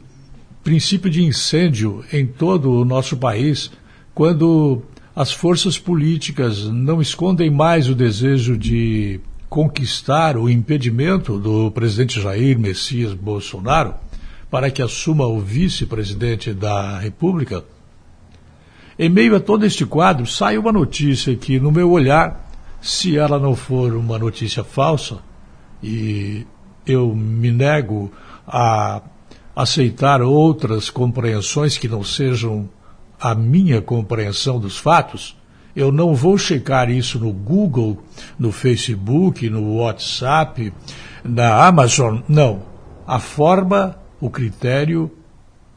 princípio 0.63 1.09
de 1.09 1.23
incêndio 1.23 2.05
em 2.13 2.27
todo 2.27 2.71
o 2.71 2.85
nosso 2.85 3.17
país, 3.17 3.71
quando 4.13 4.83
as 5.15 5.31
forças 5.31 5.79
políticas 5.79 6.65
não 6.65 7.01
escondem 7.01 7.49
mais 7.49 7.89
o 7.89 7.95
desejo 7.95 8.55
de 8.55 9.19
conquistar 9.49 10.37
o 10.37 10.47
impedimento 10.47 11.39
do 11.39 11.71
presidente 11.71 12.21
Jair 12.21 12.59
Messias 12.59 13.15
Bolsonaro 13.15 13.95
para 14.51 14.69
que 14.69 14.81
assuma 14.81 15.25
o 15.25 15.39
vice-presidente 15.39 16.53
da 16.53 16.99
República, 16.99 17.63
em 18.99 19.09
meio 19.09 19.35
a 19.35 19.39
todo 19.39 19.65
este 19.65 19.85
quadro, 19.85 20.27
sai 20.27 20.57
uma 20.57 20.71
notícia 20.71 21.33
que, 21.35 21.59
no 21.59 21.71
meu 21.71 21.89
olhar, 21.89 22.51
se 22.81 23.17
ela 23.17 23.39
não 23.39 23.55
for 23.55 23.93
uma 23.93 24.19
notícia 24.19 24.63
falsa, 24.63 25.19
e 25.81 26.45
eu 26.85 27.15
me 27.15 27.49
nego 27.49 28.11
a 28.45 29.01
aceitar 29.55 30.21
outras 30.21 30.89
compreensões 30.89 31.77
que 31.77 31.87
não 31.87 32.03
sejam 32.03 32.69
a 33.19 33.33
minha 33.33 33.81
compreensão 33.81 34.59
dos 34.59 34.77
fatos, 34.77 35.37
eu 35.75 35.91
não 35.91 36.13
vou 36.13 36.37
checar 36.37 36.89
isso 36.89 37.17
no 37.17 37.31
Google, 37.31 38.03
no 38.37 38.51
Facebook, 38.51 39.49
no 39.49 39.77
WhatsApp, 39.77 40.73
na 41.23 41.65
Amazon. 41.65 42.19
Não. 42.27 42.63
A 43.07 43.19
forma, 43.19 43.95
o 44.21 44.29
critério 44.29 45.11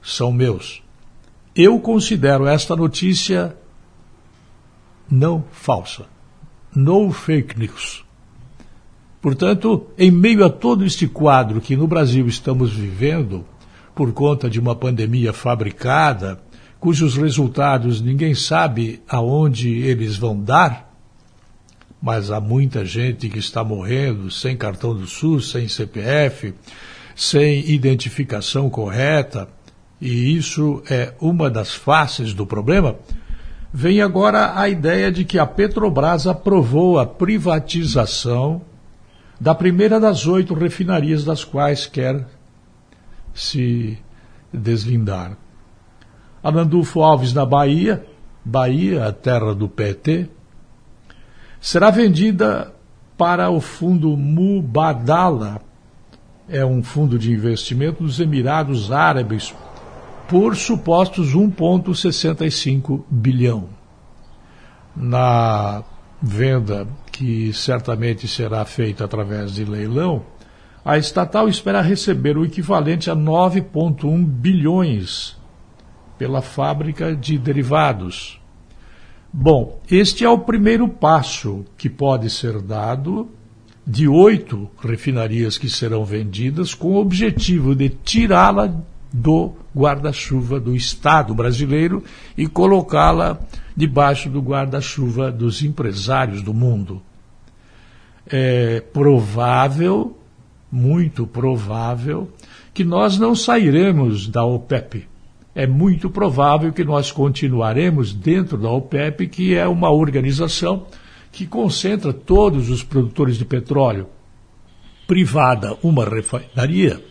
são 0.03 0.31
meus. 0.31 0.83
Eu 1.57 1.81
considero 1.81 2.47
esta 2.47 2.77
notícia 2.77 3.57
não 5.11 5.45
falsa. 5.51 6.07
No 6.75 7.11
fake 7.13 7.59
news. 7.59 8.05
Portanto, 9.23 9.87
em 9.97 10.11
meio 10.11 10.45
a 10.45 10.51
todo 10.51 10.85
este 10.85 11.09
quadro 11.09 11.61
que 11.61 11.77
no 11.77 11.87
Brasil 11.87 12.27
estamos 12.27 12.73
vivendo, 12.73 13.45
por 13.95 14.13
conta 14.13 14.51
de 14.51 14.61
uma 14.61 14.75
pandemia 14.75 15.33
fabricada, 15.33 16.43
cujos 16.79 17.17
resultados 17.17 18.03
ninguém 18.03 18.35
sabe 18.35 19.01
aonde 19.09 19.71
eles 19.71 20.17
vão 20.17 20.39
dar, 20.39 20.93
mas 22.03 22.31
há 22.31 22.39
muita 22.39 22.85
gente 22.85 23.31
que 23.31 23.39
está 23.39 23.65
morrendo 23.65 24.31
sem 24.31 24.55
cartão 24.57 24.95
do 24.95 25.07
SUS, 25.07 25.51
sem 25.53 25.69
CPF, 25.69 26.53
sem 27.15 27.71
identificação 27.71 28.69
correta, 28.69 29.49
e 30.01 30.37
isso 30.37 30.83
é 30.91 31.15
uma 31.21 31.49
das 31.49 31.75
faces 31.75 32.35
do 32.35 32.47
problema. 32.47 32.97
Vem 33.73 34.01
agora 34.01 34.59
a 34.59 34.69
ideia 34.69 35.11
de 35.11 35.25
que 35.25 35.39
a 35.39 35.47
Petrobras 35.47 36.27
aprovou 36.27 36.99
a 36.99 37.07
privatização 37.07 38.63
da 39.41 39.55
primeira 39.55 39.99
das 39.99 40.27
oito 40.27 40.55
refinarias 40.55 41.25
das 41.25 41.45
quais 41.45 41.87
quer 41.87 42.27
se 43.35 43.99
deslindar. 44.53 45.37
Anandulfo 46.43 47.03
Alves 47.03 47.33
na 47.33 47.45
Bahia, 47.45 48.05
Bahia, 48.45 49.07
a 49.07 49.13
terra 49.13 49.55
do 49.55 49.69
PT, 49.69 50.29
será 51.61 51.91
vendida 51.91 52.73
para 53.17 53.49
o 53.51 53.61
fundo 53.61 54.17
Mubadala, 54.17 55.61
é 56.49 56.65
um 56.65 56.83
fundo 56.83 57.19
de 57.19 57.33
investimento 57.33 58.03
dos 58.03 58.21
Emirados 58.21 58.93
Árabes, 58.93 59.55
por 60.29 60.57
supostos 60.57 61.35
1,65 61.35 63.05
bilhão. 63.11 63.69
Na 64.97 65.83
venda, 66.21 66.87
que 67.11 67.53
certamente 67.53 68.27
será 68.27 68.65
feita 68.65 69.05
através 69.05 69.55
de 69.55 69.65
leilão, 69.65 70.25
a 70.85 70.99
estatal 70.99 71.49
espera 71.49 71.81
receber 71.81 72.37
o 72.37 72.45
equivalente 72.45 73.11
a 73.11 73.17
9,1 73.17 74.25
bilhões 74.25 75.37
pela 76.19 76.43
fábrica 76.43 77.15
de 77.15 77.39
derivados. 77.39 78.41
Bom, 79.33 79.81
este 79.91 80.25
é 80.25 80.29
o 80.29 80.39
primeiro 80.39 80.89
passo 80.89 81.65
que 81.77 81.89
pode 81.89 82.31
ser 82.31 82.61
dado 82.61 83.31
de 83.87 84.09
oito 84.09 84.71
refinarias 84.81 85.59
que 85.59 85.69
serão 85.69 86.05
vendidas 86.05 86.75
com 86.75 86.93
o 86.93 86.97
objetivo 86.97 87.75
de 87.75 87.91
tirá-la 87.91 88.75
do 89.13 89.53
guarda-chuva 89.77 90.59
do 90.59 90.75
Estado 90.75 91.35
brasileiro 91.35 92.03
e 92.37 92.47
colocá-la 92.47 93.39
debaixo 93.77 94.31
do 94.31 94.41
guarda-chuva 94.41 95.31
dos 95.31 95.63
empresários 95.63 96.43
do 96.43 96.55
mundo. 96.55 97.03
É 98.27 98.81
provável, 98.81 100.19
muito 100.73 101.27
provável, 101.27 102.31
que 102.73 102.85
nós 102.85 103.19
não 103.19 103.35
sairemos 103.35 104.27
da 104.27 104.45
OPEP. 104.45 105.07
É 105.55 105.67
muito 105.67 106.11
provável 106.11 106.73
que 106.73 106.83
nós 106.83 107.13
continuaremos 107.13 108.13
dentro 108.13 108.59
da 108.59 108.71
OPEP, 108.71 109.29
que 109.29 109.55
é 109.55 109.69
uma 109.69 109.91
organização 109.91 110.87
que 111.35 111.47
concentra 111.49 112.13
todos 112.13 112.71
os 112.71 112.85
produtores 112.85 113.37
de 113.37 113.45
petróleo, 113.45 114.07
privada, 115.05 115.77
uma 115.83 116.05
refinaria, 116.05 117.05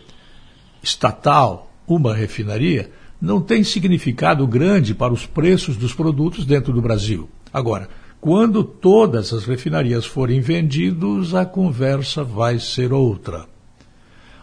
estatal, 0.82 1.70
uma 1.86 2.14
refinaria, 2.14 2.90
não 3.20 3.42
tem 3.42 3.62
significado 3.62 4.46
grande 4.46 4.94
para 4.94 5.12
os 5.12 5.26
preços 5.26 5.76
dos 5.76 5.92
produtos 5.92 6.46
dentro 6.46 6.72
do 6.72 6.80
Brasil. 6.80 7.28
Agora, 7.52 7.86
quando 8.18 8.64
todas 8.64 9.30
as 9.34 9.44
refinarias 9.44 10.06
forem 10.06 10.40
vendidas, 10.40 11.34
a 11.34 11.44
conversa 11.44 12.24
vai 12.24 12.58
ser 12.58 12.94
outra. 12.94 13.46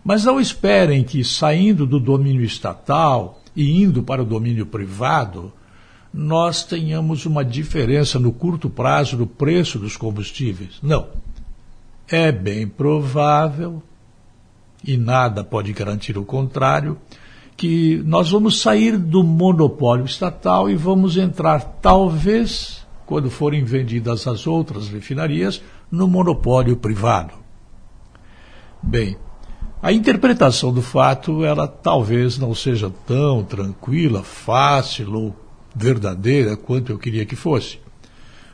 Mas 0.04 0.24
não 0.24 0.40
esperem 0.40 1.04
que, 1.04 1.24
saindo 1.24 1.88
do 1.88 2.00
domínio 2.00 2.44
estatal 2.44 3.42
e 3.56 3.82
indo 3.82 4.04
para 4.04 4.22
o 4.22 4.26
domínio 4.26 4.68
privado, 4.68 5.52
nós 6.14 6.64
tenhamos 6.64 7.26
uma 7.26 7.44
diferença 7.44 8.20
no 8.20 8.32
curto 8.32 8.70
prazo 8.70 9.16
do 9.16 9.26
preço 9.26 9.80
dos 9.80 9.96
combustíveis. 9.96 10.80
Não. 10.82 11.08
É 12.08 12.32
bem 12.32 12.68
provável, 12.68 13.82
e 14.86 14.98
nada 14.98 15.44
pode 15.44 15.72
garantir 15.72 16.18
o 16.18 16.26
contrário, 16.26 16.98
que 17.56 18.02
nós 18.06 18.30
vamos 18.30 18.60
sair 18.60 18.98
do 18.98 19.24
monopólio 19.24 20.06
estatal 20.06 20.70
e 20.70 20.76
vamos 20.76 21.16
entrar, 21.16 21.78
talvez, 21.82 22.86
quando 23.06 23.30
forem 23.30 23.64
vendidas 23.64 24.28
as 24.28 24.46
outras 24.46 24.90
refinarias, 24.90 25.62
no 25.90 26.08
monopólio 26.08 26.76
privado. 26.76 27.34
Bem, 28.82 29.16
a 29.82 29.92
interpretação 29.92 30.74
do 30.74 30.82
fato, 30.82 31.44
ela 31.44 31.68
talvez 31.68 32.38
não 32.38 32.54
seja 32.54 32.92
tão 33.06 33.44
tranquila, 33.44 34.24
fácil 34.24 35.14
ou 35.14 35.36
verdadeira 35.76 36.56
quanto 36.56 36.92
eu 36.92 36.98
queria 36.98 37.26
que 37.26 37.36
fosse. 37.36 37.80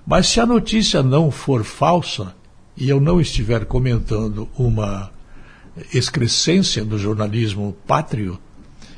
Mas 0.06 0.28
se 0.28 0.40
a 0.40 0.46
notícia 0.46 1.04
não 1.04 1.30
for 1.30 1.64
falsa 1.64 2.34
e 2.76 2.90
eu 2.90 3.00
não 3.00 3.20
estiver 3.20 3.66
comentando 3.66 4.48
uma 4.58 5.12
excrescência 5.94 6.86
do 6.86 6.98
jornalismo 6.98 7.76
pátrio, 7.86 8.40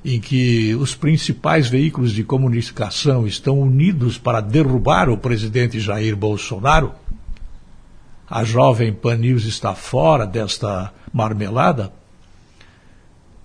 em 0.03 0.19
que 0.19 0.75
os 0.75 0.95
principais 0.95 1.67
veículos 1.67 2.11
de 2.11 2.23
comunicação 2.23 3.27
estão 3.27 3.59
unidos 3.59 4.17
para 4.17 4.39
derrubar 4.39 5.09
o 5.09 5.17
presidente 5.17 5.79
Jair 5.79 6.15
Bolsonaro, 6.15 6.93
a 8.29 8.43
jovem 8.43 8.93
Pan 8.93 9.17
News 9.17 9.45
está 9.45 9.73
fora 9.73 10.25
desta 10.25 10.93
marmelada, 11.11 11.91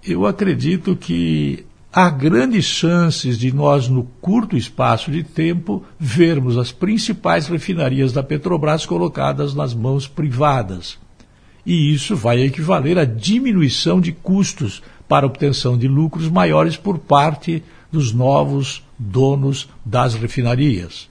eu 0.06 0.26
acredito 0.26 0.94
que 0.94 1.64
há 1.94 2.10
grandes 2.10 2.64
chances 2.64 3.38
de 3.38 3.54
nós, 3.54 3.88
no 3.88 4.02
curto 4.20 4.56
espaço 4.56 5.12
de 5.12 5.22
tempo, 5.22 5.84
vermos 5.96 6.58
as 6.58 6.72
principais 6.72 7.46
refinarias 7.46 8.12
da 8.12 8.20
Petrobras 8.20 8.84
colocadas 8.84 9.54
nas 9.54 9.72
mãos 9.72 10.08
privadas. 10.08 10.98
E 11.64 11.94
isso 11.94 12.16
vai 12.16 12.42
equivaler 12.42 12.98
à 12.98 13.04
diminuição 13.04 14.00
de 14.00 14.10
custos 14.10 14.82
para 15.06 15.24
obtenção 15.24 15.78
de 15.78 15.86
lucros 15.86 16.28
maiores 16.28 16.76
por 16.76 16.98
parte 16.98 17.62
dos 17.92 18.12
novos 18.12 18.82
donos 18.98 19.68
das 19.84 20.14
refinarias, 20.14 21.08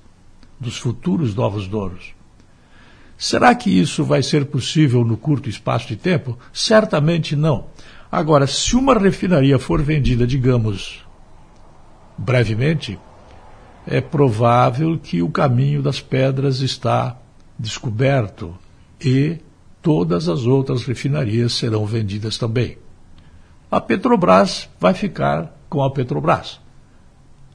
dos 0.60 0.78
futuros 0.78 1.34
novos 1.34 1.66
donos. 1.66 2.14
Será 3.18 3.56
que 3.56 3.70
isso 3.70 4.04
vai 4.04 4.22
ser 4.22 4.48
possível 4.48 5.06
no 5.06 5.16
curto 5.16 5.48
espaço 5.48 5.88
de 5.88 5.96
tempo? 5.96 6.38
Certamente 6.52 7.38
não. 7.38 7.68
Agora, 8.14 8.46
se 8.46 8.76
uma 8.76 8.94
refinaria 8.94 9.58
for 9.58 9.82
vendida, 9.82 10.28
digamos, 10.28 11.04
brevemente, 12.16 13.00
é 13.88 14.02
provável 14.02 15.00
que 15.00 15.24
o 15.24 15.32
caminho 15.32 15.82
das 15.82 16.00
pedras 16.00 16.60
está 16.60 17.18
descoberto 17.58 18.56
e 19.04 19.40
todas 19.82 20.30
as 20.30 20.46
outras 20.46 20.86
refinarias 20.86 21.54
serão 21.54 21.88
vendidas 21.88 22.38
também. 22.38 22.78
A 23.72 23.82
Petrobras 23.82 24.70
vai 24.80 24.94
ficar 24.94 25.52
com 25.68 25.82
a 25.82 25.90
Petrobras. 25.90 26.62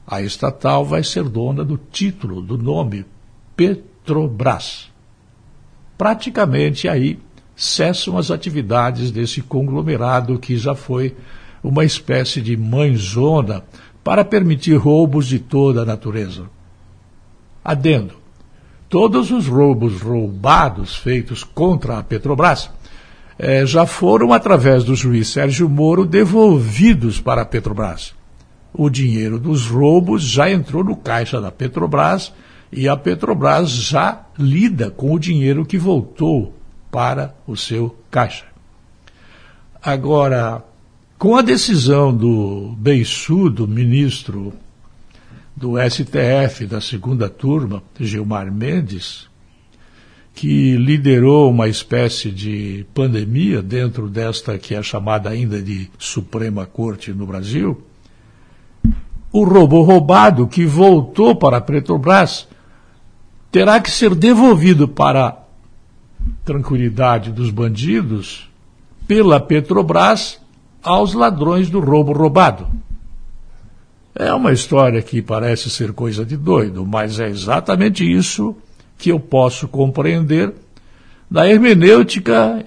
A 0.05 0.21
estatal 0.21 0.83
vai 0.83 1.05
ser 1.05 1.23
dona 1.23 1.63
do 1.63 1.77
título, 1.77 2.41
do 2.41 2.57
nome 2.57 3.05
Petrobras. 3.55 4.91
Praticamente 5.97 6.89
aí 6.89 7.17
cessam 7.59 8.17
as 8.17 8.31
atividades 8.31 9.11
desse 9.11 9.41
conglomerado 9.41 10.39
que 10.39 10.55
já 10.55 10.73
foi 10.73 11.13
uma 11.61 11.83
espécie 11.83 12.41
de 12.41 12.55
mãezona 12.55 13.65
para 14.01 14.23
permitir 14.23 14.77
roubos 14.77 15.27
de 15.27 15.39
toda 15.39 15.81
a 15.81 15.85
natureza. 15.85 16.45
Adendo. 17.61 18.13
Todos 18.87 19.29
os 19.29 19.45
roubos 19.45 20.01
roubados 20.01 20.95
feitos 20.95 21.43
contra 21.43 21.99
a 21.99 22.03
Petrobras 22.03 22.71
eh, 23.37 23.65
já 23.65 23.85
foram, 23.85 24.31
através 24.31 24.85
do 24.85 24.95
juiz 24.95 25.27
Sérgio 25.27 25.67
Moro, 25.67 26.05
devolvidos 26.05 27.19
para 27.19 27.41
a 27.41 27.45
Petrobras. 27.45 28.15
O 28.73 28.89
dinheiro 28.89 29.37
dos 29.37 29.67
roubos 29.67 30.23
já 30.23 30.49
entrou 30.49 30.81
no 30.81 30.95
caixa 30.95 31.41
da 31.41 31.51
Petrobras 31.51 32.31
e 32.71 32.87
a 32.87 32.95
Petrobras 32.95 33.69
já 33.69 34.27
lida 34.37 34.89
com 34.89 35.13
o 35.13 35.19
dinheiro 35.19 35.65
que 35.65 35.77
voltou 35.77 36.57
para 36.91 37.35
o 37.47 37.55
seu 37.55 37.95
caixa. 38.09 38.45
Agora, 39.81 40.63
com 41.17 41.35
a 41.35 41.41
decisão 41.41 42.15
do 42.15 42.75
beiçudo 42.77 43.67
ministro 43.67 44.53
do 45.55 45.73
STF 45.77 46.65
da 46.65 46.79
segunda 46.79 47.29
turma, 47.29 47.83
Gilmar 47.99 48.51
Mendes, 48.51 49.27
que 50.33 50.77
liderou 50.77 51.51
uma 51.51 51.67
espécie 51.67 52.31
de 52.31 52.85
pandemia 52.93 53.61
dentro 53.61 54.07
desta 54.07 54.57
que 54.57 54.73
é 54.73 54.81
chamada 54.81 55.29
ainda 55.29 55.61
de 55.61 55.91
Suprema 55.97 56.65
Corte 56.65 57.11
no 57.11 57.27
Brasil, 57.27 57.83
o 59.31 59.43
robô 59.43 59.81
roubado 59.81 60.47
que 60.47 60.65
voltou 60.65 61.35
para 61.35 61.57
a 61.57 61.61
Petrobras 61.61 62.47
terá 63.51 63.79
que 63.79 63.91
ser 63.91 64.15
devolvido 64.15 64.87
para 64.87 65.48
tranquilidade 66.43 67.31
dos 67.31 67.49
bandidos 67.49 68.49
pela 69.07 69.39
Petrobras 69.39 70.39
aos 70.83 71.13
ladrões 71.13 71.69
do 71.69 71.79
roubo 71.79 72.13
roubado. 72.13 72.67
É 74.15 74.33
uma 74.33 74.51
história 74.51 75.01
que 75.01 75.21
parece 75.21 75.69
ser 75.69 75.93
coisa 75.93 76.25
de 76.25 76.35
doido, 76.35 76.85
mas 76.85 77.19
é 77.19 77.27
exatamente 77.27 78.09
isso 78.09 78.55
que 78.97 79.11
eu 79.11 79.19
posso 79.19 79.67
compreender 79.67 80.53
da 81.29 81.47
hermenêutica, 81.47 82.65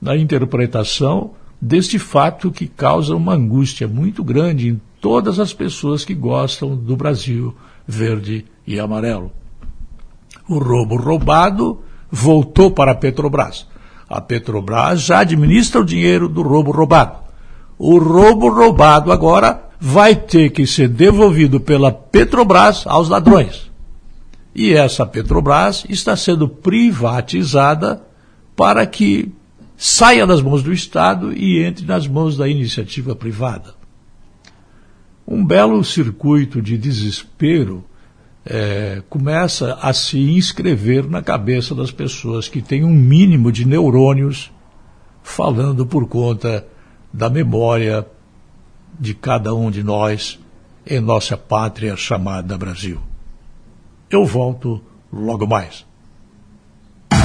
da 0.00 0.16
interpretação 0.16 1.30
deste 1.60 1.98
fato 1.98 2.50
que 2.50 2.66
causa 2.66 3.14
uma 3.14 3.34
angústia 3.34 3.86
muito 3.86 4.24
grande 4.24 4.68
em 4.68 4.80
todas 5.00 5.38
as 5.38 5.52
pessoas 5.52 6.04
que 6.04 6.14
gostam 6.14 6.76
do 6.76 6.96
Brasil 6.96 7.56
verde 7.86 8.44
e 8.66 8.78
amarelo. 8.78 9.30
O 10.48 10.58
roubo 10.58 10.96
roubado 10.96 11.82
voltou 12.12 12.70
para 12.70 12.92
a 12.92 12.94
Petrobras. 12.94 13.66
A 14.06 14.20
Petrobras 14.20 15.00
já 15.00 15.20
administra 15.20 15.80
o 15.80 15.84
dinheiro 15.84 16.28
do 16.28 16.42
roubo 16.42 16.70
roubado. 16.70 17.20
O 17.78 17.98
roubo 17.98 18.50
roubado 18.50 19.10
agora 19.10 19.70
vai 19.80 20.14
ter 20.14 20.50
que 20.50 20.66
ser 20.66 20.88
devolvido 20.88 21.58
pela 21.58 21.90
Petrobras 21.90 22.86
aos 22.86 23.08
ladrões. 23.08 23.72
E 24.54 24.74
essa 24.74 25.06
Petrobras 25.06 25.86
está 25.88 26.14
sendo 26.14 26.46
privatizada 26.46 28.02
para 28.54 28.84
que 28.84 29.32
saia 29.74 30.26
das 30.26 30.42
mãos 30.42 30.62
do 30.62 30.72
Estado 30.72 31.32
e 31.32 31.64
entre 31.64 31.86
nas 31.86 32.06
mãos 32.06 32.36
da 32.36 32.46
iniciativa 32.46 33.16
privada. 33.16 33.74
Um 35.26 35.42
belo 35.42 35.82
circuito 35.82 36.60
de 36.60 36.76
desespero 36.76 37.82
é, 38.44 39.02
começa 39.08 39.78
a 39.80 39.92
se 39.92 40.18
inscrever 40.18 41.08
na 41.08 41.22
cabeça 41.22 41.74
das 41.74 41.90
pessoas 41.90 42.48
que 42.48 42.60
têm 42.60 42.84
um 42.84 42.92
mínimo 42.92 43.52
de 43.52 43.64
neurônios 43.64 44.50
falando 45.22 45.86
por 45.86 46.08
conta 46.08 46.66
da 47.12 47.30
memória 47.30 48.06
de 48.98 49.14
cada 49.14 49.54
um 49.54 49.70
de 49.70 49.82
nós 49.82 50.38
em 50.86 51.00
nossa 51.00 51.36
pátria 51.36 51.96
chamada 51.96 52.58
Brasil. 52.58 53.00
Eu 54.10 54.26
volto 54.26 54.82
logo 55.12 55.46
mais. 55.46 55.86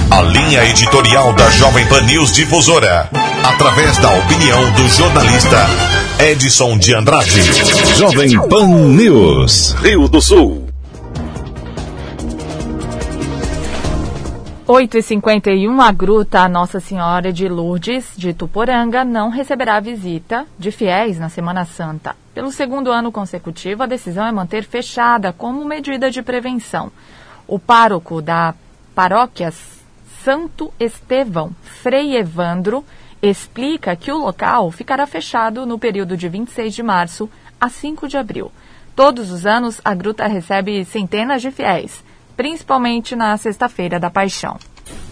A 0.10 0.22
linha 0.22 0.64
editorial 0.66 1.34
da 1.34 1.50
Jovem 1.52 1.86
Pan 1.88 2.02
News 2.02 2.34
Difusora, 2.34 3.10
através 3.44 3.98
da 3.98 4.10
opinião 4.18 4.72
do 4.74 4.88
jornalista 4.88 5.66
Edson 6.20 6.78
de 6.78 6.94
Andrade. 6.94 7.42
Jovem 7.98 8.40
Pan 8.48 8.68
News, 8.68 9.74
Rio 9.82 10.08
do 10.08 10.22
Sul. 10.22 10.67
8h51, 14.68 15.80
a 15.80 15.94
Gruta 15.94 16.46
Nossa 16.50 16.82
Senhora 16.82 17.32
de 17.32 17.48
Lourdes, 17.48 18.12
de 18.18 18.34
Tuporanga, 18.34 19.06
não 19.06 19.30
receberá 19.30 19.80
visita 19.80 20.46
de 20.60 20.72
fiéis 20.72 21.18
na 21.18 21.30
Semana 21.30 21.64
Santa. 21.64 22.18
Pelo 22.34 22.52
segundo 22.52 22.92
ano 22.92 23.10
consecutivo, 23.10 23.84
a 23.84 23.86
decisão 23.86 24.26
é 24.26 24.32
manter 24.34 24.66
fechada 24.66 25.32
como 25.32 25.64
medida 25.64 26.12
de 26.12 26.22
prevenção. 26.22 26.92
O 27.48 27.58
pároco 27.58 28.22
da 28.22 28.54
paróquia 28.94 29.54
Santo 30.22 30.74
Estevão, 30.78 31.52
Frei 31.64 32.18
Evandro, 32.18 32.84
explica 33.22 33.96
que 33.96 34.12
o 34.12 34.18
local 34.18 34.70
ficará 34.70 35.08
fechado 35.08 35.66
no 35.66 35.80
período 35.80 36.18
de 36.18 36.28
26 36.28 36.76
de 36.76 36.84
março 36.84 37.30
a 37.60 37.70
5 37.70 38.06
de 38.10 38.18
abril. 38.18 38.52
Todos 38.94 39.32
os 39.32 39.46
anos, 39.46 39.80
a 39.86 39.94
gruta 39.94 40.28
recebe 40.28 40.84
centenas 40.84 41.42
de 41.42 41.52
fiéis 41.52 42.06
principalmente 42.38 43.16
na 43.16 43.36
Sexta-feira 43.36 44.00
da 44.00 44.10
Paixão. 44.10 44.58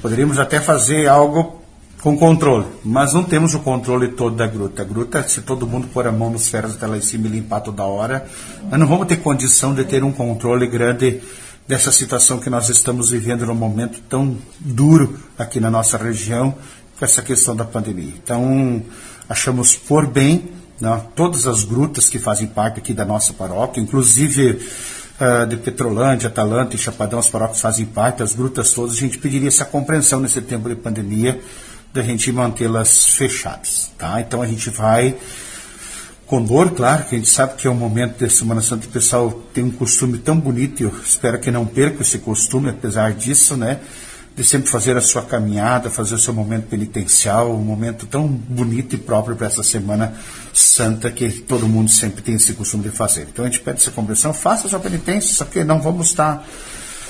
Poderíamos 0.01 0.39
até 0.39 0.61
fazer 0.61 1.07
algo 1.07 1.61
com 2.01 2.15
controle, 2.15 2.67
mas 2.83 3.15
não 3.15 3.23
temos 3.23 3.55
o 3.55 3.59
controle 3.59 4.09
todo 4.09 4.35
da 4.35 4.45
gruta. 4.45 4.83
A 4.83 4.85
gruta, 4.85 5.27
se 5.27 5.41
todo 5.41 5.65
mundo 5.65 5.87
pôr 5.87 6.05
a 6.05 6.11
mão 6.11 6.29
nos 6.29 6.47
ferros 6.47 6.75
até 6.75 6.85
lá 6.85 6.97
em 6.97 7.01
cima 7.01 7.25
e 7.25 7.31
limpar 7.31 7.61
toda 7.61 7.83
hora, 7.83 8.27
nós 8.69 8.79
não 8.79 8.85
vamos 8.85 9.07
ter 9.07 9.17
condição 9.17 9.73
de 9.73 9.83
ter 9.83 10.03
um 10.03 10.11
controle 10.11 10.67
grande 10.67 11.19
dessa 11.67 11.91
situação 11.91 12.37
que 12.37 12.47
nós 12.47 12.69
estamos 12.69 13.09
vivendo 13.09 13.43
num 13.47 13.55
momento 13.55 13.99
tão 14.07 14.37
duro 14.59 15.17
aqui 15.35 15.59
na 15.59 15.71
nossa 15.71 15.97
região, 15.97 16.53
com 16.99 17.03
essa 17.03 17.23
questão 17.23 17.55
da 17.55 17.65
pandemia. 17.65 18.13
Então, 18.23 18.83
achamos 19.27 19.75
por 19.75 20.05
bem 20.05 20.51
né, 20.79 21.01
todas 21.15 21.47
as 21.47 21.63
grutas 21.63 22.07
que 22.07 22.19
fazem 22.19 22.45
parte 22.45 22.79
aqui 22.79 22.93
da 22.93 23.03
nossa 23.03 23.33
paróquia, 23.33 23.81
inclusive 23.81 24.59
uh, 25.19 25.45
de 25.45 25.57
Petrolândia, 25.57 26.27
Atalanta 26.27 26.75
e 26.75 26.79
Chapadão, 26.79 27.19
as 27.19 27.29
paróquias 27.29 27.61
fazem 27.61 27.85
parte, 27.85 28.23
as 28.23 28.33
grutas 28.33 28.71
todas, 28.71 28.95
a 28.95 28.99
gente 28.99 29.17
pediria 29.17 29.47
essa 29.47 29.65
compreensão 29.65 30.19
nesse 30.19 30.41
tempo 30.41 30.69
de 30.69 30.75
pandemia, 30.75 31.39
da 31.93 32.01
gente 32.01 32.31
mantê-las 32.31 33.09
fechadas. 33.09 33.91
Tá? 33.97 34.19
Então 34.19 34.41
a 34.41 34.47
gente 34.47 34.69
vai 34.69 35.15
com 36.25 36.43
dor, 36.43 36.71
claro, 36.71 37.05
que 37.05 37.15
a 37.15 37.17
gente 37.17 37.29
sabe 37.29 37.55
que 37.55 37.67
é 37.67 37.69
um 37.69 37.75
momento 37.75 38.17
de 38.17 38.29
Semana 38.33 38.59
Santa, 38.59 38.87
o 38.87 38.89
pessoal 38.89 39.31
tem 39.53 39.63
um 39.63 39.71
costume 39.71 40.17
tão 40.17 40.39
bonito, 40.39 40.81
eu 40.81 40.91
espero 41.03 41.39
que 41.39 41.51
não 41.51 41.65
perca 41.65 42.01
esse 42.01 42.17
costume, 42.17 42.69
apesar 42.69 43.13
disso, 43.13 43.55
né? 43.55 43.79
De 44.35 44.43
sempre 44.43 44.69
fazer 44.69 44.97
a 44.97 45.01
sua 45.01 45.21
caminhada, 45.21 45.89
fazer 45.89 46.15
o 46.15 46.19
seu 46.19 46.33
momento 46.33 46.67
penitencial, 46.67 47.53
um 47.53 47.63
momento 47.63 48.05
tão 48.05 48.27
bonito 48.27 48.93
e 48.93 48.97
próprio 48.97 49.35
para 49.35 49.47
essa 49.47 49.63
Semana 49.63 50.13
Santa 50.53 51.09
que 51.09 51.29
todo 51.29 51.67
mundo 51.67 51.89
sempre 51.89 52.21
tem 52.21 52.35
esse 52.35 52.53
costume 52.53 52.83
de 52.83 52.89
fazer. 52.89 53.27
Então 53.31 53.45
a 53.45 53.47
gente 53.47 53.61
pede 53.61 53.79
essa 53.79 53.91
compreensão, 53.91 54.33
faça 54.33 54.67
sua 54.67 54.79
penitência, 54.79 55.33
só 55.33 55.45
que 55.45 55.63
não 55.63 55.81
vamos 55.81 56.07
estar 56.07 56.45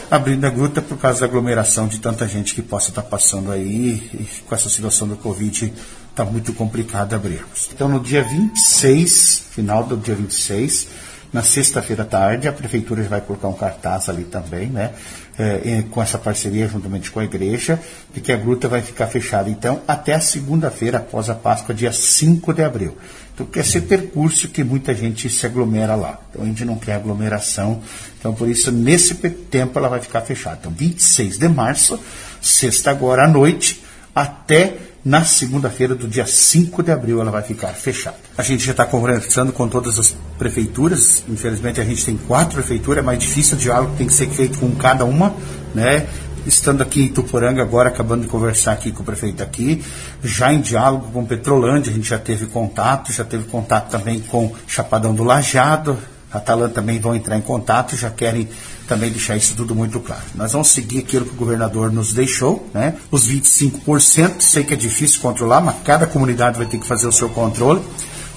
abrindo 0.09 0.45
a 0.45 0.51
gruta 0.51 0.83
por 0.83 0.99
causa 0.99 1.21
da 1.21 1.25
aglomeração 1.25 1.87
de 1.87 1.99
tanta 1.99 2.27
gente 2.27 2.53
que 2.53 2.61
possa 2.61 2.89
estar 2.89 3.01
passando 3.01 3.51
aí 3.51 3.93
e 4.13 4.29
com 4.47 4.53
essa 4.53 4.69
situação 4.69 5.07
do 5.07 5.15
Covid 5.15 5.73
está 6.11 6.23
muito 6.23 6.53
complicado 6.53 7.15
abrirmos. 7.15 7.69
Então 7.73 7.89
no 7.89 7.99
dia 7.99 8.23
26, 8.23 9.45
final 9.49 9.83
do 9.83 9.97
dia 9.97 10.13
26, 10.13 10.87
na 11.35 11.43
sexta-feira 11.43 12.03
à 12.03 12.05
tarde, 12.05 12.47
a 12.47 12.53
prefeitura 12.53 13.03
vai 13.03 13.19
colocar 13.19 13.49
um 13.49 13.53
cartaz 13.53 14.07
ali 14.07 14.23
também, 14.23 14.67
né? 14.67 14.91
É, 15.37 15.83
com 15.91 16.01
essa 16.01 16.17
parceria 16.17 16.65
juntamente 16.65 17.11
com 17.11 17.19
a 17.19 17.25
igreja, 17.25 17.77
de 18.13 18.21
que 18.21 18.31
a 18.31 18.37
gruta 18.37 18.69
vai 18.69 18.81
ficar 18.81 19.07
fechada, 19.07 19.49
então, 19.49 19.81
até 19.85 20.13
a 20.13 20.21
segunda-feira 20.21 20.99
após 20.99 21.29
a 21.29 21.35
Páscoa, 21.35 21.75
dia 21.75 21.91
5 21.91 22.53
de 22.53 22.63
abril. 22.63 22.97
Então, 23.33 23.45
quer 23.45 23.65
ser 23.65 23.81
percurso 23.81 24.47
que 24.47 24.63
muita 24.63 24.95
gente 24.95 25.29
se 25.29 25.45
aglomera 25.45 25.93
lá. 25.93 26.21
Então, 26.29 26.41
a 26.41 26.45
gente 26.45 26.63
não 26.63 26.77
quer 26.77 26.93
aglomeração. 26.93 27.81
Então, 28.17 28.33
por 28.33 28.47
isso, 28.47 28.71
nesse 28.71 29.15
tempo, 29.15 29.77
ela 29.77 29.89
vai 29.89 29.99
ficar 29.99 30.21
fechada. 30.21 30.59
Então, 30.61 30.71
26 30.71 31.37
de 31.37 31.49
março, 31.49 31.99
sexta 32.41 32.91
agora 32.91 33.25
à 33.25 33.27
noite, 33.27 33.83
até 34.15 34.77
na 35.05 35.23
segunda-feira 35.23 35.93
do 35.93 36.07
dia 36.07 36.25
5 36.25 36.81
de 36.81 36.91
abril 36.91 37.21
ela 37.21 37.29
vai 37.29 37.43
ficar 37.43 37.67
fechada. 37.67 38.17
A 38.35 38.41
gente 38.41 38.65
já 38.65 38.71
está 38.71 38.85
conversando 38.85 39.53
com 39.53 39.67
todas 39.67 39.99
as 39.99 40.15
prefeituras, 40.39 41.23
infelizmente 41.29 41.79
a 41.79 41.83
gente 41.83 42.03
tem 42.03 42.17
quatro 42.17 42.55
prefeituras, 42.55 43.03
é 43.03 43.05
mais 43.05 43.19
difícil 43.19 43.55
o 43.55 43.59
diálogo 43.59 43.95
tem 43.97 44.07
que 44.07 44.13
ser 44.13 44.27
feito 44.29 44.57
com 44.57 44.75
cada 44.75 45.05
uma, 45.05 45.35
né? 45.75 46.07
Estando 46.47 46.81
aqui 46.81 47.03
em 47.03 47.07
Tuporanga 47.09 47.61
agora, 47.61 47.89
acabando 47.89 48.23
de 48.23 48.27
conversar 48.27 48.71
aqui 48.71 48.91
com 48.91 49.03
o 49.03 49.05
prefeito 49.05 49.43
aqui, 49.43 49.83
já 50.23 50.51
em 50.51 50.59
diálogo 50.59 51.11
com 51.11 51.23
Petrolândia, 51.23 51.91
a 51.91 51.95
gente 51.95 52.09
já 52.09 52.17
teve 52.17 52.47
contato, 52.47 53.13
já 53.13 53.23
teve 53.23 53.43
contato 53.45 53.91
também 53.91 54.19
com 54.19 54.53
Chapadão 54.67 55.13
do 55.13 55.23
Lajado, 55.23 55.97
a 56.31 56.39
Talan 56.39 56.69
também 56.69 56.99
vão 56.99 57.15
entrar 57.15 57.37
em 57.37 57.41
contato, 57.41 57.95
já 57.95 58.09
querem 58.09 58.49
também 58.87 59.11
deixar 59.11 59.35
isso 59.35 59.55
tudo 59.55 59.75
muito 59.75 59.99
claro. 59.99 60.23
Nós 60.35 60.51
vamos 60.51 60.69
seguir 60.69 60.99
aquilo 60.99 61.25
que 61.25 61.33
o 61.33 61.37
governador 61.37 61.91
nos 61.91 62.13
deixou, 62.13 62.69
né? 62.73 62.95
Os 63.11 63.27
25%, 63.27 64.41
sei 64.41 64.63
que 64.63 64.73
é 64.73 64.77
difícil 64.77 65.19
controlar, 65.21 65.61
mas 65.61 65.75
cada 65.83 66.05
comunidade 66.05 66.57
vai 66.57 66.67
ter 66.67 66.77
que 66.77 66.87
fazer 66.87 67.07
o 67.07 67.11
seu 67.11 67.29
controle. 67.29 67.81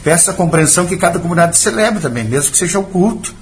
Peço 0.02 0.30
a 0.30 0.34
compreensão 0.34 0.86
que 0.86 0.96
cada 0.96 1.18
comunidade 1.18 1.58
celebre 1.58 2.00
também, 2.00 2.24
mesmo 2.24 2.50
que 2.50 2.56
seja 2.56 2.78
o 2.78 2.84
culto, 2.84 3.34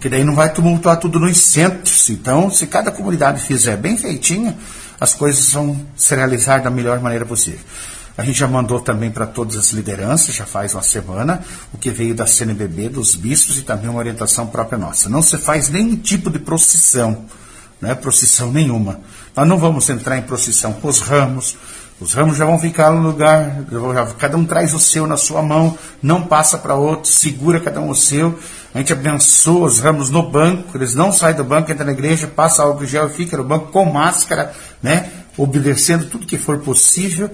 que 0.00 0.08
daí 0.08 0.24
não 0.24 0.34
vai 0.34 0.52
tumultuar 0.52 0.98
tudo 0.98 1.18
nos 1.18 1.36
centros. 1.36 2.10
Então, 2.10 2.50
se 2.50 2.66
cada 2.66 2.90
comunidade 2.90 3.40
fizer 3.42 3.76
bem 3.76 3.96
feitinha, 3.96 4.56
as 5.00 5.14
coisas 5.14 5.52
vão 5.52 5.80
se 5.96 6.14
realizar 6.14 6.62
da 6.62 6.70
melhor 6.70 7.00
maneira 7.00 7.26
possível. 7.26 7.60
A 8.16 8.24
gente 8.24 8.38
já 8.38 8.46
mandou 8.46 8.78
também 8.78 9.10
para 9.10 9.26
todas 9.26 9.56
as 9.56 9.72
lideranças, 9.72 10.34
já 10.34 10.44
faz 10.44 10.74
uma 10.74 10.82
semana, 10.82 11.42
o 11.72 11.78
que 11.78 11.90
veio 11.90 12.14
da 12.14 12.26
CNBB, 12.26 12.90
dos 12.90 13.14
bispos 13.14 13.58
e 13.58 13.62
também 13.62 13.88
uma 13.88 13.98
orientação 13.98 14.46
própria 14.46 14.78
nossa. 14.78 15.08
Não 15.08 15.22
se 15.22 15.38
faz 15.38 15.70
nenhum 15.70 15.96
tipo 15.96 16.30
de 16.30 16.38
procissão, 16.38 17.24
não 17.80 17.90
é 17.90 17.94
procissão 17.94 18.52
nenhuma. 18.52 19.00
Nós 19.34 19.48
não 19.48 19.58
vamos 19.58 19.88
entrar 19.88 20.18
em 20.18 20.22
procissão 20.22 20.74
com 20.74 20.88
os 20.88 21.00
ramos, 21.00 21.56
os 21.98 22.12
ramos 22.12 22.36
já 22.36 22.44
vão 22.44 22.58
ficar 22.58 22.90
no 22.90 23.00
lugar, 23.00 23.64
cada 24.18 24.36
um 24.36 24.44
traz 24.44 24.74
o 24.74 24.78
seu 24.78 25.06
na 25.06 25.16
sua 25.16 25.40
mão, 25.40 25.78
não 26.02 26.22
passa 26.22 26.58
para 26.58 26.74
outro, 26.74 27.10
segura 27.10 27.60
cada 27.60 27.80
um 27.80 27.90
o 27.90 27.94
seu. 27.94 28.38
A 28.74 28.78
gente 28.78 28.92
abençoa 28.92 29.68
os 29.68 29.80
ramos 29.80 30.10
no 30.10 30.22
banco, 30.28 30.76
eles 30.76 30.94
não 30.94 31.12
saem 31.12 31.36
do 31.36 31.44
banco, 31.44 31.70
entram 31.70 31.86
na 31.86 31.92
igreja, 31.92 32.26
passa 32.26 32.62
álcool 32.62 32.84
gel 32.84 33.06
e 33.06 33.10
fica 33.10 33.36
no 33.36 33.44
banco 33.44 33.66
com 33.70 33.84
máscara, 33.84 34.52
né? 34.82 35.10
Obedecendo 35.36 36.06
tudo 36.06 36.26
que 36.26 36.36
for 36.36 36.58
possível 36.58 37.30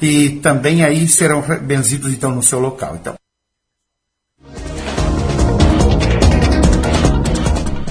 e 0.00 0.40
também 0.40 0.84
aí 0.84 1.06
serão 1.06 1.42
benzidos 1.62 2.12
então 2.12 2.30
no 2.30 2.42
seu 2.42 2.58
local. 2.60 2.96
Então. 3.00 3.14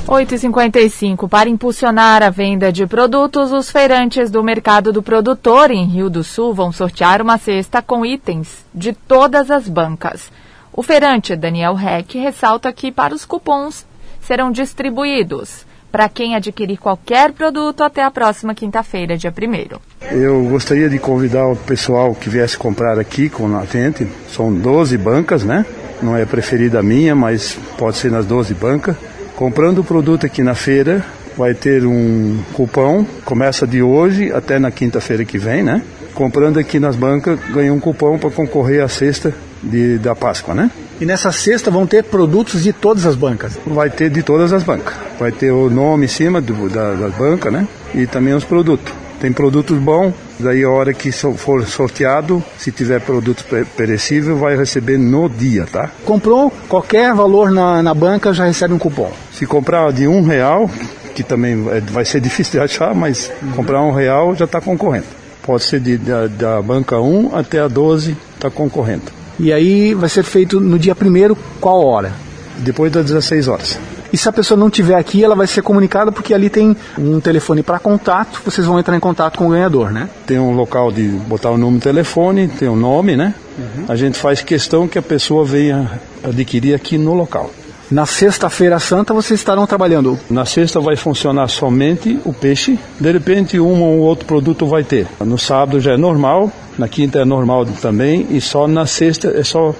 8h55. 0.08 1.28
Para 1.28 1.50
impulsionar 1.50 2.22
a 2.22 2.30
venda 2.30 2.72
de 2.72 2.86
produtos, 2.86 3.52
os 3.52 3.72
feirantes 3.72 4.30
do 4.30 4.44
mercado 4.44 4.94
do 4.94 5.02
produtor 5.02 5.72
em 5.72 5.86
Rio 5.86 6.10
do 6.10 6.24
Sul 6.24 6.54
vão 6.54 6.72
sortear 6.72 7.22
uma 7.22 7.40
cesta 7.40 7.82
com 7.82 8.06
itens 8.06 8.64
de 8.74 8.94
todas 8.94 9.50
as 9.50 9.68
bancas. 9.68 10.32
O 10.72 10.84
feirante 10.84 11.36
Daniel 11.36 11.76
Heck 11.80 12.18
ressalta 12.20 12.72
que 12.72 12.92
para 12.92 13.16
os 13.16 13.26
cupons 13.26 13.86
serão 14.22 14.52
distribuídos 14.52 15.66
para 15.94 16.10
quem 16.10 16.36
adquirir 16.36 16.78
qualquer 16.78 17.32
produto 17.34 17.84
até 17.84 18.02
a 18.02 18.10
próxima 18.10 18.56
quinta-feira, 18.56 19.16
dia 19.16 19.32
1 19.32 20.16
Eu 20.18 20.44
gostaria 20.46 20.90
de 20.90 20.98
convidar 20.98 21.46
o 21.46 21.56
pessoal 21.56 22.16
que 22.16 22.28
viesse 22.28 22.58
comprar 22.58 22.98
aqui 22.98 23.30
com 23.30 23.56
a 23.56 23.64
gente. 23.64 24.08
São 24.28 24.52
12 24.52 24.98
bancas, 24.98 25.44
né? 25.44 25.64
Não 26.02 26.18
é 26.18 26.26
preferida 26.26 26.80
a 26.80 26.84
minha, 26.84 27.14
mas 27.14 27.60
pode 27.78 27.98
ser 27.98 28.10
nas 28.10 28.26
12 28.26 28.56
bancas. 28.56 28.96
Comprando 29.36 29.82
o 29.82 29.84
produto 29.84 30.26
aqui 30.26 30.42
na 30.42 30.56
feira, 30.56 31.06
vai 31.38 31.54
ter 31.54 31.86
um 31.86 32.40
cupom, 32.54 33.06
começa 33.24 33.68
de 33.68 33.84
hoje 33.84 34.34
até 34.34 34.58
na 34.58 34.72
quinta-feira 34.72 35.24
que 35.24 35.38
vem, 35.38 35.62
né? 35.62 35.84
Comprando 36.14 36.60
aqui 36.60 36.80
nas 36.80 36.96
bancas, 36.96 37.40
ganha 37.52 37.74
um 37.74 37.80
cupom 37.80 38.18
para 38.18 38.30
concorrer 38.30 38.84
à 38.84 38.88
cesta 38.88 39.34
de, 39.62 39.98
da 39.98 40.16
Páscoa, 40.16 40.54
né? 40.54 40.70
E 41.02 41.06
nessa 41.06 41.32
cesta 41.32 41.72
vão 41.72 41.88
ter 41.88 42.04
produtos 42.04 42.64
de 42.64 42.72
todas 42.72 43.06
as 43.06 43.16
bancas? 43.16 43.58
Vai 43.66 43.90
ter 43.90 44.10
de 44.10 44.22
todas 44.22 44.54
as 44.54 44.64
bancas. 44.64 44.94
Vai 45.20 45.32
ter 45.32 45.52
o 45.52 45.70
nome 45.70 46.06
em 46.06 46.08
cima 46.08 46.40
do, 46.40 46.70
da, 46.70 46.94
da 46.94 47.10
banca, 47.10 47.50
né? 47.50 47.68
E 47.96 48.06
também 48.06 48.34
os 48.34 48.44
produtos. 48.44 48.94
Tem 49.20 49.32
produtos 49.32 49.78
bons, 49.78 50.14
daí 50.38 50.64
a 50.64 50.70
hora 50.70 50.94
que 50.94 51.10
for 51.12 51.66
sorteado, 51.66 52.44
se 52.58 52.72
tiver 52.72 53.00
produto 53.00 53.46
perecível, 53.78 54.36
vai 54.36 54.58
receber 54.58 54.98
no 54.98 55.30
dia, 55.30 55.66
tá? 55.66 55.90
Comprou 56.04 56.52
qualquer 56.68 57.14
valor 57.14 57.50
na, 57.50 57.82
na 57.82 57.94
banca, 57.94 58.34
já 58.34 58.46
recebe 58.46 58.74
um 58.74 58.78
cupom. 58.78 59.10
Se 59.32 59.46
comprar 59.46 59.94
de 59.94 60.08
um 60.10 60.24
real, 60.24 60.70
que 61.16 61.24
também 61.24 61.54
é, 61.72 61.80
vai 61.80 62.04
ser 62.04 62.20
difícil 62.22 62.60
de 62.60 62.66
achar, 62.66 62.94
mas 62.94 63.32
comprar 63.56 63.82
um 63.82 63.92
real 63.92 64.36
já 64.36 64.44
está 64.44 64.60
concorrendo. 64.60 65.23
Pode 65.44 65.64
ser 65.64 65.80
de, 65.80 65.98
da, 65.98 66.28
da 66.28 66.62
banca 66.62 67.00
1 67.00 67.36
até 67.36 67.60
a 67.60 67.68
12 67.68 68.18
está 68.36 68.50
concorrendo. 68.50 69.04
E 69.40 69.52
aí 69.52 69.94
vai 69.94 70.10
ser 70.10 70.24
feito 70.24 70.60
no 70.60 70.80
dia 70.80 70.96
primeiro, 70.96 71.38
qual 71.60 71.86
hora? 71.86 72.12
Depois 72.60 72.92
das 72.92 73.06
16 73.06 73.48
horas. 73.48 73.80
E 74.12 74.18
se 74.18 74.30
a 74.30 74.32
pessoa 74.32 74.56
não 74.56 74.70
tiver 74.70 74.94
aqui, 74.94 75.24
ela 75.24 75.34
vai 75.34 75.48
ser 75.48 75.64
comunicada 75.64 76.12
porque 76.12 76.36
ali 76.36 76.48
tem 76.48 76.78
um 77.00 77.20
telefone 77.20 77.64
para 77.64 77.80
contato, 77.80 78.42
vocês 78.46 78.66
vão 78.68 78.80
entrar 78.80 78.96
em 78.96 79.00
contato 79.00 79.40
com 79.40 79.48
o 79.48 79.50
ganhador, 79.50 79.92
né? 79.92 80.08
Tem 80.28 80.38
um 80.38 80.56
local 80.56 80.92
de 80.92 81.08
botar 81.08 81.50
o 81.50 81.58
número 81.58 81.78
de 81.78 81.84
telefone, 81.84 82.48
tem 82.48 82.68
o 82.68 82.74
um 82.74 82.76
nome, 82.76 83.16
né? 83.16 83.34
Uhum. 83.58 83.86
A 83.90 83.96
gente 83.96 84.20
faz 84.20 84.42
questão 84.42 84.88
que 84.88 85.00
a 85.00 85.02
pessoa 85.02 85.44
venha 85.44 86.00
adquirir 86.24 86.76
aqui 86.76 86.96
no 86.96 87.16
local. 87.16 87.50
Na 87.92 88.06
sexta-feira 88.06 88.80
santa 88.80 89.14
vocês 89.14 89.40
estarão 89.40 89.68
trabalhando? 89.68 90.18
Na 90.30 90.46
sexta 90.46 90.80
vai 90.80 90.96
funcionar 90.96 91.48
somente 91.50 92.20
o 92.26 92.34
peixe. 92.34 92.80
De 93.00 93.12
repente 93.12 93.60
um 93.60 93.82
ou 93.82 94.00
outro 94.00 94.26
produto 94.26 94.66
vai 94.66 94.84
ter. 94.84 95.08
No 95.20 95.38
sábado 95.38 95.80
já 95.80 95.94
é 95.94 95.98
normal, 95.98 96.52
na 96.78 96.88
quinta 96.88 97.20
é 97.20 97.26
normal 97.26 97.66
também 97.82 98.28
e 98.30 98.40
só 98.40 98.68
na 98.68 98.86
sexta 98.86 99.28
é 99.28 99.44
só 99.44 99.76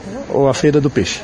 a 0.50 0.54
feira 0.54 0.82
do 0.82 0.90
peixe. 0.90 1.22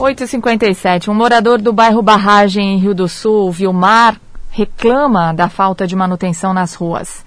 Oito 0.00 0.22
e 0.24 1.10
Um 1.10 1.14
morador 1.14 1.60
do 1.60 1.72
bairro 1.72 2.00
Barragem, 2.00 2.74
em 2.74 2.78
Rio 2.78 2.94
do 2.94 3.08
Sul, 3.08 3.50
Vilmar, 3.50 4.16
reclama 4.48 5.34
da 5.34 5.48
falta 5.48 5.88
de 5.88 5.96
manutenção 5.96 6.54
nas 6.54 6.74
ruas. 6.74 7.24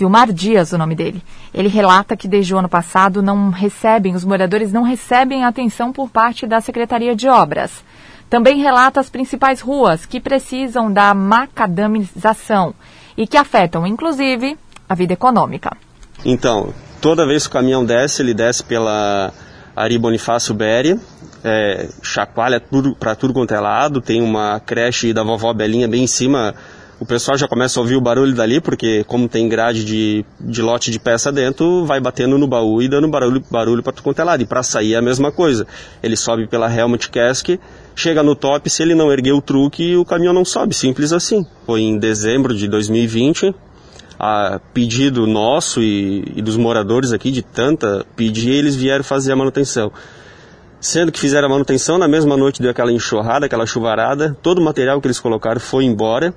Vilmar 0.00 0.32
Dias, 0.32 0.72
o 0.72 0.78
nome 0.78 0.94
dele. 0.94 1.22
Ele 1.52 1.68
relata 1.68 2.16
que 2.16 2.26
desde 2.26 2.54
o 2.54 2.58
ano 2.58 2.70
passado 2.70 3.22
não 3.22 3.50
recebem, 3.50 4.14
os 4.14 4.24
moradores 4.24 4.72
não 4.72 4.82
recebem 4.82 5.44
atenção 5.44 5.92
por 5.92 6.08
parte 6.08 6.46
da 6.46 6.58
Secretaria 6.58 7.14
de 7.14 7.28
Obras. 7.28 7.84
Também 8.30 8.62
relata 8.62 8.98
as 8.98 9.10
principais 9.10 9.60
ruas 9.60 10.06
que 10.06 10.18
precisam 10.18 10.90
da 10.90 11.12
macadamização 11.12 12.72
e 13.14 13.26
que 13.26 13.36
afetam, 13.36 13.86
inclusive, 13.86 14.56
a 14.88 14.94
vida 14.94 15.12
econômica. 15.12 15.76
Então, 16.24 16.72
toda 17.02 17.26
vez 17.26 17.42
que 17.42 17.50
o 17.50 17.52
caminhão 17.52 17.84
desce, 17.84 18.22
ele 18.22 18.32
desce 18.32 18.64
pela 18.64 19.34
Ari 19.76 19.98
Bonifácio 19.98 20.54
Berry, 20.54 20.98
é, 21.44 21.90
chacoalha 22.02 22.62
para 22.98 23.14
tudo 23.14 23.34
quanto 23.34 23.52
é 23.52 23.60
lado, 23.60 24.00
tem 24.00 24.22
uma 24.22 24.60
creche 24.60 25.12
da 25.12 25.22
vovó 25.22 25.52
Belinha 25.52 25.86
bem 25.86 26.04
em 26.04 26.06
cima 26.06 26.54
o 27.00 27.06
pessoal 27.06 27.38
já 27.38 27.48
começa 27.48 27.80
a 27.80 27.82
ouvir 27.82 27.96
o 27.96 28.00
barulho 28.00 28.34
dali, 28.34 28.60
porque 28.60 29.02
como 29.04 29.26
tem 29.26 29.48
grade 29.48 29.86
de, 29.86 30.22
de 30.38 30.60
lote 30.60 30.90
de 30.90 31.00
peça 31.00 31.32
dentro, 31.32 31.86
vai 31.86 31.98
batendo 31.98 32.36
no 32.36 32.46
baú 32.46 32.82
e 32.82 32.88
dando 32.88 33.08
barulho, 33.08 33.42
barulho 33.50 33.82
para 33.82 33.94
tu 33.94 34.02
quanto 34.02 34.20
é 34.20 34.24
lado. 34.24 34.42
E 34.42 34.46
para 34.46 34.62
sair 34.62 34.92
é 34.92 34.96
a 34.98 35.02
mesma 35.02 35.32
coisa. 35.32 35.66
Ele 36.02 36.14
sobe 36.14 36.46
pela 36.46 36.70
Helmut 36.70 37.08
Cask, 37.08 37.58
chega 37.96 38.22
no 38.22 38.36
top, 38.36 38.68
se 38.68 38.82
ele 38.82 38.94
não 38.94 39.10
erguer 39.10 39.32
o 39.32 39.40
truque, 39.40 39.96
o 39.96 40.04
caminhão 40.04 40.34
não 40.34 40.44
sobe, 40.44 40.74
simples 40.74 41.10
assim. 41.10 41.46
Foi 41.64 41.80
em 41.80 41.98
dezembro 41.98 42.54
de 42.54 42.68
2020, 42.68 43.54
a 44.18 44.60
pedido 44.74 45.26
nosso 45.26 45.80
e, 45.80 46.22
e 46.36 46.42
dos 46.42 46.58
moradores 46.58 47.12
aqui, 47.14 47.30
de 47.30 47.40
tanta 47.40 48.04
pedir, 48.14 48.50
eles 48.50 48.76
vieram 48.76 49.02
fazer 49.02 49.32
a 49.32 49.36
manutenção. 49.36 49.90
Sendo 50.78 51.10
que 51.10 51.18
fizeram 51.18 51.46
a 51.46 51.50
manutenção, 51.50 51.96
na 51.96 52.08
mesma 52.08 52.36
noite 52.36 52.60
deu 52.60 52.70
aquela 52.70 52.92
enxurrada, 52.92 53.46
aquela 53.46 53.64
chuvarada, 53.64 54.36
todo 54.42 54.58
o 54.58 54.62
material 54.62 55.00
que 55.00 55.06
eles 55.06 55.18
colocaram 55.18 55.60
foi 55.60 55.84
embora 55.84 56.34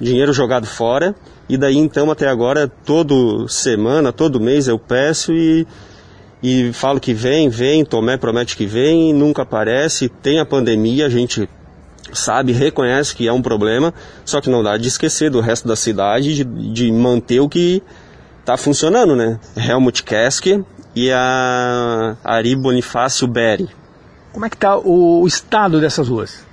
dinheiro 0.00 0.32
jogado 0.32 0.66
fora. 0.66 1.14
E 1.48 1.56
daí 1.56 1.76
então 1.76 2.10
até 2.10 2.28
agora, 2.28 2.66
todo 2.66 3.48
semana, 3.48 4.12
todo 4.12 4.40
mês 4.40 4.66
eu 4.66 4.78
peço 4.78 5.32
e, 5.32 5.66
e 6.42 6.72
falo 6.72 6.98
que 6.98 7.12
vem, 7.12 7.48
vem, 7.48 7.84
Tomé 7.84 8.16
promete 8.16 8.56
que 8.56 8.66
vem, 8.66 9.12
nunca 9.12 9.42
aparece, 9.42 10.08
tem 10.08 10.40
a 10.40 10.46
pandemia, 10.46 11.06
a 11.06 11.10
gente 11.10 11.48
sabe, 12.12 12.52
reconhece 12.52 13.14
que 13.14 13.26
é 13.26 13.32
um 13.32 13.42
problema, 13.42 13.92
só 14.24 14.40
que 14.40 14.48
não 14.48 14.62
dá 14.62 14.76
de 14.76 14.88
esquecer 14.88 15.30
do 15.30 15.40
resto 15.40 15.68
da 15.68 15.76
cidade, 15.76 16.34
de, 16.34 16.44
de 16.44 16.92
manter 16.92 17.40
o 17.40 17.48
que 17.48 17.82
está 18.40 18.56
funcionando, 18.56 19.16
né? 19.16 19.38
Helmut 19.56 20.02
Kesk 20.02 20.46
e 20.94 21.10
a 21.10 22.16
Ari 22.22 22.54
Bonifácio 22.54 23.26
Berry. 23.26 23.68
Como 24.32 24.44
é 24.44 24.50
que 24.50 24.56
está 24.56 24.76
o 24.76 25.26
estado 25.26 25.80
dessas 25.80 26.08
ruas? 26.08 26.43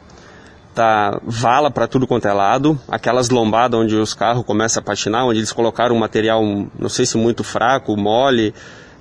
Tá 0.74 1.20
vala 1.24 1.70
para 1.70 1.88
tudo 1.88 2.08
quanto 2.08 2.28
é 2.28 2.34
lado, 2.34 2.80
aquelas 2.88 3.30
lombadas 3.30 3.80
onde 3.80 3.96
os 3.96 4.14
carros 4.14 4.46
começam 4.46 4.82
a 4.82 4.84
patinar, 4.84 5.26
onde 5.26 5.40
eles 5.40 5.52
colocaram 5.52 5.96
um 5.96 6.00
material, 6.00 6.44
não 6.44 6.90
sei 6.90 7.06
se 7.06 7.18
muito 7.18 7.44
fraco, 7.44 7.96
mole, 7.98 8.54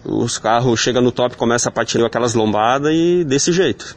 os 0.05 0.39
carros 0.39 0.81
chegam 0.81 1.03
no 1.03 1.13
top, 1.13 1.37
começa 1.37 1.69
a 1.69 1.73
patinar 1.73 2.07
aquelas 2.07 2.35
lombadas 2.35 2.93
e 2.93 3.25
desse 3.25 3.53
jeito. 3.53 3.97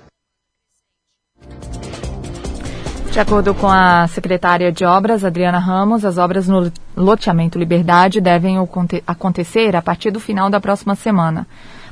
De 3.11 3.19
acordo 3.19 3.53
com 3.53 3.67
a 3.67 4.07
secretária 4.07 4.71
de 4.71 4.83
Obras, 4.83 5.23
Adriana 5.23 5.59
Ramos, 5.59 6.03
as 6.03 6.17
obras 6.17 6.47
no 6.47 6.71
loteamento 6.97 7.59
Liberdade 7.59 8.19
devem 8.19 8.57
acontecer 9.05 9.75
a 9.75 9.83
partir 9.83 10.09
do 10.09 10.19
final 10.19 10.49
da 10.49 10.59
próxima 10.59 10.95
semana. 10.95 11.45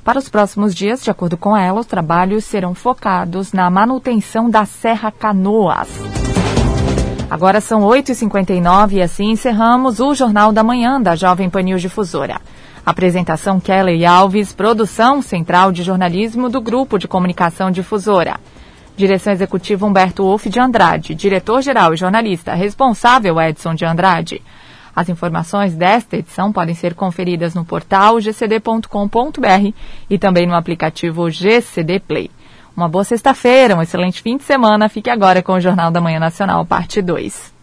Para 0.04 0.18
os 0.18 0.28
próximos 0.28 0.74
dias, 0.74 1.04
de 1.04 1.12
acordo 1.12 1.38
com 1.38 1.56
ela, 1.56 1.80
os 1.80 1.86
trabalhos 1.86 2.44
serão 2.44 2.74
focados 2.74 3.54
na 3.54 3.70
manutenção 3.70 4.50
da 4.50 4.66
Serra 4.66 5.12
Canoas. 5.12 5.90
Agora 7.30 7.62
são 7.62 7.82
8h59 7.82 8.94
e 8.94 9.02
assim 9.02 9.30
encerramos 9.30 10.00
o 10.00 10.14
Jornal 10.16 10.52
da 10.52 10.64
Manhã 10.64 11.00
da 11.00 11.16
Jovem 11.16 11.50
Pan 11.50 11.62
News 11.62 11.82
Difusora. 11.82 12.42
Apresentação 12.84 13.60
Kelly 13.60 14.04
Alves, 14.04 14.52
produção 14.52 15.22
central 15.22 15.72
de 15.72 15.84
jornalismo 15.84 16.50
do 16.50 16.60
Grupo 16.60 16.98
de 16.98 17.08
Comunicação 17.08 17.70
Difusora. 17.70 18.40
Direção 18.98 19.32
executiva 19.32 19.86
Humberto 19.86 20.24
Wolff 20.24 20.50
de 20.50 20.60
Andrade, 20.60 21.14
diretor-geral 21.14 21.94
e 21.94 21.98
jornalista 21.98 22.56
responsável 22.56 23.40
Edson 23.40 23.76
de 23.76 23.86
Andrade. 23.86 24.42
As 24.96 25.10
informações 25.10 25.76
desta 25.76 26.18
edição 26.18 26.52
podem 26.52 26.76
ser 26.76 26.94
conferidas 26.94 27.56
no 27.56 27.64
portal 27.64 28.20
gcd.com.br 28.20 29.74
e 30.10 30.18
também 30.18 30.46
no 30.46 30.56
aplicativo 30.56 31.30
GCD 31.30 32.00
Play. 32.00 32.30
Uma 32.76 32.88
boa 32.88 33.04
sexta-feira, 33.04 33.76
um 33.76 33.82
excelente 33.82 34.22
fim 34.22 34.38
de 34.38 34.44
semana. 34.44 34.90
Fique 34.90 35.10
agora 35.10 35.42
com 35.42 35.54
o 35.54 35.60
Jornal 35.60 35.92
da 35.92 36.02
Manhã 36.02 36.20
Nacional, 36.20 36.66
parte 36.66 37.02
2. 37.02 37.61